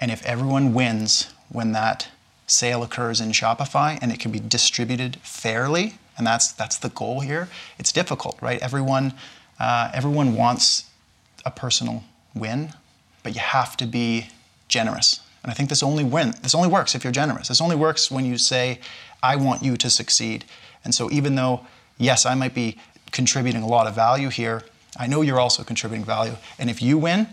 and 0.00 0.10
if 0.10 0.24
everyone 0.24 0.72
wins 0.72 1.30
when 1.48 1.72
that 1.72 2.08
sale 2.46 2.82
occurs 2.82 3.20
in 3.20 3.30
Shopify 3.30 3.98
and 4.02 4.10
it 4.10 4.18
can 4.18 4.32
be 4.32 4.40
distributed 4.40 5.16
fairly, 5.22 5.94
and 6.16 6.26
that's 6.26 6.52
that's 6.52 6.78
the 6.78 6.90
goal 6.90 7.20
here. 7.20 7.48
It's 7.78 7.92
difficult, 7.92 8.38
right? 8.40 8.60
Everyone 8.60 9.14
uh, 9.58 9.90
everyone 9.94 10.34
wants 10.34 10.84
a 11.44 11.50
personal 11.50 12.04
win, 12.34 12.72
but 13.22 13.34
you 13.34 13.40
have 13.40 13.76
to 13.78 13.86
be 13.86 14.28
generous. 14.68 15.20
And 15.42 15.50
I 15.50 15.54
think 15.54 15.68
this 15.68 15.82
only 15.82 16.04
win 16.04 16.34
this 16.42 16.54
only 16.54 16.68
works 16.68 16.94
if 16.94 17.04
you're 17.04 17.12
generous. 17.12 17.48
This 17.48 17.60
only 17.60 17.76
works 17.76 18.10
when 18.10 18.24
you 18.24 18.36
say, 18.38 18.80
"I 19.22 19.36
want 19.36 19.62
you 19.62 19.76
to 19.76 19.90
succeed." 19.90 20.44
And 20.84 20.94
so, 20.94 21.10
even 21.10 21.34
though 21.34 21.66
yes, 21.98 22.26
I 22.26 22.34
might 22.34 22.54
be 22.54 22.78
contributing 23.12 23.62
a 23.62 23.66
lot 23.66 23.86
of 23.86 23.94
value 23.94 24.28
here, 24.28 24.62
I 24.98 25.06
know 25.06 25.22
you're 25.22 25.40
also 25.40 25.62
contributing 25.62 26.04
value. 26.04 26.36
And 26.58 26.68
if 26.68 26.82
you 26.82 26.98
win, 26.98 27.28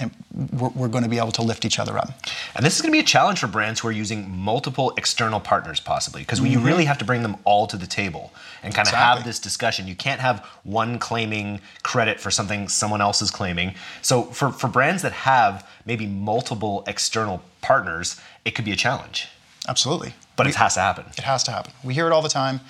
and 0.00 0.10
we're, 0.52 0.70
we're, 0.70 0.88
going 0.88 1.04
to 1.04 1.10
be 1.10 1.18
able 1.18 1.30
to 1.32 1.42
lift 1.42 1.64
each 1.64 1.78
other 1.78 1.96
up. 1.96 2.12
And 2.56 2.66
this 2.66 2.74
is 2.74 2.82
going 2.82 2.90
to 2.90 2.96
be 2.96 3.00
a 3.00 3.06
challenge 3.06 3.38
for 3.38 3.46
brands 3.46 3.78
who 3.78 3.88
are 3.88 3.92
using 3.92 4.28
multiple 4.28 4.92
external 4.96 5.38
partners, 5.38 5.78
possibly, 5.78 6.22
because 6.22 6.40
mm-hmm. 6.40 6.52
you 6.52 6.58
really 6.58 6.84
have 6.84 6.98
to 6.98 7.04
bring 7.04 7.22
them 7.22 7.36
all 7.44 7.68
to 7.68 7.76
the 7.76 7.86
table 7.86 8.32
and 8.64 8.74
kind 8.74 8.88
exactly. 8.88 9.12
of 9.12 9.18
have 9.18 9.24
this 9.24 9.38
discussion. 9.38 9.86
You 9.86 9.94
can't 9.94 10.20
have 10.20 10.44
one 10.64 10.98
claiming 10.98 11.60
credit 11.84 12.18
for 12.18 12.32
something 12.32 12.68
someone 12.68 13.00
else 13.00 13.22
is 13.22 13.30
claiming. 13.30 13.74
So, 14.02 14.22
for, 14.22 14.50
for 14.50 14.66
brands 14.66 15.02
that 15.02 15.12
have 15.12 15.68
maybe 15.86 16.06
multiple 16.06 16.82
external 16.88 17.42
partners, 17.60 18.20
it 18.44 18.56
could 18.56 18.64
be 18.64 18.72
a 18.72 18.76
challenge. 18.76 19.28
Absolutely. 19.68 20.14
But 20.34 20.46
we, 20.46 20.50
it 20.50 20.56
has 20.56 20.74
to 20.74 20.80
happen. 20.80 21.04
It 21.16 21.24
has 21.24 21.44
to 21.44 21.52
happen. 21.52 21.72
We 21.84 21.94
hear 21.94 22.06
it 22.06 22.12
all 22.12 22.22
the 22.22 22.28
time, 22.28 22.60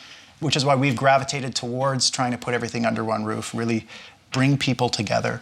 which 0.40 0.56
is 0.56 0.64
why 0.64 0.74
we've 0.74 0.96
gravitated 0.96 1.54
towards 1.54 2.10
trying 2.10 2.32
to 2.32 2.38
put 2.38 2.52
everything 2.52 2.84
under 2.84 3.02
one 3.02 3.24
roof, 3.24 3.54
really 3.54 3.86
bring 4.34 4.58
people 4.58 4.90
together. 4.90 5.40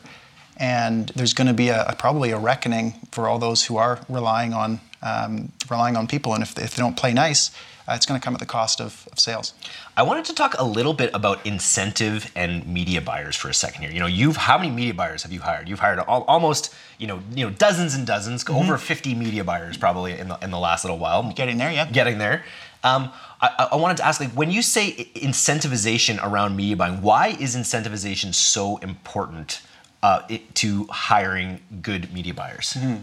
And 0.59 1.09
there's 1.16 1.33
going 1.33 1.48
to 1.48 1.55
be 1.55 1.70
a, 1.70 1.85
a, 1.87 1.96
probably 1.96 2.31
a 2.31 2.38
reckoning 2.38 2.95
for 3.11 3.26
all 3.26 3.40
those 3.40 3.64
who 3.64 3.78
are 3.78 3.99
relying 4.09 4.53
on 4.53 4.80
um, 5.03 5.51
relying 5.68 5.97
on 5.97 6.07
people. 6.07 6.32
And 6.32 6.45
if, 6.45 6.57
if 6.57 6.76
they 6.76 6.82
don't 6.82 6.97
play 6.97 7.12
nice, 7.12 7.51
uh, 7.88 7.95
it's 7.95 8.07
going 8.07 8.20
to 8.20 8.24
come 8.24 8.34
at 8.34 8.38
the 8.38 8.47
cost 8.47 8.80
of, 8.80 9.09
of, 9.11 9.18
sales. 9.18 9.55
I 9.97 10.05
wanted 10.05 10.26
to 10.26 10.34
talk 10.34 10.55
a 10.57 10.64
little 10.64 10.93
bit 10.93 11.11
about 11.12 11.45
incentive 11.45 12.30
and 12.36 12.64
media 12.68 13.01
buyers 13.01 13.34
for 13.34 13.49
a 13.49 13.55
second 13.55 13.82
here. 13.82 13.90
You 13.90 13.99
know, 13.99 14.07
you've 14.07 14.36
how 14.36 14.57
many 14.57 14.70
media 14.70 14.95
buyers 14.95 15.24
have 15.24 15.32
you 15.32 15.40
hired? 15.40 15.68
You've 15.68 15.80
hired 15.80 15.99
all, 15.99 16.22
almost 16.28 16.72
you 16.99 17.09
know 17.09 17.18
you 17.34 17.45
know 17.45 17.51
dozens 17.51 17.95
and 17.97 18.07
dozens, 18.07 18.45
mm-hmm. 18.45 18.55
over 18.55 18.78
50 18.78 19.16
media 19.16 19.43
buyers 19.43 19.76
probably 19.76 20.16
in 20.16 20.28
the 20.28 20.38
in 20.40 20.53
the 20.53 20.61
last 20.61 20.84
little 20.84 20.99
while. 20.99 21.32
Getting 21.32 21.59
there, 21.59 21.72
yeah. 21.72 21.90
Getting 21.90 22.18
there. 22.18 22.45
Um, 22.84 23.11
I, 23.43 23.68
I 23.72 23.76
wanted 23.76 23.97
to 23.99 24.07
ask, 24.07 24.20
like, 24.20 24.30
when 24.30 24.51
you 24.51 24.62
say 24.62 24.93
incentivization 25.16 26.24
around 26.24 26.57
media 26.57 26.76
buying, 26.76 27.03
why 27.03 27.36
is 27.40 27.57
incentivization 27.57 28.32
so 28.32 28.76
important 28.78 29.62
uh, 30.03 30.22
it, 30.28 30.55
to 30.57 30.84
hiring 30.84 31.61
good 31.82 32.12
media 32.12 32.34
buyers? 32.34 32.74
Mm-hmm. 32.74 33.03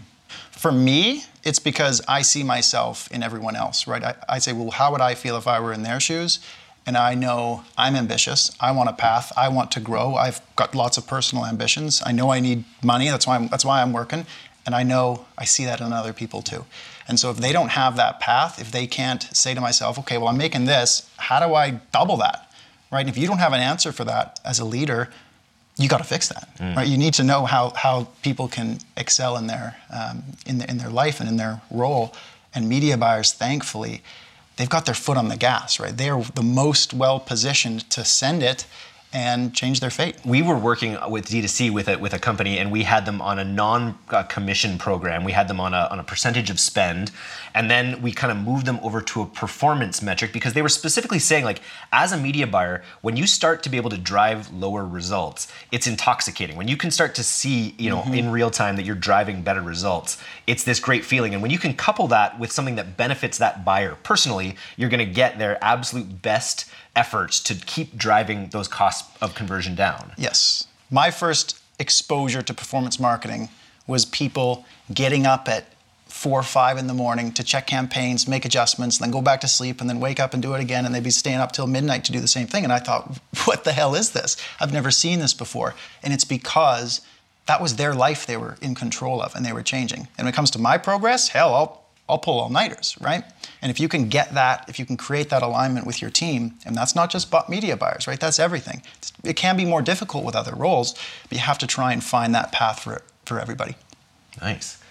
For 0.50 0.72
me, 0.72 1.24
it's 1.44 1.58
because 1.58 2.00
I 2.08 2.22
see 2.22 2.42
myself 2.42 3.10
in 3.12 3.22
everyone 3.22 3.54
else, 3.56 3.86
right? 3.86 4.02
I, 4.02 4.14
I 4.28 4.38
say, 4.38 4.52
well, 4.52 4.70
how 4.70 4.92
would 4.92 5.00
I 5.00 5.14
feel 5.14 5.36
if 5.36 5.46
I 5.46 5.60
were 5.60 5.72
in 5.72 5.82
their 5.82 6.00
shoes? 6.00 6.40
And 6.86 6.96
I 6.96 7.14
know 7.14 7.64
I'm 7.76 7.94
ambitious. 7.94 8.50
I 8.58 8.72
want 8.72 8.88
a 8.88 8.94
path. 8.94 9.32
I 9.36 9.48
want 9.48 9.70
to 9.72 9.80
grow. 9.80 10.14
I've 10.14 10.40
got 10.56 10.74
lots 10.74 10.96
of 10.96 11.06
personal 11.06 11.44
ambitions. 11.44 12.02
I 12.06 12.12
know 12.12 12.30
I 12.30 12.40
need 12.40 12.64
money. 12.82 13.08
That's 13.08 13.26
why 13.26 13.36
I'm, 13.36 13.48
that's 13.48 13.64
why 13.64 13.82
I'm 13.82 13.92
working. 13.92 14.24
And 14.66 14.74
I 14.74 14.82
know 14.82 15.26
I 15.38 15.44
see 15.44 15.64
that 15.64 15.80
in 15.80 15.92
other 15.92 16.12
people 16.12 16.42
too. 16.42 16.64
And 17.08 17.18
so 17.18 17.30
if 17.30 17.38
they 17.38 17.52
don't 17.52 17.70
have 17.70 17.96
that 17.96 18.20
path, 18.20 18.60
if 18.60 18.70
they 18.70 18.86
can't 18.86 19.22
say 19.36 19.54
to 19.54 19.60
myself, 19.60 19.98
okay, 19.98 20.16
well, 20.18 20.28
I'm 20.28 20.38
making 20.38 20.66
this, 20.66 21.10
how 21.16 21.44
do 21.44 21.54
I 21.54 21.80
double 21.92 22.16
that? 22.18 22.52
Right? 22.92 23.00
And 23.00 23.08
if 23.08 23.18
you 23.18 23.26
don't 23.26 23.38
have 23.38 23.52
an 23.52 23.60
answer 23.60 23.92
for 23.92 24.04
that 24.04 24.38
as 24.44 24.60
a 24.60 24.64
leader, 24.64 25.08
you 25.76 25.88
got 25.88 25.98
to 25.98 26.04
fix 26.04 26.28
that, 26.28 26.48
mm. 26.58 26.76
right? 26.76 26.86
You 26.86 26.98
need 26.98 27.14
to 27.14 27.24
know 27.24 27.46
how, 27.46 27.70
how 27.70 28.08
people 28.22 28.48
can 28.48 28.78
excel 28.96 29.36
in 29.36 29.46
their, 29.46 29.76
um, 29.92 30.22
in, 30.46 30.58
the, 30.58 30.70
in 30.70 30.78
their 30.78 30.90
life 30.90 31.20
and 31.20 31.28
in 31.28 31.36
their 31.36 31.62
role. 31.70 32.14
And 32.54 32.68
media 32.68 32.96
buyers, 32.96 33.32
thankfully, 33.32 34.02
they've 34.56 34.68
got 34.68 34.84
their 34.84 34.94
foot 34.94 35.16
on 35.16 35.28
the 35.28 35.36
gas, 35.36 35.80
right? 35.80 35.96
They 35.96 36.10
are 36.10 36.22
the 36.22 36.42
most 36.42 36.92
well 36.92 37.18
positioned 37.18 37.88
to 37.90 38.04
send 38.04 38.42
it 38.42 38.66
and 39.12 39.52
change 39.54 39.80
their 39.80 39.90
fate. 39.90 40.16
We 40.24 40.40
were 40.40 40.56
working 40.56 40.96
with 41.08 41.26
D2C 41.26 41.72
with 41.72 41.88
a, 41.88 41.96
with 41.96 42.14
a 42.14 42.18
company 42.18 42.58
and 42.58 42.70
we 42.70 42.84
had 42.84 43.06
them 43.06 43.20
on 43.20 43.38
a 43.40 43.44
non-commission 43.44 44.78
program. 44.78 45.24
We 45.24 45.32
had 45.32 45.48
them 45.48 45.58
on 45.58 45.74
a, 45.74 45.88
on 45.90 45.98
a 45.98 46.04
percentage 46.04 46.48
of 46.48 46.60
spend 46.60 47.10
and 47.54 47.68
then 47.68 48.00
we 48.02 48.12
kind 48.12 48.30
of 48.30 48.38
moved 48.38 48.66
them 48.66 48.78
over 48.82 49.00
to 49.02 49.22
a 49.22 49.26
performance 49.26 50.00
metric 50.00 50.32
because 50.32 50.52
they 50.52 50.62
were 50.62 50.68
specifically 50.68 51.18
saying 51.18 51.44
like 51.44 51.60
as 51.92 52.12
a 52.12 52.16
media 52.16 52.46
buyer, 52.46 52.84
when 53.00 53.16
you 53.16 53.26
start 53.26 53.64
to 53.64 53.68
be 53.68 53.76
able 53.76 53.90
to 53.90 53.98
drive 53.98 54.52
lower 54.52 54.86
results, 54.86 55.52
it's 55.72 55.88
intoxicating. 55.88 56.56
When 56.56 56.68
you 56.68 56.76
can 56.76 56.92
start 56.92 57.16
to 57.16 57.24
see, 57.24 57.74
you 57.78 57.90
know, 57.90 58.02
mm-hmm. 58.02 58.14
in 58.14 58.30
real 58.30 58.50
time 58.50 58.76
that 58.76 58.84
you're 58.84 58.94
driving 58.94 59.42
better 59.42 59.62
results, 59.62 60.22
it's 60.46 60.62
this 60.62 60.78
great 60.78 61.04
feeling. 61.04 61.34
And 61.34 61.42
when 61.42 61.50
you 61.50 61.58
can 61.58 61.74
couple 61.74 62.06
that 62.08 62.38
with 62.38 62.52
something 62.52 62.76
that 62.76 62.96
benefits 62.96 63.38
that 63.38 63.64
buyer 63.64 63.96
personally, 64.04 64.56
you're 64.76 64.90
going 64.90 65.04
to 65.04 65.12
get 65.12 65.38
their 65.38 65.62
absolute 65.62 66.22
best 66.22 66.70
efforts 66.96 67.40
to 67.40 67.54
keep 67.54 67.96
driving 67.96 68.48
those 68.48 68.68
costs 68.68 69.16
of 69.20 69.34
conversion 69.34 69.74
down. 69.74 70.12
Yes. 70.16 70.66
My 70.90 71.10
first 71.10 71.58
exposure 71.78 72.42
to 72.42 72.52
performance 72.52 72.98
marketing 72.98 73.48
was 73.86 74.04
people 74.04 74.64
getting 74.92 75.26
up 75.26 75.48
at 75.48 75.66
four 76.06 76.40
or 76.40 76.44
five 76.44 76.76
in 76.76 76.86
the 76.86 76.94
morning 76.94 77.32
to 77.32 77.44
check 77.44 77.66
campaigns, 77.66 78.26
make 78.26 78.44
adjustments, 78.44 78.98
and 78.98 79.04
then 79.04 79.10
go 79.10 79.22
back 79.22 79.40
to 79.40 79.48
sleep, 79.48 79.80
and 79.80 79.88
then 79.88 80.00
wake 80.00 80.18
up 80.20 80.34
and 80.34 80.42
do 80.42 80.54
it 80.54 80.60
again. 80.60 80.84
And 80.84 80.94
they'd 80.94 81.02
be 81.02 81.10
staying 81.10 81.38
up 81.38 81.52
till 81.52 81.66
midnight 81.66 82.04
to 82.04 82.12
do 82.12 82.20
the 82.20 82.28
same 82.28 82.46
thing. 82.46 82.64
And 82.64 82.72
I 82.72 82.78
thought, 82.78 83.18
what 83.44 83.64
the 83.64 83.72
hell 83.72 83.94
is 83.94 84.10
this? 84.10 84.36
I've 84.60 84.72
never 84.72 84.90
seen 84.90 85.20
this 85.20 85.34
before. 85.34 85.74
And 86.02 86.12
it's 86.12 86.24
because 86.24 87.00
that 87.46 87.60
was 87.60 87.76
their 87.76 87.94
life 87.94 88.26
they 88.26 88.36
were 88.36 88.56
in 88.60 88.74
control 88.74 89.22
of 89.22 89.34
and 89.34 89.44
they 89.44 89.52
were 89.52 89.62
changing. 89.62 90.08
And 90.18 90.26
when 90.26 90.28
it 90.28 90.34
comes 90.34 90.50
to 90.52 90.58
my 90.58 90.78
progress, 90.78 91.28
hell, 91.28 91.54
I'll, 91.54 91.84
I'll 92.10 92.18
pull 92.18 92.40
all 92.40 92.50
nighters, 92.50 92.96
right? 93.00 93.24
And 93.62 93.70
if 93.70 93.78
you 93.78 93.88
can 93.88 94.08
get 94.08 94.34
that, 94.34 94.68
if 94.68 94.78
you 94.78 94.86
can 94.86 94.96
create 94.96 95.30
that 95.30 95.42
alignment 95.42 95.86
with 95.86 96.00
your 96.00 96.10
team, 96.10 96.58
and 96.64 96.74
that's 96.74 96.94
not 96.94 97.10
just 97.10 97.32
media 97.48 97.76
buyers, 97.76 98.06
right? 98.06 98.18
That's 98.18 98.38
everything. 98.38 98.82
It 99.24 99.34
can 99.34 99.56
be 99.56 99.64
more 99.64 99.82
difficult 99.82 100.24
with 100.24 100.34
other 100.34 100.54
roles, 100.54 100.94
but 101.28 101.32
you 101.32 101.38
have 101.38 101.58
to 101.58 101.66
try 101.66 101.92
and 101.92 102.02
find 102.02 102.34
that 102.34 102.52
path 102.52 102.80
for, 102.80 103.02
for 103.24 103.38
everybody. 103.38 103.76
Nice. 104.40 104.82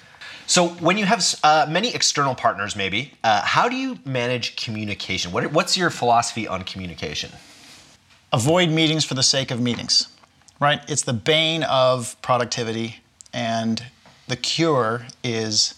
So 0.45 0.69
when 0.69 0.97
you 0.97 1.05
have 1.05 1.23
uh, 1.43 1.67
many 1.69 1.93
external 1.93 2.33
partners, 2.33 2.75
maybe, 2.75 3.13
uh, 3.23 3.41
how 3.41 3.69
do 3.69 3.75
you 3.75 3.99
manage 4.03 4.55
communication? 4.55 5.31
What, 5.31 5.51
what's 5.51 5.77
your 5.77 5.91
philosophy 5.91 6.47
on 6.47 6.63
communication? 6.63 7.31
Avoid 8.33 8.69
meetings 8.69 9.05
for 9.05 9.13
the 9.13 9.23
sake 9.23 9.51
of 9.51 9.59
meetings, 9.59 10.07
right? 10.59 10.81
It's 10.87 11.03
the 11.03 11.13
bane 11.13 11.63
of 11.63 12.19
productivity, 12.21 12.97
and 13.31 13.83
the 14.27 14.35
cure 14.35 15.07
is 15.23 15.75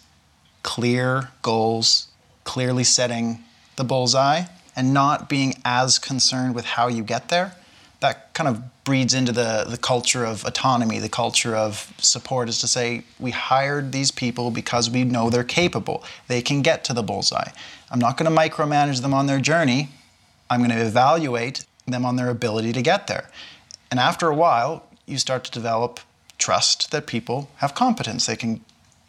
clear 0.63 1.31
goals, 1.41 2.07
clearly 2.43 2.83
setting 2.83 3.43
the 3.75 3.83
bullseye 3.83 4.43
and 4.75 4.93
not 4.93 5.29
being 5.29 5.55
as 5.65 5.99
concerned 5.99 6.55
with 6.55 6.65
how 6.65 6.87
you 6.87 7.03
get 7.03 7.29
there. 7.29 7.55
That 7.99 8.33
kind 8.33 8.47
of 8.47 8.83
breeds 8.83 9.13
into 9.13 9.31
the, 9.31 9.65
the 9.69 9.77
culture 9.77 10.25
of 10.25 10.43
autonomy, 10.43 10.97
the 10.99 11.09
culture 11.09 11.55
of 11.55 11.93
support 11.99 12.49
is 12.49 12.59
to 12.61 12.67
say, 12.67 13.03
we 13.19 13.31
hired 13.31 13.91
these 13.91 14.11
people 14.11 14.49
because 14.49 14.89
we 14.89 15.03
know 15.03 15.29
they're 15.29 15.43
capable. 15.43 16.03
They 16.27 16.41
can 16.41 16.61
get 16.61 16.83
to 16.85 16.93
the 16.93 17.03
bullseye. 17.03 17.51
I'm 17.91 17.99
not 17.99 18.17
going 18.17 18.33
to 18.33 18.35
micromanage 18.35 19.01
them 19.01 19.13
on 19.13 19.27
their 19.27 19.39
journey. 19.39 19.89
I'm 20.49 20.61
going 20.61 20.71
to 20.71 20.85
evaluate 20.85 21.65
them 21.85 22.05
on 22.05 22.15
their 22.15 22.29
ability 22.29 22.73
to 22.73 22.81
get 22.81 23.07
there. 23.07 23.29
And 23.91 23.99
after 23.99 24.27
a 24.27 24.35
while, 24.35 24.85
you 25.05 25.17
start 25.17 25.43
to 25.43 25.51
develop 25.51 25.99
trust 26.37 26.91
that 26.91 27.05
people 27.05 27.49
have 27.57 27.75
competence. 27.75 28.25
They 28.25 28.35
can, 28.35 28.61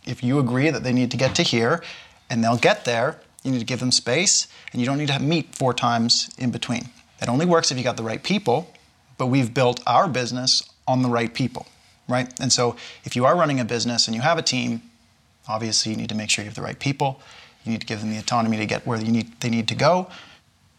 if 0.06 0.22
you 0.22 0.38
agree 0.38 0.70
that 0.70 0.82
they 0.82 0.92
need 0.92 1.10
to 1.10 1.16
get 1.16 1.34
to 1.36 1.42
here, 1.42 1.82
and 2.30 2.42
they'll 2.42 2.56
get 2.56 2.84
there. 2.84 3.20
You 3.42 3.50
need 3.50 3.58
to 3.58 3.64
give 3.64 3.80
them 3.80 3.90
space, 3.90 4.46
and 4.72 4.80
you 4.80 4.86
don't 4.86 4.98
need 4.98 5.08
to 5.08 5.18
meet 5.18 5.54
four 5.54 5.74
times 5.74 6.30
in 6.38 6.50
between. 6.50 6.88
It 7.20 7.28
only 7.28 7.44
works 7.44 7.70
if 7.70 7.78
you 7.78 7.84
got 7.84 7.96
the 7.96 8.02
right 8.02 8.22
people, 8.22 8.72
but 9.18 9.26
we've 9.26 9.52
built 9.52 9.80
our 9.86 10.08
business 10.08 10.62
on 10.88 11.02
the 11.02 11.08
right 11.08 11.32
people, 11.32 11.66
right? 12.08 12.32
And 12.40 12.52
so 12.52 12.76
if 13.04 13.14
you 13.14 13.24
are 13.24 13.36
running 13.36 13.60
a 13.60 13.64
business 13.64 14.06
and 14.06 14.14
you 14.14 14.22
have 14.22 14.38
a 14.38 14.42
team, 14.42 14.82
obviously 15.48 15.92
you 15.92 15.98
need 15.98 16.08
to 16.08 16.14
make 16.14 16.30
sure 16.30 16.44
you 16.44 16.48
have 16.48 16.56
the 16.56 16.62
right 16.62 16.78
people. 16.78 17.20
You 17.64 17.72
need 17.72 17.80
to 17.80 17.86
give 17.86 18.00
them 18.00 18.10
the 18.10 18.18
autonomy 18.18 18.56
to 18.56 18.66
get 18.66 18.86
where 18.86 19.00
you 19.00 19.12
need, 19.12 19.40
they 19.40 19.50
need 19.50 19.68
to 19.68 19.74
go, 19.74 20.10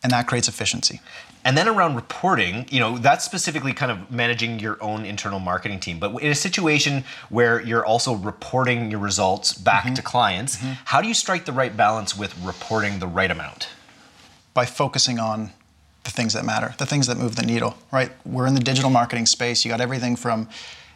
and 0.01 0.11
that 0.11 0.27
creates 0.27 0.47
efficiency. 0.47 1.01
And 1.45 1.57
then 1.57 1.67
around 1.67 1.95
reporting, 1.95 2.65
you 2.69 2.79
know, 2.79 2.97
that's 2.97 3.25
specifically 3.25 3.73
kind 3.73 3.91
of 3.91 4.09
managing 4.09 4.59
your 4.59 4.81
own 4.81 5.05
internal 5.05 5.39
marketing 5.39 5.79
team. 5.79 5.99
But 5.99 6.21
in 6.21 6.31
a 6.31 6.35
situation 6.35 7.03
where 7.29 7.61
you're 7.61 7.85
also 7.85 8.15
reporting 8.15 8.89
your 8.89 9.01
results 9.01 9.53
back 9.53 9.83
mm-hmm. 9.83 9.95
to 9.95 10.01
clients, 10.01 10.57
mm-hmm. 10.57 10.73
how 10.85 11.01
do 11.01 11.07
you 11.07 11.13
strike 11.13 11.45
the 11.45 11.51
right 11.51 11.75
balance 11.75 12.17
with 12.17 12.37
reporting 12.43 12.99
the 12.99 13.07
right 13.07 13.29
amount? 13.29 13.67
By 14.53 14.65
focusing 14.65 15.19
on 15.19 15.51
the 16.03 16.11
things 16.11 16.33
that 16.33 16.45
matter, 16.45 16.75
the 16.77 16.85
things 16.85 17.07
that 17.07 17.17
move 17.17 17.35
the 17.35 17.45
needle, 17.45 17.77
right? 17.91 18.11
We're 18.25 18.47
in 18.47 18.53
the 18.53 18.61
digital 18.61 18.89
marketing 18.89 19.25
space. 19.25 19.65
You 19.65 19.71
got 19.71 19.81
everything 19.81 20.15
from 20.15 20.47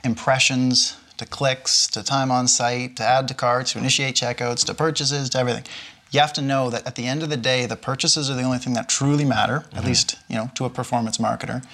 impressions 0.03 0.97
to 1.17 1.25
clicks 1.25 1.87
to 1.87 2.03
time 2.03 2.31
on 2.31 2.47
site 2.47 2.95
to 2.97 3.03
add 3.03 3.27
to 3.27 3.33
carts 3.33 3.73
to 3.73 3.79
initiate 3.79 4.15
checkouts 4.15 4.63
to 4.65 4.73
purchases 4.73 5.29
to 5.31 5.39
everything 5.39 5.63
you 6.11 6.19
have 6.19 6.33
to 6.33 6.41
know 6.41 6.69
that 6.69 6.85
at 6.87 6.95
the 6.95 7.05
end 7.05 7.23
of 7.23 7.29
the 7.29 7.37
day, 7.37 7.65
the 7.65 7.75
purchases 7.75 8.29
are 8.29 8.35
the 8.35 8.43
only 8.43 8.57
thing 8.57 8.73
that 8.73 8.87
truly 8.89 9.25
matter, 9.25 9.59
mm-hmm. 9.59 9.77
at 9.77 9.85
least 9.85 10.15
you 10.29 10.35
know 10.35 10.51
to 10.55 10.65
a 10.65 10.69
performance 10.69 11.17
marketer. 11.17 11.65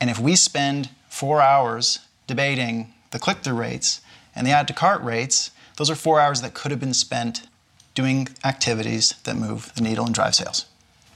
And 0.00 0.10
if 0.10 0.18
we 0.18 0.36
spend 0.36 0.90
four 1.08 1.40
hours 1.40 2.00
debating 2.26 2.92
the 3.12 3.18
click-through 3.18 3.54
rates 3.56 4.00
and 4.34 4.46
the 4.46 4.50
add 4.50 4.68
to 4.68 4.74
cart 4.74 5.02
rates, 5.02 5.50
those 5.76 5.90
are 5.90 5.94
four 5.94 6.20
hours 6.20 6.42
that 6.42 6.52
could 6.52 6.70
have 6.70 6.80
been 6.80 6.94
spent 6.94 7.46
doing 7.94 8.28
activities 8.44 9.14
that 9.24 9.36
move 9.36 9.72
the 9.74 9.80
needle 9.80 10.04
and 10.04 10.14
drive 10.14 10.34
sales. 10.34 10.66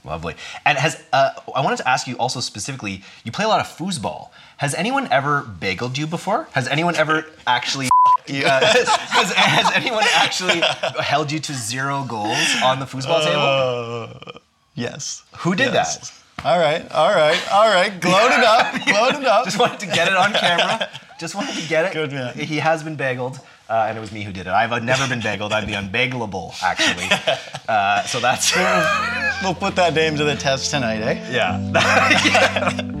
Lovely. 0.03 0.35
And 0.65 0.79
has 0.79 1.03
uh, 1.13 1.33
I 1.55 1.61
wanted 1.61 1.77
to 1.77 1.87
ask 1.87 2.07
you 2.07 2.15
also 2.15 2.39
specifically. 2.39 3.03
You 3.23 3.31
play 3.31 3.45
a 3.45 3.47
lot 3.47 3.59
of 3.59 3.67
foosball. 3.67 4.29
Has 4.57 4.73
anyone 4.73 5.07
ever 5.11 5.43
bageled 5.43 5.97
you 5.97 6.07
before? 6.07 6.47
Has 6.53 6.67
anyone 6.67 6.95
ever 6.95 7.25
actually 7.45 7.90
uh, 8.29 8.65
has, 8.65 9.33
has, 9.33 9.71
anyone 9.73 10.03
actually 10.15 10.61
held 11.01 11.31
you 11.31 11.39
to 11.39 11.53
zero 11.53 12.05
goals 12.07 12.47
on 12.63 12.79
the 12.79 12.85
foosball 12.85 13.23
table? 13.23 14.33
Uh, 14.35 14.39
yes. 14.75 15.23
Who 15.39 15.55
did 15.55 15.73
yes. 15.73 15.97
that? 15.97 16.21
All 16.43 16.57
right, 16.57 16.89
all 16.91 17.13
right, 17.13 17.39
all 17.51 17.71
right. 17.71 18.01
Glowed 18.01 18.31
it 18.31 18.43
up, 18.43 18.73
glowed 18.85 19.21
it 19.21 19.27
up. 19.27 19.45
Just 19.45 19.59
wanted 19.59 19.79
to 19.81 19.85
get 19.85 20.07
it 20.07 20.15
on 20.15 20.33
camera. 20.33 20.89
Just 21.19 21.35
wanted 21.35 21.53
to 21.53 21.69
get 21.69 21.85
it. 21.85 21.93
Good 21.93 22.11
man. 22.11 22.33
He 22.33 22.57
has 22.57 22.81
been 22.81 22.97
bageled, 22.97 23.39
uh, 23.69 23.85
and 23.87 23.95
it 23.95 24.01
was 24.01 24.11
me 24.11 24.23
who 24.23 24.31
did 24.31 24.47
it. 24.47 24.51
I've 24.51 24.83
never 24.83 25.07
been 25.07 25.19
bageled. 25.19 25.51
I'm 25.51 25.67
the 25.67 25.73
unbagelable, 25.73 26.53
actually. 26.63 27.09
Uh, 27.69 28.03
so 28.03 28.19
that's. 28.19 28.53
we'll 29.41 29.53
put 29.53 29.77
that 29.77 29.93
name 29.93 30.17
to 30.17 30.25
the 30.25 30.35
test 30.35 30.71
tonight, 30.71 30.99
eh? 31.01 31.31
yeah. 31.31 31.71
yeah. 32.25 33.00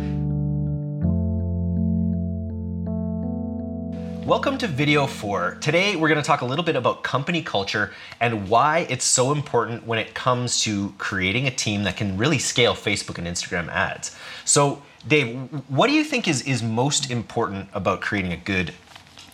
Welcome 4.31 4.57
to 4.59 4.67
video 4.67 5.07
four. 5.07 5.57
Today 5.59 5.97
we're 5.97 6.07
going 6.07 6.21
to 6.21 6.25
talk 6.25 6.39
a 6.39 6.45
little 6.45 6.63
bit 6.63 6.77
about 6.77 7.03
company 7.03 7.41
culture 7.41 7.91
and 8.21 8.47
why 8.47 8.87
it's 8.89 9.03
so 9.03 9.33
important 9.33 9.85
when 9.85 9.99
it 9.99 10.13
comes 10.13 10.61
to 10.61 10.93
creating 10.97 11.47
a 11.47 11.51
team 11.51 11.83
that 11.83 11.97
can 11.97 12.15
really 12.15 12.39
scale 12.39 12.73
Facebook 12.73 13.17
and 13.17 13.27
Instagram 13.27 13.67
ads. 13.67 14.15
So, 14.45 14.83
Dave, 15.05 15.35
what 15.67 15.87
do 15.87 15.93
you 15.93 16.05
think 16.05 16.29
is, 16.29 16.43
is 16.43 16.63
most 16.63 17.11
important 17.11 17.67
about 17.73 17.99
creating 17.99 18.31
a 18.31 18.37
good 18.37 18.73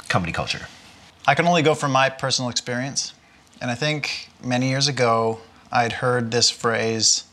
company 0.07 0.33
culture? 0.33 0.65
I 1.27 1.35
can 1.35 1.45
only 1.45 1.61
go 1.61 1.75
from 1.75 1.91
my 1.91 2.09
personal 2.09 2.49
experience. 2.49 3.13
And 3.61 3.69
I 3.69 3.75
think 3.75 4.29
many 4.43 4.67
years 4.67 4.87
ago, 4.87 5.41
I'd 5.71 5.93
heard 5.93 6.31
this 6.31 6.49
phrase 6.49 7.25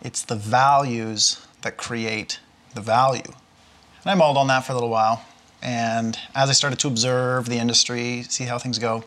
it's 0.00 0.22
the 0.22 0.36
values 0.36 1.46
that 1.60 1.76
create 1.76 2.40
the 2.74 2.80
value. 2.80 3.34
And 4.02 4.06
I 4.06 4.14
mulled 4.14 4.38
on 4.38 4.46
that 4.46 4.60
for 4.60 4.72
a 4.72 4.76
little 4.76 4.88
while. 4.88 5.26
And 5.62 6.18
as 6.34 6.50
I 6.50 6.52
started 6.52 6.78
to 6.80 6.88
observe 6.88 7.48
the 7.48 7.58
industry, 7.58 8.24
see 8.24 8.44
how 8.44 8.58
things 8.58 8.78
go, 8.78 9.04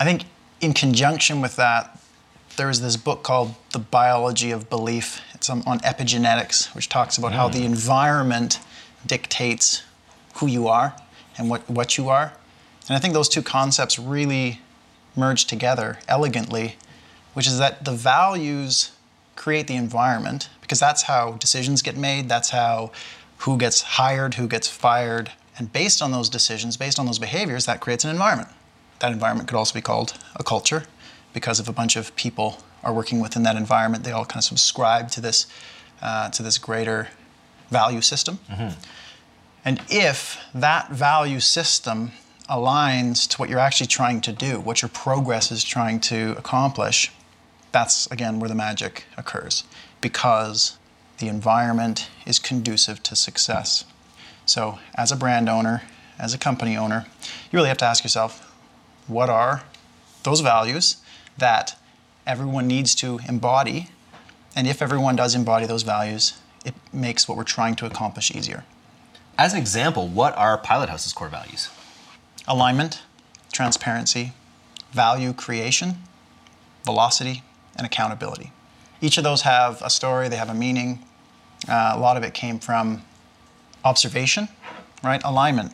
I 0.00 0.04
think 0.04 0.24
in 0.60 0.72
conjunction 0.72 1.40
with 1.40 1.56
that, 1.56 1.98
there 2.56 2.70
is 2.70 2.80
this 2.80 2.96
book 2.96 3.22
called 3.22 3.54
The 3.72 3.78
Biology 3.78 4.50
of 4.50 4.70
Belief. 4.70 5.20
It's 5.34 5.50
on, 5.50 5.62
on 5.66 5.78
epigenetics, 5.80 6.74
which 6.74 6.88
talks 6.88 7.18
about 7.18 7.32
how 7.32 7.48
the 7.48 7.60
mm. 7.60 7.66
environment 7.66 8.58
dictates 9.06 9.82
who 10.36 10.46
you 10.46 10.66
are 10.68 10.96
and 11.36 11.50
what, 11.50 11.68
what 11.68 11.98
you 11.98 12.08
are. 12.08 12.32
And 12.88 12.96
I 12.96 12.98
think 12.98 13.12
those 13.12 13.28
two 13.28 13.42
concepts 13.42 13.98
really 13.98 14.60
merge 15.14 15.44
together 15.44 15.98
elegantly, 16.08 16.76
which 17.34 17.46
is 17.46 17.58
that 17.58 17.84
the 17.84 17.92
values 17.92 18.92
create 19.34 19.66
the 19.66 19.76
environment 19.76 20.48
because 20.60 20.80
that's 20.80 21.02
how 21.02 21.32
decisions 21.32 21.82
get 21.82 21.96
made, 21.96 22.28
that's 22.28 22.50
how 22.50 22.90
who 23.38 23.56
gets 23.58 23.82
hired, 23.82 24.34
who 24.34 24.48
gets 24.48 24.68
fired. 24.68 25.32
And 25.58 25.72
based 25.72 26.02
on 26.02 26.12
those 26.12 26.28
decisions, 26.28 26.76
based 26.76 26.98
on 26.98 27.06
those 27.06 27.18
behaviors, 27.18 27.66
that 27.66 27.80
creates 27.80 28.04
an 28.04 28.10
environment. 28.10 28.48
That 29.00 29.12
environment 29.12 29.48
could 29.48 29.56
also 29.56 29.74
be 29.74 29.82
called 29.82 30.14
a 30.36 30.42
culture 30.44 30.84
because 31.32 31.60
if 31.60 31.68
a 31.68 31.72
bunch 31.72 31.96
of 31.96 32.14
people 32.16 32.58
are 32.82 32.92
working 32.92 33.20
within 33.20 33.42
that 33.42 33.56
environment, 33.56 34.04
they 34.04 34.12
all 34.12 34.24
kind 34.24 34.38
of 34.40 34.44
subscribe 34.44 35.10
to 35.10 35.20
this, 35.20 35.46
uh, 36.00 36.30
to 36.30 36.42
this 36.42 36.56
greater 36.58 37.08
value 37.70 38.00
system. 38.00 38.38
And 39.64 39.80
if 39.88 40.38
that 40.54 40.90
value 40.90 41.40
system 41.40 42.12
aligns 42.48 43.28
to 43.30 43.36
what 43.38 43.50
you're 43.50 43.58
actually 43.58 43.88
trying 43.88 44.20
to 44.22 44.32
do, 44.32 44.60
what 44.60 44.80
your 44.80 44.88
progress 44.88 45.50
is 45.50 45.64
trying 45.64 45.98
to 46.00 46.34
accomplish, 46.38 47.10
that's 47.72 48.06
again 48.12 48.38
where 48.38 48.48
the 48.48 48.54
magic 48.54 49.04
occurs 49.16 49.64
because 50.00 50.78
the 51.18 51.28
environment 51.28 52.08
is 52.26 52.38
conducive 52.38 53.02
to 53.04 53.16
success. 53.16 53.84
So, 54.44 54.78
as 54.94 55.10
a 55.10 55.16
brand 55.16 55.48
owner, 55.48 55.82
as 56.18 56.34
a 56.34 56.38
company 56.38 56.76
owner, 56.76 57.06
you 57.50 57.58
really 57.58 57.68
have 57.68 57.78
to 57.78 57.84
ask 57.84 58.04
yourself 58.04 58.42
what 59.06 59.28
are 59.30 59.64
those 60.22 60.40
values 60.40 60.96
that 61.38 61.78
everyone 62.26 62.66
needs 62.66 62.94
to 62.96 63.20
embody? 63.28 63.90
And 64.54 64.66
if 64.66 64.82
everyone 64.82 65.16
does 65.16 65.34
embody 65.34 65.66
those 65.66 65.82
values, 65.82 66.38
it 66.64 66.74
makes 66.92 67.28
what 67.28 67.36
we're 67.36 67.44
trying 67.44 67.76
to 67.76 67.86
accomplish 67.86 68.34
easier. 68.34 68.64
As 69.38 69.52
an 69.52 69.58
example, 69.58 70.08
what 70.08 70.36
are 70.36 70.58
Pilot 70.58 70.88
House's 70.88 71.12
core 71.12 71.28
values? 71.28 71.68
alignment, 72.48 73.02
transparency, 73.52 74.32
value 74.92 75.32
creation, 75.32 75.96
velocity, 76.84 77.42
and 77.74 77.86
accountability. 77.86 78.52
Each 79.00 79.18
of 79.18 79.24
those 79.24 79.42
have 79.42 79.82
a 79.82 79.90
story, 79.90 80.28
they 80.28 80.36
have 80.36 80.48
a 80.48 80.54
meaning. 80.54 81.00
Uh, 81.68 81.92
a 81.94 81.98
lot 81.98 82.16
of 82.16 82.22
it 82.22 82.34
came 82.34 82.58
from 82.58 83.02
observation, 83.84 84.48
right? 85.02 85.20
Alignment. 85.24 85.72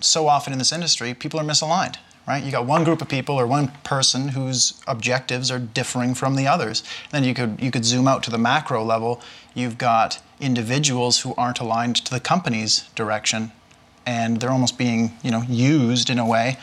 So 0.00 0.28
often 0.28 0.52
in 0.52 0.58
this 0.58 0.72
industry, 0.72 1.14
people 1.14 1.40
are 1.40 1.44
misaligned, 1.44 1.96
right? 2.26 2.42
You 2.42 2.52
got 2.52 2.66
one 2.66 2.84
group 2.84 3.02
of 3.02 3.08
people 3.08 3.34
or 3.36 3.46
one 3.46 3.68
person 3.84 4.28
whose 4.28 4.80
objectives 4.86 5.50
are 5.50 5.58
differing 5.58 6.14
from 6.14 6.36
the 6.36 6.46
others. 6.46 6.84
Then 7.10 7.24
you 7.24 7.34
could 7.34 7.60
you 7.60 7.70
could 7.70 7.84
zoom 7.84 8.06
out 8.06 8.22
to 8.24 8.30
the 8.30 8.38
macro 8.38 8.84
level. 8.84 9.20
You've 9.54 9.78
got 9.78 10.22
individuals 10.40 11.20
who 11.20 11.34
aren't 11.36 11.58
aligned 11.58 11.96
to 11.96 12.10
the 12.12 12.20
company's 12.20 12.82
direction 12.94 13.50
and 14.06 14.40
they're 14.40 14.50
almost 14.50 14.78
being 14.78 15.12
you 15.22 15.30
know 15.30 15.42
used 15.42 16.08
in 16.08 16.18
a 16.18 16.26
way 16.26 16.56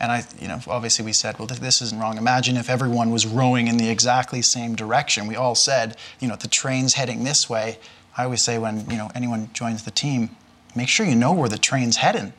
and 0.00 0.12
i 0.12 0.24
you 0.40 0.48
know 0.48 0.60
obviously 0.68 1.04
we 1.04 1.12
said 1.12 1.38
well 1.38 1.48
th- 1.48 1.60
this 1.60 1.82
isn't 1.82 2.00
wrong. 2.00 2.18
Imagine 2.18 2.56
if 2.56 2.70
everyone 2.70 3.10
was 3.10 3.26
rowing 3.26 3.68
in 3.68 3.76
the 3.76 3.88
exactly 3.88 4.42
same 4.42 4.74
direction. 4.74 5.26
We 5.26 5.36
all 5.36 5.54
said 5.54 5.96
you 6.20 6.28
know 6.28 6.36
the 6.36 6.48
train's 6.48 6.94
heading 6.94 7.24
this 7.24 7.48
way. 7.48 7.78
I 8.16 8.24
always 8.24 8.42
say 8.42 8.58
when 8.58 8.88
you 8.90 8.96
know 8.96 9.10
anyone 9.14 9.50
joins 9.52 9.84
the 9.84 9.90
team 9.90 10.36
make 10.74 10.88
sure 10.88 11.06
you 11.06 11.16
know 11.16 11.32
where 11.32 11.48
the 11.48 11.58
train's 11.58 11.96
heading 11.96 12.32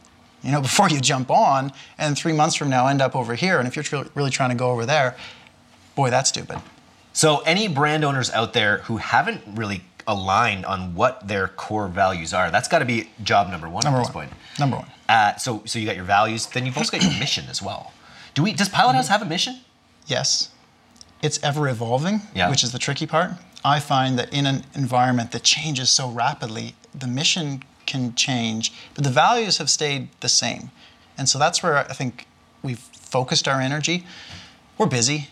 you 0.44 0.52
know 0.52 0.62
before 0.70 0.90
you 0.90 1.00
jump 1.00 1.30
on. 1.30 1.72
And 1.98 2.18
three 2.18 2.34
months 2.34 2.56
from 2.56 2.70
now 2.70 2.88
end 2.88 3.02
up 3.02 3.16
over 3.16 3.36
here. 3.36 3.60
And 3.60 3.68
if 3.68 3.76
you're 3.76 3.84
tr- 3.84 4.10
really 4.16 4.30
trying 4.30 4.50
to 4.50 4.56
go 4.56 4.72
over 4.72 4.86
there 4.86 5.16
boy 6.00 6.10
that's 6.10 6.30
stupid. 6.30 6.58
So, 7.12 7.40
any 7.40 7.68
brand 7.68 8.06
owners 8.06 8.32
out 8.32 8.54
there 8.54 8.78
who 8.80 8.98
haven't 8.98 9.42
really 9.54 9.82
aligned 10.10 10.66
on 10.66 10.96
what 10.96 11.28
their 11.28 11.48
core 11.48 11.88
values 11.88 12.34
are, 12.34 12.50
that's 12.52 12.68
got 12.68 12.80
to 12.80 12.86
be 12.86 13.10
job 13.24 13.50
number 13.50 13.70
one 13.70 13.84
number 13.84 14.00
at 14.00 14.08
this 14.08 14.16
one 14.16 14.28
point. 14.28 14.38
number 14.60 14.78
one 14.78 14.88
Uh, 15.08 15.36
so, 15.38 15.62
so 15.66 15.78
you 15.80 15.86
got 15.86 15.96
your 15.96 16.04
values, 16.06 16.48
then 16.48 16.66
you've 16.66 16.78
also 16.78 16.92
got 16.98 17.04
your 17.04 17.18
mission 17.20 17.46
as 17.50 17.62
well. 17.62 17.94
Do 18.34 18.44
we? 18.44 18.52
Does 18.54 18.70
Pilot 18.70 18.94
House 18.96 19.08
have 19.08 19.22
a 19.22 19.26
mission? 19.26 19.62
Yes. 20.08 20.50
It's 21.22 21.40
ever 21.44 21.68
evolving, 21.70 22.22
Yeah. 22.34 22.50
which 22.50 22.64
is 22.64 22.72
the 22.72 22.80
tricky 22.80 23.06
part. 23.06 23.32
I 23.64 23.80
find 23.80 24.18
that 24.20 24.34
in 24.34 24.46
an 24.46 24.64
environment 24.74 25.32
that 25.32 25.44
changes 25.44 25.90
so 25.90 26.10
rapidly, 26.10 26.76
the 26.94 27.08
mission 27.08 27.64
can 27.86 28.16
change, 28.16 28.72
but 28.96 29.04
the 29.04 29.10
values 29.10 29.58
have 29.58 29.70
stayed 29.70 30.10
the 30.22 30.30
same. 30.30 30.72
And 31.18 31.28
so 31.30 31.38
that's 31.38 31.62
where 31.62 31.78
I 31.78 31.94
think 31.94 32.26
we've 32.64 32.80
focused 32.80 33.48
our 33.48 33.60
energy. 33.62 34.06
We're 34.78 34.86
busy, 34.88 35.28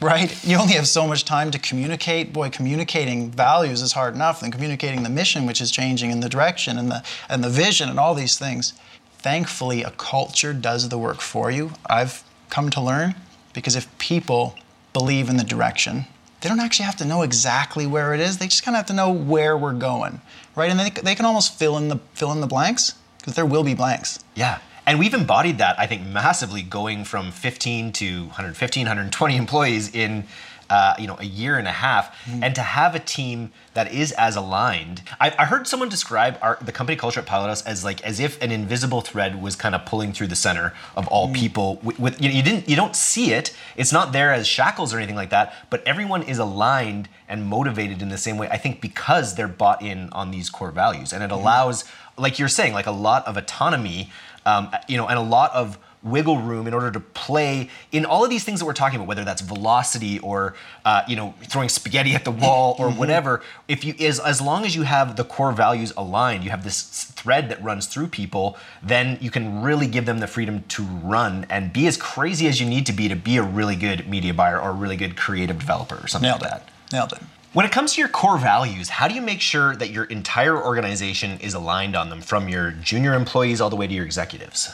right? 0.00 0.44
You 0.44 0.58
only 0.58 0.74
have 0.74 0.86
so 0.86 1.06
much 1.06 1.24
time 1.24 1.50
to 1.50 1.58
communicate. 1.58 2.32
Boy, 2.32 2.50
communicating 2.50 3.30
values 3.30 3.82
is 3.82 3.92
hard 3.92 4.14
enough 4.14 4.40
than 4.40 4.50
communicating 4.50 5.02
the 5.02 5.08
mission, 5.08 5.46
which 5.46 5.60
is 5.60 5.70
changing, 5.70 6.12
and 6.12 6.22
the 6.22 6.28
direction, 6.28 6.78
and 6.78 6.90
the 6.90 7.02
and 7.28 7.42
the 7.42 7.50
vision, 7.50 7.88
and 7.88 7.98
all 7.98 8.14
these 8.14 8.38
things. 8.38 8.74
Thankfully, 9.18 9.82
a 9.82 9.90
culture 9.92 10.52
does 10.52 10.88
the 10.88 10.98
work 10.98 11.20
for 11.20 11.50
you. 11.50 11.72
I've 11.86 12.22
come 12.50 12.70
to 12.70 12.80
learn 12.80 13.14
because 13.52 13.74
if 13.74 13.86
people 13.98 14.54
believe 14.92 15.28
in 15.28 15.36
the 15.36 15.44
direction, 15.44 16.06
they 16.40 16.48
don't 16.48 16.60
actually 16.60 16.86
have 16.86 16.96
to 16.96 17.04
know 17.04 17.22
exactly 17.22 17.86
where 17.86 18.14
it 18.14 18.20
is. 18.20 18.38
They 18.38 18.46
just 18.46 18.62
kind 18.62 18.76
of 18.76 18.78
have 18.78 18.86
to 18.86 18.92
know 18.92 19.10
where 19.10 19.56
we're 19.56 19.72
going, 19.72 20.20
right? 20.54 20.70
And 20.70 20.78
they, 20.78 20.90
they 20.90 21.14
can 21.14 21.24
almost 21.24 21.58
fill 21.58 21.76
in 21.78 21.88
the 21.88 21.98
fill 22.14 22.32
in 22.32 22.40
the 22.40 22.46
blanks 22.46 22.94
because 23.18 23.34
there 23.34 23.46
will 23.46 23.64
be 23.64 23.74
blanks. 23.74 24.20
Yeah. 24.34 24.58
And 24.86 24.98
we've 24.98 25.14
embodied 25.14 25.58
that, 25.58 25.78
I 25.78 25.86
think, 25.86 26.06
massively 26.06 26.62
going 26.62 27.04
from 27.04 27.32
15 27.32 27.92
to 27.94 28.20
115, 28.26 28.82
120 28.82 29.36
employees 29.36 29.92
in 29.94 30.24
uh, 30.68 30.94
you 30.98 31.06
know, 31.06 31.16
a 31.18 31.24
year 31.24 31.58
and 31.58 31.68
a 31.68 31.72
half. 31.72 32.12
Mm-hmm. 32.24 32.42
And 32.42 32.54
to 32.54 32.62
have 32.62 32.94
a 32.94 32.98
team 32.98 33.52
that 33.74 33.92
is 33.92 34.12
as 34.12 34.36
aligned. 34.36 35.02
I, 35.20 35.34
I 35.38 35.44
heard 35.44 35.66
someone 35.66 35.88
describe 35.88 36.38
our, 36.42 36.58
the 36.60 36.72
company 36.72 36.96
culture 36.96 37.20
at 37.20 37.26
Pilot 37.26 37.62
as 37.66 37.84
like 37.84 38.02
as 38.02 38.20
if 38.20 38.40
an 38.42 38.50
invisible 38.50 39.00
thread 39.00 39.40
was 39.40 39.54
kind 39.54 39.74
of 39.74 39.84
pulling 39.84 40.12
through 40.12 40.26
the 40.28 40.36
center 40.36 40.72
of 40.96 41.06
all 41.08 41.28
mm. 41.28 41.34
people. 41.34 41.78
With, 41.82 41.98
with 41.98 42.20
you, 42.20 42.28
know, 42.28 42.34
you 42.34 42.42
didn't 42.42 42.68
you 42.68 42.76
don't 42.76 42.96
see 42.96 43.32
it. 43.32 43.54
It's 43.76 43.92
not 43.92 44.12
there 44.12 44.32
as 44.32 44.46
shackles 44.46 44.92
or 44.92 44.98
anything 44.98 45.16
like 45.16 45.30
that. 45.30 45.54
But 45.70 45.86
everyone 45.86 46.22
is 46.22 46.38
aligned 46.38 47.08
and 47.28 47.46
motivated 47.46 48.02
in 48.02 48.08
the 48.08 48.18
same 48.18 48.38
way. 48.38 48.48
I 48.48 48.56
think 48.56 48.80
because 48.80 49.34
they're 49.34 49.48
bought 49.48 49.82
in 49.82 50.10
on 50.10 50.30
these 50.30 50.50
core 50.50 50.70
values, 50.70 51.12
and 51.12 51.22
it 51.22 51.30
mm-hmm. 51.30 51.40
allows, 51.40 51.84
like 52.16 52.38
you're 52.38 52.48
saying, 52.48 52.72
like 52.72 52.86
a 52.86 52.92
lot 52.92 53.26
of 53.26 53.36
autonomy, 53.36 54.10
um, 54.46 54.70
you 54.88 54.96
know, 54.96 55.06
and 55.08 55.18
a 55.18 55.22
lot 55.22 55.52
of 55.52 55.78
wiggle 56.02 56.38
room 56.38 56.68
in 56.68 56.74
order 56.74 56.90
to 56.90 57.00
play 57.00 57.68
in 57.90 58.04
all 58.04 58.22
of 58.22 58.30
these 58.30 58.44
things 58.44 58.60
that 58.60 58.66
we're 58.66 58.72
talking 58.72 58.96
about, 58.96 59.08
whether 59.08 59.24
that's 59.24 59.42
velocity 59.42 60.20
or 60.20 60.54
uh, 60.84 61.02
you 61.08 61.16
know 61.16 61.34
throwing 61.42 61.68
spaghetti 61.68 62.14
at 62.14 62.24
the 62.24 62.30
wall 62.30 62.76
or 62.78 62.90
whatever. 62.90 63.42
If 63.68 63.84
you 63.84 63.94
is 63.98 64.20
as 64.20 64.40
long 64.40 64.64
as 64.64 64.74
you 64.74 64.82
have 64.82 65.16
the 65.16 65.24
core 65.24 65.52
values 65.52 65.92
aligned, 65.96 66.44
you 66.44 66.50
have 66.50 66.64
this 66.64 67.04
thread 67.04 67.48
that 67.48 67.62
runs 67.62 67.86
through 67.86 68.08
people, 68.08 68.56
then 68.82 69.18
you 69.20 69.30
can 69.30 69.62
really 69.62 69.86
give 69.88 70.06
them 70.06 70.20
the 70.20 70.28
freedom 70.28 70.62
to 70.68 70.84
run 70.84 71.46
and 71.50 71.72
be 71.72 71.86
as 71.86 71.96
crazy 71.96 72.46
as 72.46 72.60
you 72.60 72.66
need 72.66 72.86
to 72.86 72.92
be 72.92 73.08
to 73.08 73.16
be 73.16 73.36
a 73.36 73.42
really 73.42 73.76
good 73.76 74.08
media 74.08 74.32
buyer 74.32 74.60
or 74.60 74.70
a 74.70 74.74
really 74.74 74.96
good 74.96 75.16
creative 75.16 75.58
developer 75.58 75.96
or 75.96 76.06
something 76.06 76.28
Nailed 76.28 76.42
like 76.42 76.52
it. 76.52 76.62
that. 76.90 76.92
Nailed 76.92 77.12
it. 77.12 77.18
When 77.56 77.64
it 77.64 77.72
comes 77.72 77.94
to 77.94 78.02
your 78.02 78.10
core 78.10 78.36
values, 78.36 78.90
how 78.90 79.08
do 79.08 79.14
you 79.14 79.22
make 79.22 79.40
sure 79.40 79.74
that 79.76 79.88
your 79.88 80.04
entire 80.04 80.62
organization 80.62 81.40
is 81.40 81.54
aligned 81.54 81.96
on 81.96 82.10
them 82.10 82.20
from 82.20 82.50
your 82.50 82.72
junior 82.72 83.14
employees 83.14 83.62
all 83.62 83.70
the 83.70 83.76
way 83.76 83.86
to 83.86 83.94
your 83.94 84.04
executives? 84.04 84.70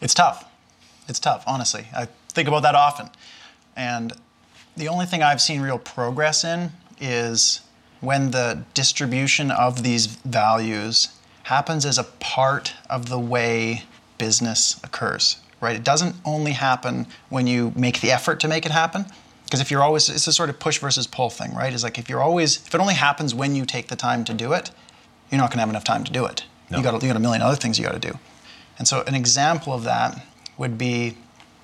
It's 0.00 0.14
tough. 0.14 0.48
It's 1.08 1.18
tough, 1.18 1.42
honestly. 1.44 1.86
I 1.92 2.06
think 2.28 2.46
about 2.46 2.62
that 2.62 2.76
often. 2.76 3.10
And 3.74 4.12
the 4.76 4.86
only 4.86 5.06
thing 5.06 5.24
I've 5.24 5.40
seen 5.40 5.60
real 5.60 5.76
progress 5.76 6.44
in 6.44 6.70
is 7.00 7.62
when 8.00 8.30
the 8.30 8.62
distribution 8.74 9.50
of 9.50 9.82
these 9.82 10.06
values 10.06 11.08
happens 11.42 11.84
as 11.84 11.98
a 11.98 12.04
part 12.04 12.74
of 12.88 13.08
the 13.08 13.18
way 13.18 13.82
business 14.18 14.78
occurs, 14.84 15.38
right? 15.60 15.74
It 15.74 15.82
doesn't 15.82 16.14
only 16.24 16.52
happen 16.52 17.08
when 17.28 17.48
you 17.48 17.72
make 17.74 18.00
the 18.00 18.12
effort 18.12 18.38
to 18.38 18.46
make 18.46 18.64
it 18.64 18.70
happen. 18.70 19.06
Because 19.48 19.60
if 19.62 19.70
you're 19.70 19.82
always, 19.82 20.10
it's 20.10 20.26
a 20.26 20.32
sort 20.32 20.50
of 20.50 20.58
push 20.58 20.78
versus 20.78 21.06
pull 21.06 21.30
thing, 21.30 21.54
right? 21.54 21.72
It's 21.72 21.82
like 21.82 21.98
if 21.98 22.10
you're 22.10 22.20
always, 22.20 22.58
if 22.66 22.74
it 22.74 22.80
only 22.80 22.92
happens 22.92 23.34
when 23.34 23.54
you 23.54 23.64
take 23.64 23.88
the 23.88 23.96
time 23.96 24.22
to 24.24 24.34
do 24.34 24.52
it, 24.52 24.70
you're 25.30 25.38
not 25.38 25.50
going 25.50 25.56
to 25.56 25.60
have 25.60 25.70
enough 25.70 25.84
time 25.84 26.04
to 26.04 26.12
do 26.12 26.26
it. 26.26 26.44
No. 26.70 26.78
You 26.78 26.84
got 26.84 27.02
you 27.02 27.08
got 27.08 27.16
a 27.16 27.20
million 27.20 27.40
other 27.40 27.56
things 27.56 27.78
you 27.78 27.84
got 27.84 28.00
to 28.00 28.10
do. 28.10 28.18
And 28.78 28.86
so 28.86 29.02
an 29.06 29.14
example 29.14 29.72
of 29.72 29.84
that 29.84 30.22
would 30.58 30.76
be 30.76 31.16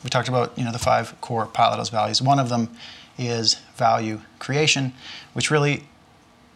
we 0.02 0.08
talked 0.08 0.28
about 0.28 0.56
you 0.56 0.64
know 0.64 0.72
the 0.72 0.78
five 0.78 1.20
core 1.20 1.46
Pilot 1.46 1.76
House 1.76 1.90
values. 1.90 2.22
One 2.22 2.38
of 2.38 2.48
them 2.48 2.70
is 3.18 3.54
value 3.76 4.22
creation, 4.38 4.94
which 5.34 5.50
really 5.50 5.84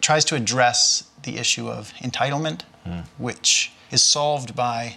tries 0.01 0.24
to 0.26 0.35
address 0.35 1.09
the 1.24 1.37
issue 1.37 1.68
of 1.68 1.93
entitlement, 2.01 2.62
hmm. 2.85 3.01
which 3.18 3.72
is 3.91 4.03
solved 4.03 4.57
by 4.57 4.97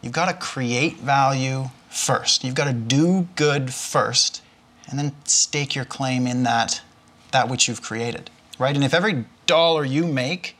you've 0.00 0.12
got 0.12 0.26
to 0.26 0.34
create 0.34 0.98
value 0.98 1.70
first. 1.88 2.44
You've 2.44 2.54
got 2.54 2.66
to 2.66 2.72
do 2.72 3.28
good 3.36 3.72
first, 3.72 4.42
and 4.88 4.98
then 4.98 5.12
stake 5.24 5.74
your 5.74 5.84
claim 5.84 6.26
in 6.26 6.42
that 6.42 6.82
that 7.32 7.48
which 7.48 7.66
you've 7.66 7.82
created, 7.82 8.30
right? 8.58 8.74
And 8.74 8.84
if 8.84 8.92
every 8.92 9.24
dollar 9.46 9.84
you 9.84 10.06
make 10.06 10.56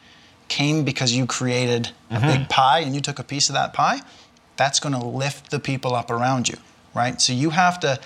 came 0.48 0.84
because 0.84 1.12
you 1.12 1.26
created 1.26 1.90
a 2.10 2.16
mm-hmm. 2.16 2.26
big 2.26 2.48
pie 2.48 2.80
and 2.80 2.94
you 2.94 3.00
took 3.00 3.18
a 3.18 3.24
piece 3.24 3.48
of 3.48 3.54
that 3.54 3.72
pie, 3.72 4.00
that's 4.56 4.80
going 4.80 4.94
to 4.94 5.04
lift 5.04 5.50
the 5.50 5.60
people 5.60 5.94
up 5.94 6.10
around 6.10 6.48
you, 6.48 6.56
right? 6.94 7.20
So 7.20 7.32
you 7.32 7.50
have 7.50 7.78
to 7.80 8.00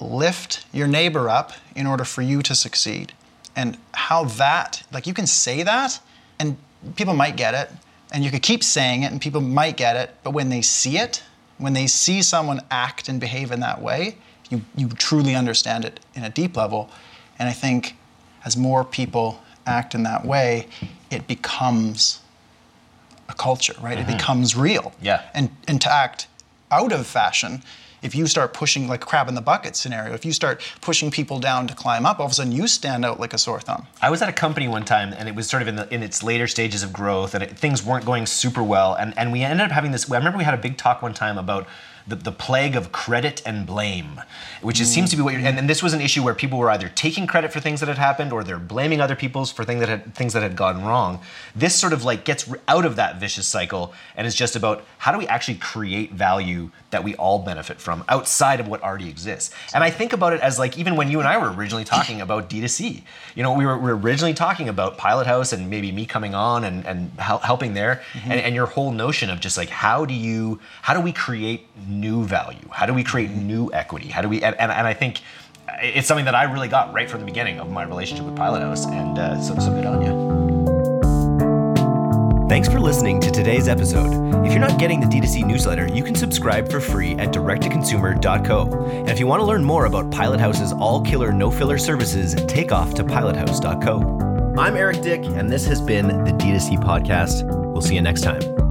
lift 0.00 0.64
your 0.72 0.86
neighbor 0.86 1.28
up 1.28 1.52
in 1.74 1.86
order 1.86 2.04
for 2.04 2.22
you 2.22 2.42
to 2.42 2.54
succeed. 2.54 3.12
And 3.54 3.76
how 3.92 4.24
that, 4.24 4.84
like 4.92 5.06
you 5.06 5.14
can 5.14 5.26
say 5.26 5.62
that 5.62 6.00
and 6.38 6.56
people 6.96 7.14
might 7.14 7.36
get 7.36 7.54
it, 7.54 7.70
and 8.12 8.24
you 8.24 8.30
could 8.30 8.42
keep 8.42 8.62
saying 8.62 9.02
it 9.02 9.10
and 9.10 9.20
people 9.20 9.40
might 9.40 9.76
get 9.76 9.96
it, 9.96 10.14
but 10.22 10.32
when 10.32 10.50
they 10.50 10.62
see 10.62 10.98
it, 10.98 11.22
when 11.58 11.72
they 11.72 11.86
see 11.86 12.22
someone 12.22 12.60
act 12.70 13.08
and 13.08 13.20
behave 13.20 13.50
in 13.50 13.60
that 13.60 13.80
way, 13.80 14.18
you, 14.50 14.62
you 14.76 14.88
truly 14.88 15.34
understand 15.34 15.84
it 15.84 16.00
in 16.14 16.24
a 16.24 16.30
deep 16.30 16.56
level. 16.56 16.90
And 17.38 17.48
I 17.48 17.52
think 17.52 17.96
as 18.44 18.56
more 18.56 18.84
people 18.84 19.40
act 19.66 19.94
in 19.94 20.02
that 20.02 20.24
way, 20.24 20.68
it 21.10 21.26
becomes 21.26 22.20
a 23.28 23.34
culture, 23.34 23.74
right? 23.80 23.98
It 23.98 24.06
mm-hmm. 24.06 24.16
becomes 24.16 24.56
real. 24.56 24.92
Yeah. 25.00 25.22
And, 25.34 25.50
and 25.68 25.80
to 25.80 25.92
act 25.92 26.26
out 26.70 26.92
of 26.92 27.06
fashion, 27.06 27.62
if 28.02 28.16
you 28.16 28.26
start 28.26 28.52
pushing 28.52 28.88
like 28.88 29.04
a 29.04 29.06
crab 29.06 29.28
in 29.28 29.34
the 29.34 29.40
bucket 29.40 29.76
scenario, 29.76 30.12
if 30.12 30.24
you 30.24 30.32
start 30.32 30.60
pushing 30.80 31.10
people 31.10 31.38
down 31.38 31.68
to 31.68 31.74
climb 31.74 32.04
up, 32.04 32.18
all 32.18 32.26
of 32.26 32.32
a 32.32 32.34
sudden 32.34 32.52
you 32.52 32.66
stand 32.66 33.04
out 33.04 33.20
like 33.20 33.32
a 33.32 33.38
sore 33.38 33.60
thumb. 33.60 33.86
I 34.00 34.10
was 34.10 34.20
at 34.22 34.28
a 34.28 34.32
company 34.32 34.66
one 34.66 34.84
time, 34.84 35.14
and 35.16 35.28
it 35.28 35.34
was 35.36 35.48
sort 35.48 35.62
of 35.62 35.68
in, 35.68 35.76
the, 35.76 35.94
in 35.94 36.02
its 36.02 36.22
later 36.22 36.48
stages 36.48 36.82
of 36.82 36.92
growth, 36.92 37.34
and 37.34 37.44
it, 37.44 37.56
things 37.56 37.84
weren't 37.84 38.04
going 38.04 38.26
super 38.26 38.62
well. 38.62 38.94
And, 38.94 39.16
and 39.16 39.30
we 39.30 39.42
ended 39.42 39.66
up 39.66 39.70
having 39.70 39.92
this. 39.92 40.10
I 40.10 40.16
remember 40.16 40.36
we 40.36 40.44
had 40.44 40.54
a 40.54 40.58
big 40.58 40.76
talk 40.76 41.00
one 41.00 41.14
time 41.14 41.38
about 41.38 41.68
the, 42.06 42.16
the 42.16 42.32
plague 42.32 42.76
of 42.76 42.92
credit 42.92 43.42
and 43.46 43.66
blame, 43.66 44.20
which 44.60 44.80
is, 44.80 44.92
seems 44.92 45.10
to 45.10 45.16
be 45.16 45.22
what 45.22 45.34
you're. 45.34 45.42
And, 45.42 45.58
and 45.58 45.68
this 45.68 45.82
was 45.82 45.92
an 45.92 46.00
issue 46.00 46.22
where 46.22 46.34
people 46.34 46.58
were 46.58 46.70
either 46.70 46.88
taking 46.88 47.26
credit 47.26 47.52
for 47.52 47.60
things 47.60 47.80
that 47.80 47.88
had 47.88 47.98
happened, 47.98 48.32
or 48.32 48.44
they're 48.44 48.58
blaming 48.58 49.00
other 49.00 49.16
people's 49.16 49.52
for 49.52 49.64
things 49.64 49.80
that 49.80 49.88
had 49.88 50.14
things 50.14 50.32
that 50.32 50.42
had 50.42 50.56
gone 50.56 50.84
wrong. 50.84 51.20
This 51.54 51.74
sort 51.74 51.92
of 51.92 52.04
like 52.04 52.24
gets 52.24 52.50
out 52.68 52.84
of 52.84 52.96
that 52.96 53.20
vicious 53.20 53.46
cycle, 53.46 53.92
and 54.16 54.26
is 54.26 54.34
just 54.34 54.56
about 54.56 54.84
how 54.98 55.12
do 55.12 55.18
we 55.18 55.26
actually 55.28 55.56
create 55.56 56.12
value 56.12 56.70
that 56.92 57.02
we 57.02 57.14
all 57.16 57.40
benefit 57.40 57.80
from 57.80 58.04
outside 58.08 58.60
of 58.60 58.68
what 58.68 58.82
already 58.82 59.08
exists. 59.08 59.52
And 59.74 59.82
I 59.82 59.90
think 59.90 60.12
about 60.12 60.32
it 60.32 60.40
as 60.40 60.58
like 60.58 60.78
even 60.78 60.94
when 60.94 61.10
you 61.10 61.18
and 61.18 61.28
I 61.28 61.36
were 61.38 61.52
originally 61.52 61.84
talking 61.84 62.20
about 62.20 62.48
D2C, 62.48 63.02
you 63.34 63.42
know, 63.42 63.52
we 63.52 63.66
were, 63.66 63.76
we 63.76 63.90
were 63.90 63.96
originally 63.96 64.34
talking 64.34 64.68
about 64.68 64.96
Pilot 64.96 65.26
House 65.26 65.52
and 65.52 65.68
maybe 65.68 65.90
me 65.90 66.06
coming 66.06 66.34
on 66.34 66.64
and, 66.64 66.86
and 66.86 67.10
hel- 67.18 67.38
helping 67.38 67.74
there, 67.74 68.02
and, 68.24 68.40
and 68.40 68.54
your 68.54 68.66
whole 68.66 68.92
notion 68.92 69.28
of 69.30 69.40
just 69.40 69.56
like 69.56 69.68
how 69.68 70.04
do 70.04 70.14
you 70.14 70.60
how 70.82 70.94
do 70.94 71.00
we 71.00 71.12
create 71.12 71.66
new 71.88 72.24
value? 72.24 72.68
How 72.70 72.86
do 72.86 72.94
we 72.94 73.02
create 73.02 73.30
new 73.30 73.70
equity? 73.72 74.08
How 74.08 74.22
do 74.22 74.28
we 74.28 74.42
and, 74.42 74.54
and, 74.60 74.70
and 74.70 74.86
I 74.86 74.94
think 74.94 75.20
it's 75.80 76.06
something 76.06 76.26
that 76.26 76.34
I 76.34 76.44
really 76.44 76.68
got 76.68 76.92
right 76.92 77.08
from 77.08 77.20
the 77.20 77.26
beginning 77.26 77.58
of 77.58 77.70
my 77.70 77.84
relationship 77.84 78.26
with 78.26 78.36
Pilot 78.36 78.60
House, 78.60 78.86
and 78.86 79.18
uh, 79.18 79.40
so, 79.40 79.58
so 79.58 79.72
good 79.72 79.86
on 79.86 80.02
you. 80.02 80.51
Thanks 82.48 82.68
for 82.68 82.80
listening 82.80 83.20
to 83.20 83.30
today's 83.30 83.66
episode. 83.68 84.44
If 84.44 84.52
you're 84.52 84.60
not 84.60 84.78
getting 84.78 85.00
the 85.00 85.06
D2C 85.06 85.46
newsletter, 85.46 85.86
you 85.86 86.02
can 86.02 86.14
subscribe 86.14 86.70
for 86.70 86.80
free 86.80 87.12
at 87.12 87.32
directtoconsumer.co. 87.32 88.84
And 88.90 89.08
if 89.08 89.18
you 89.18 89.26
want 89.26 89.40
to 89.40 89.46
learn 89.46 89.64
more 89.64 89.86
about 89.86 90.10
Pilot 90.10 90.40
House's 90.40 90.72
all 90.72 91.00
killer, 91.00 91.32
no 91.32 91.50
filler 91.50 91.78
services, 91.78 92.34
take 92.46 92.70
off 92.70 92.94
to 92.94 93.04
pilothouse.co. 93.04 94.58
I'm 94.58 94.76
Eric 94.76 95.00
Dyck, 95.00 95.24
and 95.24 95.50
this 95.50 95.66
has 95.66 95.80
been 95.80 96.24
the 96.24 96.32
D2C 96.32 96.82
podcast. 96.82 97.44
We'll 97.72 97.80
see 97.80 97.94
you 97.94 98.02
next 98.02 98.20
time. 98.20 98.61